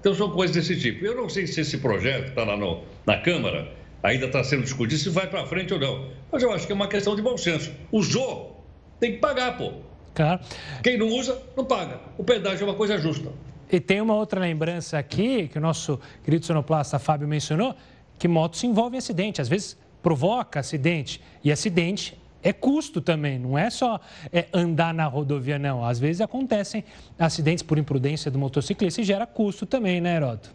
Então, 0.00 0.14
são 0.14 0.30
coisas 0.30 0.56
desse 0.56 0.80
tipo. 0.80 1.04
Eu 1.04 1.14
não 1.14 1.28
sei 1.28 1.46
se 1.46 1.60
esse 1.60 1.76
projeto 1.76 2.28
está 2.28 2.42
lá 2.42 2.56
no, 2.56 2.84
na 3.04 3.18
Câmara, 3.18 3.70
ainda 4.02 4.24
está 4.24 4.42
sendo 4.42 4.62
discutido, 4.62 4.98
se 4.98 5.10
vai 5.10 5.26
para 5.26 5.44
frente 5.44 5.74
ou 5.74 5.78
não. 5.78 6.08
Mas 6.32 6.42
eu 6.42 6.50
acho 6.50 6.64
que 6.64 6.72
é 6.72 6.74
uma 6.74 6.88
questão 6.88 7.14
de 7.14 7.20
bom 7.20 7.36
senso. 7.36 7.70
Usou, 7.92 8.64
tem 8.98 9.12
que 9.12 9.18
pagar, 9.18 9.58
pô. 9.58 9.74
Claro. 10.14 10.40
Quem 10.82 10.96
não 10.96 11.08
usa, 11.08 11.38
não 11.54 11.66
paga. 11.66 12.00
O 12.16 12.24
pedágio 12.24 12.64
é 12.64 12.70
uma 12.70 12.76
coisa 12.76 12.96
justa. 12.96 13.30
E 13.70 13.78
tem 13.78 14.00
uma 14.00 14.14
outra 14.14 14.40
lembrança 14.40 14.96
aqui, 14.96 15.48
que 15.48 15.58
o 15.58 15.60
nosso 15.60 16.00
querido 16.24 16.46
sonoplasta 16.46 16.98
Fábio 16.98 17.28
mencionou, 17.28 17.74
que 18.18 18.26
moto 18.26 18.56
se 18.56 18.66
envolve 18.66 18.96
em 18.96 18.98
acidente. 19.00 19.42
Às 19.42 19.50
vezes 19.50 19.76
provoca 20.06 20.60
acidente. 20.60 21.20
E 21.42 21.50
acidente 21.50 22.16
é 22.40 22.52
custo 22.52 23.00
também, 23.00 23.40
não 23.40 23.58
é 23.58 23.68
só 23.70 24.00
é, 24.32 24.46
andar 24.52 24.94
na 24.94 25.04
rodovia, 25.04 25.58
não. 25.58 25.84
Às 25.84 25.98
vezes 25.98 26.20
acontecem 26.20 26.84
acidentes 27.18 27.64
por 27.64 27.76
imprudência 27.76 28.30
do 28.30 28.38
motociclista 28.38 29.00
e 29.00 29.04
gera 29.04 29.26
custo 29.26 29.66
também, 29.66 30.00
né, 30.00 30.14
Heroto? 30.14 30.54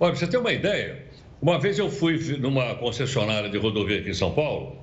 Olha, 0.00 0.16
você 0.16 0.26
ter 0.26 0.38
uma 0.38 0.54
ideia, 0.54 1.04
uma 1.42 1.60
vez 1.60 1.78
eu 1.78 1.90
fui 1.90 2.16
numa 2.38 2.74
concessionária 2.76 3.50
de 3.50 3.58
rodovia 3.58 4.00
aqui 4.00 4.08
em 4.08 4.14
São 4.14 4.32
Paulo 4.32 4.78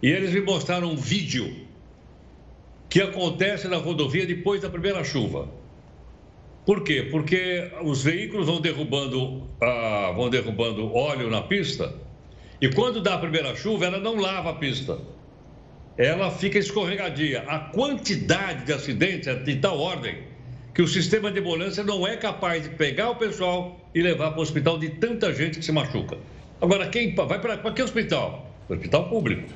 e 0.00 0.08
eles 0.08 0.32
me 0.32 0.40
mostraram 0.40 0.92
um 0.92 0.96
vídeo 0.96 1.52
que 2.88 3.02
acontece 3.02 3.66
na 3.66 3.78
rodovia 3.78 4.24
depois 4.24 4.60
da 4.60 4.70
primeira 4.70 5.02
chuva. 5.02 5.48
Por 6.64 6.84
quê? 6.84 7.08
Porque 7.10 7.68
os 7.82 8.04
veículos 8.04 8.46
vão 8.46 8.60
derrubando, 8.60 9.42
ah, 9.60 10.12
vão 10.14 10.30
derrubando 10.30 10.94
óleo 10.94 11.28
na 11.28 11.42
pista 11.42 11.92
e 12.62 12.68
quando 12.68 13.00
dá 13.02 13.14
a 13.14 13.18
primeira 13.18 13.56
chuva, 13.56 13.86
ela 13.86 13.98
não 13.98 14.14
lava 14.14 14.50
a 14.50 14.54
pista. 14.54 14.96
Ela 15.98 16.30
fica 16.30 16.60
escorregadia. 16.60 17.42
A 17.48 17.58
quantidade 17.58 18.64
de 18.64 18.72
acidentes 18.72 19.26
é 19.26 19.34
de 19.34 19.56
tal 19.56 19.80
ordem 19.80 20.18
que 20.72 20.80
o 20.80 20.86
sistema 20.86 21.32
de 21.32 21.40
ambulância 21.40 21.82
não 21.82 22.06
é 22.06 22.16
capaz 22.16 22.62
de 22.62 22.68
pegar 22.70 23.10
o 23.10 23.16
pessoal 23.16 23.80
e 23.92 24.00
levar 24.00 24.30
para 24.30 24.38
o 24.38 24.42
hospital 24.42 24.78
de 24.78 24.90
tanta 24.90 25.34
gente 25.34 25.58
que 25.58 25.64
se 25.64 25.72
machuca. 25.72 26.16
Agora, 26.60 26.86
quem 26.86 27.12
vai 27.12 27.40
para 27.40 27.72
que 27.72 27.82
hospital? 27.82 28.48
O 28.68 28.74
hospital 28.74 29.08
público. 29.08 29.52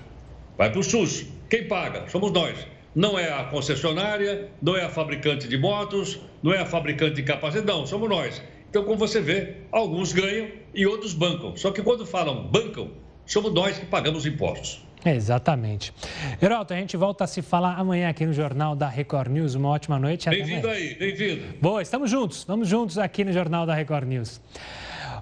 Vai 0.59 0.73
para 0.73 0.81
o 0.81 0.83
SUS. 0.83 1.27
Quem 1.49 1.69
paga? 1.69 2.09
Somos 2.09 2.33
nós. 2.33 2.59
Não 2.93 3.17
é 3.17 3.33
a 3.33 3.45
concessionária, 3.45 4.49
não 4.61 4.77
é 4.77 4.85
a 4.85 4.89
fabricante 4.89 5.47
de 5.47 5.57
motos, 5.57 6.19
não 6.43 6.53
é 6.53 6.59
a 6.59 6.67
fabricante 6.67 7.15
de 7.15 7.23
capacete, 7.23 7.65
não, 7.65 7.87
somos 7.87 8.09
nós. 8.09 8.43
Então, 8.71 8.85
como 8.85 8.97
você 8.97 9.21
vê, 9.21 9.57
alguns 9.71 10.13
ganham 10.13 10.49
e 10.75 10.87
outros 10.87 11.15
bancam. 11.15 11.57
Só 11.57 11.71
que 11.71 11.83
quando 11.83 12.05
falam 12.05 12.47
bancam, 12.47 12.91
somos 13.25 13.53
nós 13.53 13.79
que 13.79 13.87
pagamos 13.87 14.27
impostos. 14.27 14.85
Exatamente. 15.05 15.95
Heraldo, 16.43 16.75
a 16.75 16.77
gente 16.77 16.97
volta 16.97 17.25
a 17.25 17.27
se 17.27 17.41
falar 17.41 17.79
amanhã 17.79 18.09
aqui 18.09 18.27
no 18.27 18.33
Jornal 18.33 18.75
da 18.75 18.89
Record 18.89 19.31
News. 19.31 19.55
Uma 19.55 19.69
ótima 19.69 19.99
noite. 19.99 20.29
Bem-vindo 20.29 20.69
aí, 20.69 20.95
bem-vindo. 20.95 21.43
Boa, 21.61 21.81
estamos 21.81 22.11
juntos, 22.11 22.45
vamos 22.45 22.69
juntos 22.69 22.99
aqui 22.99 23.25
no 23.25 23.33
Jornal 23.33 23.65
da 23.67 23.75
Record 23.75 24.09
News. 24.09 24.41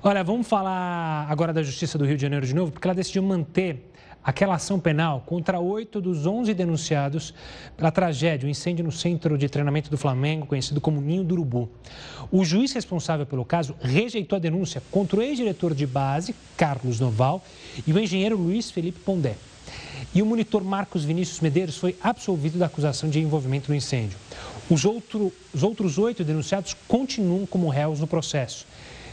Olha, 0.03 0.25
vamos 0.25 0.47
falar 0.47 1.27
agora 1.31 1.53
da 1.53 1.63
Justiça 1.63 1.99
do 1.99 2.05
Rio 2.05 2.17
de 2.17 2.23
Janeiro 2.23 2.47
de 2.47 2.55
novo, 2.55 2.73
porque 2.73 2.87
ela 2.87 2.95
decidiu 2.95 3.23
manter 3.23 3.91
aquela 4.25 4.55
ação 4.55 4.81
penal 4.81 5.23
contra 5.27 5.61
oito 5.61 6.01
dos 6.01 6.25
onze 6.25 6.55
denunciados 6.55 7.35
pela 7.77 7.91
tragédia, 7.91 8.47
o 8.47 8.51
incêndio 8.51 8.85
no 8.85 8.91
centro 8.91 9.37
de 9.37 9.49
treinamento 9.49 9.91
do 9.91 9.99
Flamengo, 9.99 10.47
conhecido 10.47 10.81
como 10.81 11.01
Ninho 11.01 11.23
do 11.23 11.35
Urubu. 11.35 11.69
O 12.33 12.45
juiz 12.45 12.73
responsável 12.73 13.27
pelo 13.27 13.45
caso 13.45 13.77
rejeitou 13.81 14.37
a 14.37 14.41
denúncia 14.41 14.83
contra 14.91 15.19
o 15.19 15.23
ex-diretor 15.23 15.75
de 15.75 15.87
base, 15.87 16.35
Carlos 16.57 16.99
Noval, 16.99 17.45
e 17.87 17.93
o 17.93 17.99
engenheiro 17.99 18.37
Luiz 18.37 18.71
Felipe 18.71 19.01
Pondé. 19.01 19.37
E 20.15 20.23
o 20.23 20.27
monitor 20.27 20.63
Marcos 20.63 21.05
Vinícius 21.05 21.41
Medeiros 21.41 21.77
foi 21.77 21.97
absolvido 22.01 22.59
da 22.59 22.67
acusação 22.67 23.11
de 23.11 23.21
envolvimento 23.21 23.71
no 23.71 23.77
incêndio. 23.77 24.17
Os, 24.71 24.85
outro, 24.85 25.33
os 25.53 25.63
outros 25.63 25.99
oito 25.99 26.25
denunciados 26.25 26.75
continuam 26.89 27.45
como 27.45 27.69
réus 27.69 28.01
no 28.01 28.07
processo. 28.07 28.67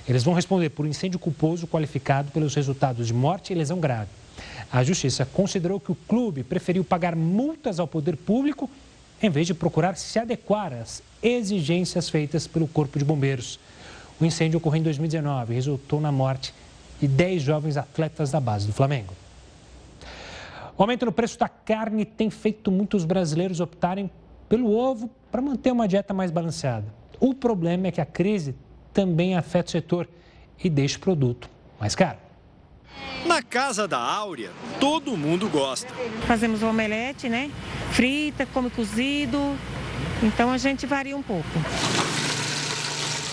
Eles 0.07 0.23
vão 0.23 0.33
responder 0.33 0.69
por 0.69 0.85
incêndio 0.85 1.19
culposo 1.19 1.67
qualificado 1.67 2.31
pelos 2.31 2.55
resultados 2.55 3.07
de 3.07 3.13
morte 3.13 3.51
e 3.51 3.55
lesão 3.55 3.79
grave. 3.79 4.20
A 4.71 4.83
Justiça 4.83 5.25
considerou 5.25 5.79
que 5.79 5.91
o 5.91 5.97
clube 6.07 6.43
preferiu 6.43 6.83
pagar 6.83 7.15
multas 7.15 7.79
ao 7.79 7.87
poder 7.87 8.15
público 8.15 8.69
em 9.21 9.29
vez 9.29 9.45
de 9.45 9.53
procurar 9.53 9.95
se 9.95 10.17
adequar 10.17 10.73
às 10.73 11.03
exigências 11.21 12.09
feitas 12.09 12.47
pelo 12.47 12.67
Corpo 12.67 12.97
de 12.97 13.05
Bombeiros. 13.05 13.59
O 14.19 14.25
incêndio 14.25 14.57
ocorreu 14.57 14.79
em 14.79 14.83
2019 14.83 15.53
e 15.53 15.55
resultou 15.55 15.99
na 15.99 16.11
morte 16.11 16.53
de 16.99 17.07
10 17.07 17.41
jovens 17.41 17.77
atletas 17.77 18.31
da 18.31 18.39
base 18.39 18.65
do 18.65 18.73
Flamengo. 18.73 19.13
O 20.77 20.81
aumento 20.81 21.05
no 21.05 21.11
preço 21.11 21.37
da 21.37 21.49
carne 21.49 22.05
tem 22.05 22.29
feito 22.29 22.71
muitos 22.71 23.05
brasileiros 23.05 23.59
optarem 23.59 24.09
pelo 24.47 24.71
ovo 24.71 25.09
para 25.31 25.41
manter 25.41 25.71
uma 25.71 25.87
dieta 25.87 26.13
mais 26.13 26.31
balanceada. 26.31 26.85
O 27.19 27.33
problema 27.33 27.87
é 27.87 27.91
que 27.91 28.01
a 28.01 28.05
crise 28.05 28.55
também 28.93 29.35
afeta 29.35 29.67
o 29.67 29.71
setor 29.71 30.07
e 30.63 30.69
deixa 30.69 30.97
o 30.97 31.01
produto 31.01 31.49
mais 31.79 31.95
caro. 31.95 32.17
Na 33.25 33.41
casa 33.41 33.87
da 33.87 33.99
Áurea, 33.99 34.51
todo 34.79 35.15
mundo 35.15 35.47
gosta. 35.47 35.93
Fazemos 36.27 36.63
omelete, 36.63 37.29
né? 37.29 37.51
Frita, 37.91 38.45
come 38.47 38.69
cozido. 38.69 39.55
Então 40.23 40.51
a 40.51 40.57
gente 40.57 40.85
varia 40.85 41.15
um 41.15 41.21
pouco. 41.21 41.47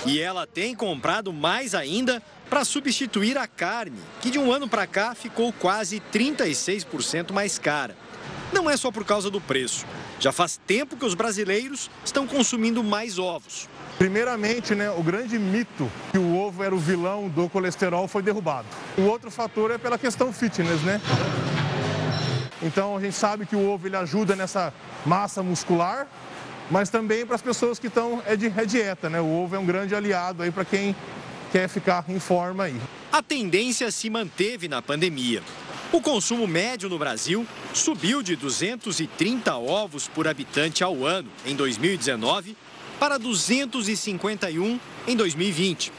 E 0.07 0.21
ela 0.21 0.47
tem 0.47 0.75
comprado 0.75 1.33
mais 1.33 1.75
ainda 1.75 2.23
para 2.49 2.65
substituir 2.65 3.37
a 3.37 3.47
carne, 3.47 3.99
que 4.21 4.31
de 4.31 4.39
um 4.39 4.51
ano 4.53 4.69
para 4.69 4.87
cá 4.87 5.15
ficou 5.15 5.53
quase 5.53 6.01
36% 6.13 7.33
mais 7.33 7.59
cara. 7.59 7.97
Não 8.53 8.71
é 8.71 8.77
só 8.77 8.91
por 8.91 9.05
causa 9.05 9.31
do 9.31 9.41
preço. 9.41 9.85
Já 10.19 10.33
faz 10.33 10.59
tempo 10.67 10.97
que 10.97 11.05
os 11.05 11.15
brasileiros 11.15 11.91
estão 12.05 12.27
consumindo 12.27 12.83
mais 12.83 13.19
ovos. 13.19 13.69
Primeiramente, 13.99 14.77
né, 14.77 14.89
o 14.91 15.03
grande 15.03 15.37
mito 15.41 15.91
que 16.13 16.19
o 16.19 16.37
ovo 16.37 16.63
era 16.63 16.73
o 16.73 16.79
vilão 16.79 17.29
do 17.29 17.49
colesterol 17.49 18.07
foi 18.07 18.23
derrubado. 18.23 18.69
O 18.97 19.03
outro 19.03 19.29
fator 19.29 19.73
é 19.73 19.79
pela 19.79 19.99
questão 19.99 20.33
fitness, 20.33 20.81
né? 20.83 21.01
Então 22.63 22.97
a 22.97 23.01
gente 23.01 23.17
sabe 23.17 23.45
que 23.45 23.57
o 23.57 23.69
ovo 23.69 23.89
ele 23.89 23.97
ajuda 23.97 24.37
nessa 24.37 24.73
massa 25.05 25.43
muscular, 25.43 26.07
mas 26.71 26.91
também 26.91 27.27
para 27.27 27.35
as 27.35 27.43
pessoas 27.43 27.81
que 27.81 27.89
estão 27.89 28.23
é 28.25 28.37
de 28.37 28.47
é 28.47 28.65
dieta, 28.65 29.11
né? 29.11 29.21
O 29.21 29.43
ovo 29.43 29.57
é 29.57 29.59
um 29.59 29.67
grande 29.67 29.97
aliado 29.97 30.45
aí 30.45 30.53
para 30.53 30.65
quem 30.65 30.95
quer 31.51 31.69
ficar 31.69 32.05
em 32.09 32.21
forma 32.21 32.65
aí. 32.65 32.81
A 33.11 33.21
tendência 33.21 33.91
se 33.91 34.09
manteve 34.09 34.69
na 34.69 34.81
pandemia. 34.81 35.43
O 35.91 36.01
consumo 36.01 36.47
médio 36.47 36.89
no 36.89 36.99
Brasil 36.99 37.45
subiu 37.75 38.23
de 38.23 38.37
230 38.37 39.57
ovos 39.57 40.07
por 40.07 40.29
habitante 40.29 40.85
ao 40.85 41.05
ano 41.05 41.29
em 41.45 41.57
2019 41.57 42.55
para 42.99 43.19
251 43.19 44.81
em 45.07 45.17
2020. 45.17 45.93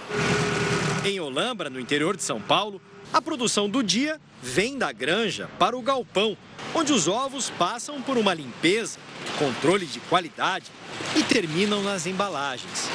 Em 1.06 1.20
Olambra, 1.20 1.70
no 1.70 1.80
interior 1.80 2.16
de 2.16 2.24
São 2.24 2.42
Paulo, 2.42 2.82
a 3.12 3.22
produção 3.22 3.70
do 3.70 3.82
dia 3.82 4.20
vem 4.42 4.78
da 4.78 4.92
granja 4.92 5.50
para 5.58 5.78
o 5.78 5.82
galpão, 5.82 6.38
onde 6.76 6.94
os 6.94 7.08
ovos 7.08 7.50
passam 7.52 8.02
por 8.02 8.18
uma 8.18 8.34
limpeza, 8.34 9.00
controle 9.38 9.86
de 9.86 10.00
qualidade 10.02 10.66
e 11.16 11.24
terminam 11.24 11.82
nas 11.82 12.06
embalagens. 12.06 12.90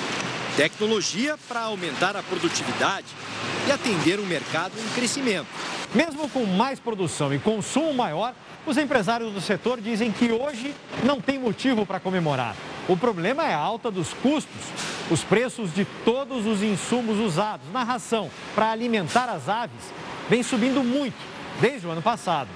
Tecnologia 0.57 1.37
para 1.49 1.63
aumentar 1.63 2.17
a 2.17 2.23
produtividade 2.23 3.07
e 3.67 3.73
atender 3.73 4.21
um 4.21 4.27
mercado 4.27 4.73
em 4.79 4.95
crescimento. 4.95 5.49
Mesmo 5.95 6.29
com 6.29 6.45
mais 6.45 6.79
produção 6.79 7.35
e 7.35 7.39
consumo 7.39 7.93
maior, 7.93 8.35
os 8.67 8.77
empresários 8.77 9.33
do 9.33 9.41
setor 9.41 9.81
dizem 9.81 10.13
que 10.13 10.31
hoje 10.31 10.75
não 11.05 11.21
tem 11.21 11.39
motivo 11.39 11.85
para 11.85 11.99
comemorar. 11.99 12.55
O 12.87 12.97
problema 12.99 13.47
é 13.47 13.55
a 13.55 13.59
alta 13.59 13.91
dos 13.91 14.13
custos. 14.13 14.61
Os 15.11 15.25
preços 15.25 15.73
de 15.75 15.87
todos 16.05 16.45
os 16.45 16.63
insumos 16.63 17.19
usados 17.19 17.67
na 17.73 17.83
ração 17.83 18.31
para 18.55 18.71
alimentar 18.71 19.29
as 19.31 19.49
aves 19.49 19.93
vêm 20.29 20.43
subindo 20.43 20.85
muito 20.85 21.17
desde 21.61 21.87
o 21.87 21.91
ano 21.91 22.03
passado. 22.03 22.51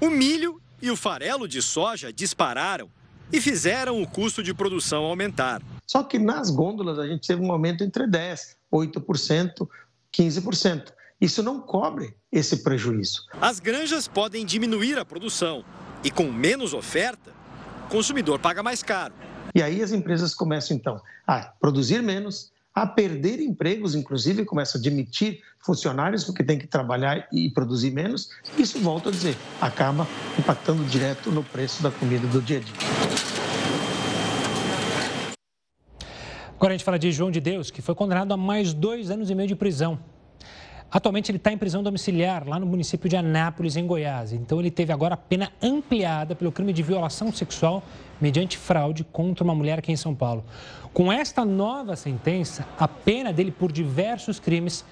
O 0.00 0.08
milho 0.08 0.60
e 0.80 0.90
o 0.90 0.96
farelo 0.96 1.46
de 1.46 1.60
soja 1.60 2.10
dispararam 2.10 2.88
e 3.30 3.40
fizeram 3.40 4.00
o 4.00 4.06
custo 4.06 4.42
de 4.42 4.54
produção 4.54 5.04
aumentar. 5.04 5.60
Só 5.86 6.02
que 6.02 6.18
nas 6.18 6.50
gôndolas 6.50 6.98
a 6.98 7.06
gente 7.06 7.26
teve 7.26 7.42
um 7.42 7.52
aumento 7.52 7.84
entre 7.84 8.06
10%, 8.06 8.56
8%, 8.72 9.68
15%. 10.12 10.92
Isso 11.20 11.42
não 11.42 11.60
cobre 11.60 12.14
esse 12.32 12.62
prejuízo. 12.62 13.26
As 13.40 13.60
granjas 13.60 14.08
podem 14.08 14.44
diminuir 14.44 14.98
a 14.98 15.04
produção 15.04 15.64
e, 16.02 16.10
com 16.10 16.30
menos 16.30 16.72
oferta, 16.72 17.32
o 17.86 17.88
consumidor 17.88 18.38
paga 18.38 18.62
mais 18.62 18.82
caro. 18.82 19.14
E 19.56 19.62
aí 19.62 19.82
as 19.82 19.90
empresas 19.90 20.34
começam, 20.34 20.76
então, 20.76 21.00
a 21.26 21.40
produzir 21.58 22.02
menos, 22.02 22.52
a 22.74 22.86
perder 22.86 23.40
empregos, 23.40 23.94
inclusive 23.94 24.44
começam 24.44 24.78
a 24.78 24.84
demitir 24.84 25.40
funcionários 25.64 26.24
porque 26.24 26.44
tem 26.44 26.58
que 26.58 26.66
trabalhar 26.66 27.26
e 27.32 27.48
produzir 27.48 27.90
menos. 27.90 28.28
Isso, 28.58 28.78
volto 28.78 29.08
a 29.08 29.12
dizer, 29.12 29.34
acaba 29.58 30.06
impactando 30.38 30.84
direto 30.84 31.30
no 31.30 31.42
preço 31.42 31.82
da 31.82 31.90
comida 31.90 32.26
do 32.26 32.42
dia 32.42 32.58
a 32.58 32.60
dia. 32.60 32.74
Agora 36.54 36.74
a 36.74 36.76
gente 36.76 36.84
fala 36.84 36.98
de 36.98 37.10
João 37.10 37.30
de 37.30 37.40
Deus, 37.40 37.70
que 37.70 37.80
foi 37.80 37.94
condenado 37.94 38.32
a 38.32 38.36
mais 38.36 38.74
dois 38.74 39.10
anos 39.10 39.30
e 39.30 39.34
meio 39.34 39.48
de 39.48 39.56
prisão. 39.56 39.98
Atualmente 40.90 41.30
ele 41.30 41.38
está 41.38 41.52
em 41.52 41.58
prisão 41.58 41.82
domiciliar 41.82 42.46
lá 42.48 42.58
no 42.58 42.66
município 42.66 43.08
de 43.08 43.16
Anápolis, 43.16 43.76
em 43.76 43.86
Goiás. 43.86 44.32
Então 44.32 44.60
ele 44.60 44.70
teve 44.70 44.92
agora 44.92 45.14
a 45.14 45.16
pena 45.16 45.50
ampliada 45.60 46.34
pelo 46.34 46.52
crime 46.52 46.72
de 46.72 46.82
violação 46.82 47.32
sexual 47.32 47.82
mediante 48.20 48.56
fraude 48.56 49.04
contra 49.04 49.44
uma 49.44 49.54
mulher 49.54 49.78
aqui 49.78 49.92
em 49.92 49.96
São 49.96 50.14
Paulo. 50.14 50.44
Com 50.92 51.12
esta 51.12 51.44
nova 51.44 51.96
sentença, 51.96 52.66
a 52.78 52.86
pena 52.86 53.32
dele 53.32 53.50
por 53.50 53.72
diversos 53.72 54.38
crimes 54.38 54.84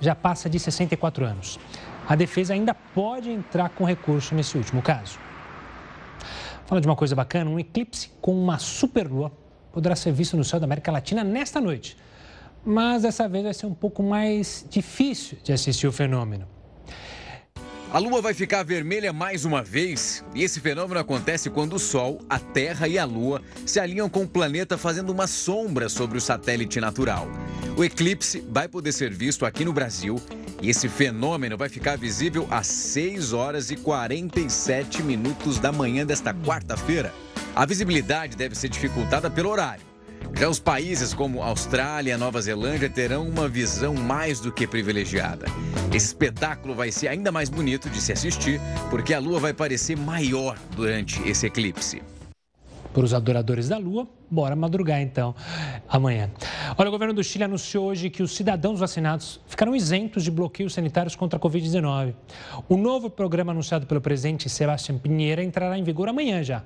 já 0.00 0.14
passa 0.14 0.50
de 0.50 0.58
64 0.58 1.24
anos. 1.24 1.60
A 2.08 2.16
defesa 2.16 2.54
ainda 2.54 2.74
pode 2.74 3.30
entrar 3.30 3.68
com 3.68 3.84
recurso 3.84 4.34
nesse 4.34 4.56
último 4.56 4.82
caso. 4.82 5.18
Fala 6.66 6.80
de 6.80 6.86
uma 6.88 6.96
coisa 6.96 7.14
bacana, 7.14 7.50
um 7.50 7.60
eclipse 7.60 8.10
com 8.20 8.34
uma 8.34 8.58
superlua 8.58 9.30
poderá 9.72 9.96
ser 9.96 10.12
visto 10.12 10.36
no 10.36 10.44
céu 10.44 10.60
da 10.60 10.64
América 10.64 10.92
Latina 10.92 11.24
nesta 11.24 11.60
noite. 11.60 11.96
Mas 12.64 13.02
dessa 13.02 13.28
vez 13.28 13.44
vai 13.44 13.54
ser 13.54 13.66
um 13.66 13.74
pouco 13.74 14.02
mais 14.02 14.64
difícil 14.70 15.38
de 15.42 15.52
assistir 15.52 15.86
o 15.86 15.92
fenômeno. 15.92 16.46
A 17.92 17.98
Lua 17.98 18.22
vai 18.22 18.32
ficar 18.32 18.62
vermelha 18.62 19.12
mais 19.12 19.44
uma 19.44 19.62
vez, 19.62 20.24
e 20.34 20.42
esse 20.42 20.60
fenômeno 20.60 20.98
acontece 20.98 21.50
quando 21.50 21.74
o 21.74 21.78
Sol, 21.78 22.22
a 22.26 22.38
Terra 22.38 22.88
e 22.88 22.98
a 22.98 23.04
Lua 23.04 23.42
se 23.66 23.78
alinham 23.78 24.08
com 24.08 24.22
o 24.22 24.26
planeta 24.26 24.78
fazendo 24.78 25.10
uma 25.10 25.26
sombra 25.26 25.90
sobre 25.90 26.16
o 26.16 26.20
satélite 26.20 26.80
natural. 26.80 27.28
O 27.76 27.84
eclipse 27.84 28.42
vai 28.48 28.66
poder 28.66 28.92
ser 28.92 29.12
visto 29.12 29.44
aqui 29.44 29.62
no 29.62 29.74
Brasil, 29.74 30.18
e 30.62 30.70
esse 30.70 30.88
fenômeno 30.88 31.58
vai 31.58 31.68
ficar 31.68 31.98
visível 31.98 32.48
às 32.50 32.66
6 32.66 33.34
horas 33.34 33.70
e 33.70 33.76
47 33.76 35.02
minutos 35.02 35.58
da 35.58 35.70
manhã 35.70 36.06
desta 36.06 36.32
quarta-feira. 36.32 37.12
A 37.54 37.66
visibilidade 37.66 38.38
deve 38.38 38.54
ser 38.54 38.70
dificultada 38.70 39.30
pelo 39.30 39.50
horário. 39.50 39.91
Já 40.34 40.48
os 40.48 40.58
países 40.58 41.14
como 41.14 41.42
Austrália 41.42 42.14
e 42.14 42.16
Nova 42.16 42.40
Zelândia 42.40 42.88
terão 42.88 43.28
uma 43.28 43.48
visão 43.48 43.94
mais 43.94 44.40
do 44.40 44.52
que 44.52 44.66
privilegiada. 44.66 45.46
Esse 45.92 46.06
espetáculo 46.06 46.74
vai 46.74 46.90
ser 46.90 47.08
ainda 47.08 47.30
mais 47.30 47.48
bonito 47.48 47.90
de 47.90 48.00
se 48.00 48.12
assistir, 48.12 48.60
porque 48.90 49.14
a 49.14 49.18
Lua 49.18 49.38
vai 49.38 49.52
parecer 49.52 49.96
maior 49.96 50.58
durante 50.74 51.20
esse 51.28 51.46
eclipse. 51.46 52.02
Para 52.92 53.04
os 53.04 53.14
adoradores 53.14 53.68
da 53.68 53.78
Lua, 53.78 54.06
bora 54.30 54.54
madrugar 54.54 55.00
então 55.00 55.34
amanhã. 55.88 56.30
Olha, 56.76 56.88
o 56.88 56.92
governo 56.92 57.14
do 57.14 57.24
Chile 57.24 57.44
anunciou 57.44 57.86
hoje 57.86 58.10
que 58.10 58.22
os 58.22 58.36
cidadãos 58.36 58.80
vacinados 58.80 59.40
ficarão 59.46 59.74
isentos 59.74 60.22
de 60.24 60.30
bloqueios 60.30 60.74
sanitários 60.74 61.16
contra 61.16 61.38
a 61.38 61.40
Covid-19. 61.40 62.14
O 62.68 62.76
novo 62.76 63.08
programa 63.08 63.52
anunciado 63.52 63.86
pelo 63.86 64.00
presidente 64.00 64.48
Sebastião 64.50 64.98
Pinheira 64.98 65.42
entrará 65.42 65.78
em 65.78 65.82
vigor 65.82 66.08
amanhã 66.08 66.42
já. 66.42 66.62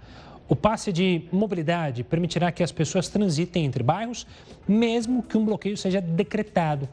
O 0.48 0.54
passe 0.54 0.92
de 0.92 1.22
mobilidade 1.32 2.04
permitirá 2.04 2.52
que 2.52 2.62
as 2.62 2.70
pessoas 2.70 3.08
transitem 3.08 3.64
entre 3.64 3.82
bairros, 3.82 4.26
mesmo 4.66 5.22
que 5.22 5.36
um 5.36 5.44
bloqueio 5.44 5.76
seja 5.76 6.00
decretado. 6.00 6.88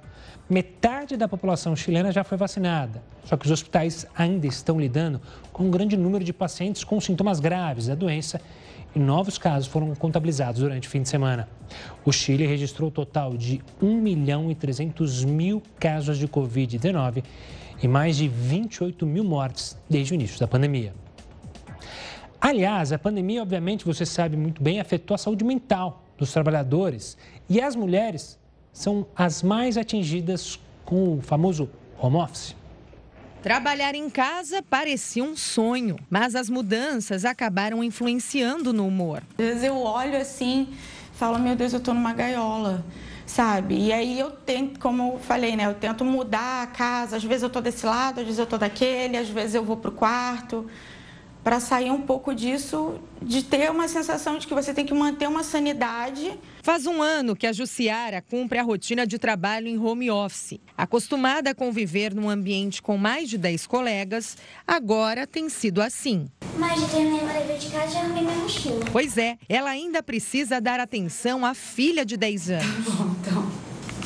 Metade 0.50 1.16
da 1.16 1.28
população 1.28 1.76
chilena 1.76 2.12
já 2.12 2.24
foi 2.24 2.36
vacinada, 2.36 3.04
só 3.24 3.38
que 3.38 3.46
os 3.46 3.52
hospitais 3.52 4.08
ainda 4.16 4.48
estão 4.48 4.80
lidando 4.80 5.22
com 5.52 5.66
um 5.66 5.72
grande 5.72 5.96
número 5.96 6.24
de 6.24 6.34
pacientes 6.34 6.84
com 6.84 7.00
sintomas 7.00 7.40
graves 7.40 7.88
da 7.88 7.96
doença 7.96 8.42
e 8.96 9.00
novos 9.00 9.38
casos 9.38 9.68
foram 9.68 9.94
contabilizados 9.96 10.62
durante 10.62 10.88
o 10.88 10.92
fim 10.92 11.04
de 11.04 11.10
semana. 11.10 11.48
O 12.04 12.12
Chile 12.12 12.48
registrou 12.48 12.90
um 12.90 12.92
total 12.92 13.38
de 13.38 13.62
1 13.82 14.02
milhão 14.02 14.50
e 14.50 14.56
300 14.56 15.24
mil 15.26 15.62
casos 15.80 16.18
de 16.18 16.28
Covid-19 16.28 17.24
e 17.82 17.88
mais 17.88 18.18
de 18.18 18.28
28 18.28 19.06
mil 19.06 19.24
mortes 19.24 19.78
desde 19.90 20.14
o 20.14 20.16
início 20.16 20.40
da 20.40 20.48
pandemia. 20.48 21.03
Aliás, 22.44 22.92
a 22.92 23.00
pandemia, 23.00 23.42
obviamente, 23.42 23.86
você 23.86 24.06
sabe 24.06 24.36
muito 24.36 24.62
bem, 24.62 24.78
afetou 24.78 25.16
a 25.16 25.18
saúde 25.18 25.46
mental 25.46 26.04
dos 26.18 26.34
trabalhadores 26.34 27.18
e 27.48 27.62
as 27.62 27.74
mulheres 27.74 28.38
são 28.74 29.08
as 29.16 29.42
mais 29.42 29.78
atingidas 29.78 30.60
com 30.84 31.20
o 31.20 31.22
famoso 31.22 31.70
home 31.98 32.18
office. 32.18 32.54
Trabalhar 33.42 33.96
em 33.96 34.10
casa 34.10 34.62
parecia 34.62 35.24
um 35.24 35.38
sonho, 35.38 35.98
mas 36.10 36.36
as 36.36 36.50
mudanças 36.50 37.24
acabaram 37.24 37.82
influenciando 37.82 38.74
no 38.74 38.86
humor. 38.86 39.24
Às 39.38 39.46
vezes 39.46 39.64
eu 39.64 39.78
olho 39.78 40.18
assim, 40.18 40.68
falo, 41.14 41.40
meu 41.40 41.56
Deus, 41.56 41.72
eu 41.72 41.80
estou 41.80 41.94
numa 41.94 42.12
gaiola 42.12 42.84
sabe? 43.26 43.76
E 43.76 43.94
aí 43.94 44.20
eu 44.20 44.30
tento, 44.30 44.80
como 44.82 45.14
eu 45.14 45.20
falei, 45.20 45.56
né? 45.56 45.66
Eu 45.66 45.74
tento 45.74 46.04
mudar 46.04 46.64
a 46.64 46.68
casa. 46.68 47.16
Às 47.16 47.24
vezes 47.24 47.42
eu 47.42 47.50
tô 47.50 47.62
desse 47.62 47.86
lado, 47.86 48.20
às 48.20 48.26
vezes 48.26 48.38
eu 48.38 48.46
tô 48.46 48.58
daquele, 48.58 49.16
às 49.16 49.30
vezes 49.30 49.56
eu 49.56 49.64
vou 49.64 49.78
pro 49.78 49.94
quarto 49.94 50.70
para 51.44 51.60
sair 51.60 51.92
um 51.92 52.02
pouco 52.02 52.34
disso, 52.34 53.00
de 53.22 53.44
ter 53.44 53.70
uma 53.70 53.88
sensação 53.88 54.38
de 54.38 54.48
que 54.48 54.54
você 54.54 54.74
tem 54.74 54.86
que 54.86 54.94
manter 54.94 55.28
uma 55.28 55.44
sanidade. 55.44 56.40
Faz 56.62 56.86
um 56.86 57.02
ano 57.02 57.36
que 57.36 57.46
a 57.46 57.52
Jussiara 57.52 58.22
cumpre 58.22 58.58
a 58.58 58.64
rotina 58.64 59.06
de 59.06 59.20
trabalho 59.20 59.68
em 59.68 59.78
home 59.78 60.10
office. 60.10 60.60
Acostumada 60.78 61.50
a 61.50 61.56
conviver 61.56 62.14
num 62.14 62.30
ambiente 62.30 62.82
com 62.82 62.98
mais 62.98 63.30
de 63.30 63.38
10 63.38 63.68
colegas, 63.68 64.38
agora 64.66 65.28
tem 65.28 65.50
sido 65.50 65.82
assim. 65.82 66.28
Mas 66.58 66.80
já 66.80 66.88
terminei 66.88 67.22
meu 67.22 67.34
dever 67.34 67.58
de 67.58 67.70
casa 67.70 67.88
e 67.88 67.92
já 67.92 68.00
arrumei 68.00 68.24
minha 68.24 68.38
mochila. 68.38 68.86
Pois 68.92 69.18
é, 69.18 69.38
ela 69.50 69.70
ainda 69.70 70.02
precisa 70.02 70.62
dar 70.62 70.80
atenção 70.80 71.46
à 71.46 71.54
filha 71.54 72.06
de 72.06 72.16
10 72.16 72.52
anos. 72.52 72.66
Bom, 72.86 73.16
então. 73.20 73.33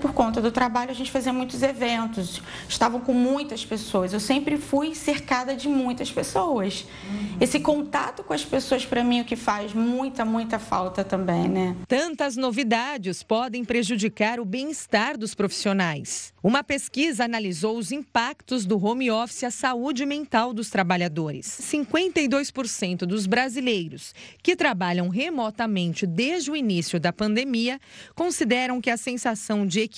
Por 0.08 0.14
conta 0.14 0.41
do 0.41 0.51
trabalho, 0.51 0.89
a 0.91 0.93
gente 0.93 1.12
fazia 1.12 1.34
muitos 1.34 1.62
eventos, 1.62 2.41
estavam 2.68 3.01
com 3.01 3.14
muitas 3.14 3.66
pessoas. 3.66 4.14
Eu 4.14 4.20
sempre 4.20 4.58
fui 4.58 4.95
cercada 4.95 5.53
de 5.55 5.68
muitas 5.68 6.10
pessoas. 6.10 6.86
Uhum. 7.10 7.38
Esse 7.41 7.60
contato 7.60 8.24
com 8.24 8.34
as 8.34 8.45
pessoas, 8.45 8.86
para 8.86 9.03
mim, 9.03 9.20
é 9.20 9.22
o 9.24 9.26
que 9.26 9.36
faz 9.36 9.74
muita, 9.74 10.24
muita 10.24 10.58
falta 10.60 11.03
também, 11.03 11.49
né? 11.49 11.76
Tantas 11.88 12.38
novidades 12.38 13.22
podem 13.22 13.66
prejudicar 13.66 14.39
o 14.39 14.45
bem-estar 14.45 15.18
dos 15.18 15.36
profissionais. 15.36 16.34
Uma 16.41 16.64
pesquisa 16.64 17.26
analisou 17.26 17.78
os 17.78 17.91
impactos 17.91 18.66
do 18.66 18.82
home 18.82 19.12
office 19.12 19.43
à 19.43 19.51
saúde 19.51 20.05
mental 20.05 20.53
dos 20.53 20.70
trabalhadores. 20.70 21.45
52% 21.45 22.99
dos 22.99 23.28
brasileiros 23.28 24.16
que 24.41 24.55
trabalham 24.55 25.10
remotamente 25.10 26.08
desde 26.08 26.49
o 26.49 26.55
início 26.55 26.99
da 26.99 27.12
pandemia 27.12 27.82
consideram 28.16 28.80
que 28.80 28.89
a 28.89 28.95
sensação 28.95 29.68
de 29.68 29.82
equilíbrio 29.82 29.97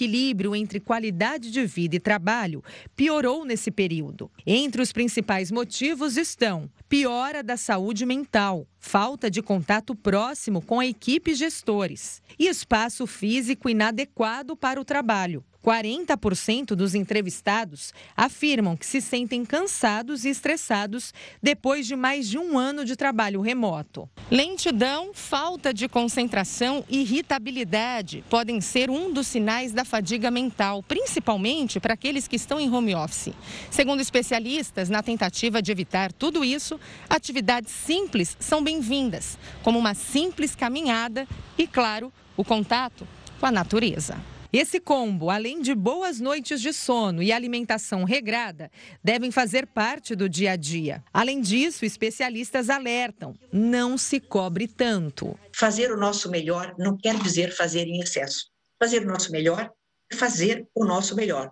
entre 0.56 0.80
qualidade 0.80 1.52
de 1.52 1.66
vida 1.66 1.96
e 1.96 2.00
trabalho 2.00 2.64
piorou 2.96 3.46
nesse 3.46 3.72
período. 3.72 4.32
Entre 4.46 4.82
os 4.82 4.92
principais 4.92 5.52
motivos 5.52 6.18
estão 6.18 6.70
piora 6.88 7.44
da 7.44 7.58
saúde 7.58 8.06
mental, 8.06 8.68
falta 8.80 9.30
de 9.30 9.42
contato 9.42 9.96
próximo 9.96 10.62
com 10.62 10.80
a 10.80 10.86
equipe 10.86 11.34
gestores 11.34 12.22
e 12.38 12.48
espaço 12.48 13.06
físico 13.06 13.70
inadequado 13.70 14.56
para 14.56 14.80
o 14.80 14.86
trabalho. 14.86 15.44
40% 15.70 16.74
dos 16.74 16.96
entrevistados 16.96 17.94
afirmam 18.18 18.76
que 18.76 18.88
se 18.88 19.00
sentem 19.00 19.46
cansados 19.46 20.26
e 20.26 20.30
estressados 20.30 21.14
depois 21.44 21.86
de 21.86 21.96
mais 21.96 22.28
de 22.28 22.40
um 22.40 22.58
ano 22.58 22.84
de 22.84 22.96
trabalho 22.96 23.40
remoto. 23.40 24.10
Lentidão, 24.32 25.12
falta 25.14 25.72
de 25.72 25.88
concentração 25.88 26.84
e 26.90 27.02
irritabilidade 27.02 28.24
podem 28.32 28.60
ser 28.62 28.90
um 28.90 29.14
dos 29.14 29.28
sinais 29.28 29.72
da 29.72 29.86
fadiga 29.86 30.32
mental, 30.32 30.82
principalmente 30.82 31.80
para 31.80 31.94
aqueles 31.94 32.28
que 32.28 32.36
estão 32.36 32.60
em 32.60 32.74
home 32.74 32.96
office. 32.96 33.36
Segundo 33.70 34.02
especialistas, 34.02 34.90
na 34.90 35.04
tentativa 35.04 35.62
de 35.62 35.72
evitar 35.72 36.12
tudo 36.12 36.44
isso, 36.44 36.80
atividades 37.08 37.72
simples 37.72 38.36
são 38.40 38.64
bem-vindas, 38.64 39.38
como 39.62 39.78
uma 39.78 39.94
simples 39.94 40.56
caminhada 40.56 41.28
e, 41.56 41.68
claro, 41.68 42.12
o 42.36 42.44
contato 42.44 43.08
com 43.40 43.46
a 43.46 43.52
natureza. 43.52 44.18
Esse 44.52 44.80
combo, 44.80 45.30
além 45.30 45.62
de 45.62 45.76
boas 45.76 46.20
noites 46.20 46.60
de 46.60 46.74
sono 46.74 47.22
e 47.22 47.32
alimentação 47.32 48.04
regrada, 48.04 48.72
devem 49.04 49.30
fazer 49.32 49.68
parte 49.68 50.16
do 50.16 50.28
dia 50.28 50.54
a 50.54 50.56
dia. 50.56 51.04
Além 51.14 51.40
disso, 51.40 51.86
especialistas 51.86 52.70
alertam: 52.70 53.36
não 53.54 53.96
se 53.96 54.20
cobre 54.20 54.68
tanto. 54.68 55.38
Fazer 55.54 55.92
o 55.92 55.98
nosso 55.98 56.32
melhor 56.32 56.74
não 56.80 56.98
quer 56.98 57.16
dizer 57.20 57.56
fazer 57.56 57.86
em 57.86 58.00
excesso. 58.00 58.48
Fazer 58.80 59.04
o 59.04 59.08
nosso 59.08 59.32
melhor 59.32 59.70
é 60.12 60.16
fazer 60.16 60.68
o 60.74 60.84
nosso 60.84 61.16
melhor. 61.16 61.52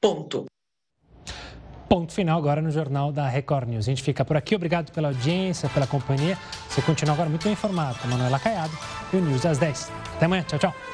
Ponto. 0.00 0.46
Ponto 1.86 2.14
final 2.14 2.38
agora 2.38 2.62
no 2.62 2.70
Jornal 2.70 3.12
da 3.12 3.28
Record 3.28 3.68
News. 3.68 3.84
A 3.86 3.90
gente 3.90 4.02
fica 4.02 4.24
por 4.24 4.38
aqui. 4.38 4.56
Obrigado 4.56 4.90
pela 4.92 5.08
audiência, 5.08 5.68
pela 5.68 5.86
companhia. 5.86 6.38
Você 6.66 6.80
continua 6.80 7.12
agora 7.12 7.28
muito 7.28 7.44
bem 7.44 7.52
informado. 7.52 7.98
Manuela 8.08 8.38
Caiado 8.38 8.72
e 9.12 9.16
o 9.16 9.20
News 9.20 9.44
às 9.44 9.58
10. 9.58 9.92
Até 10.16 10.24
amanhã. 10.24 10.42
Tchau, 10.44 10.58
tchau. 10.58 10.91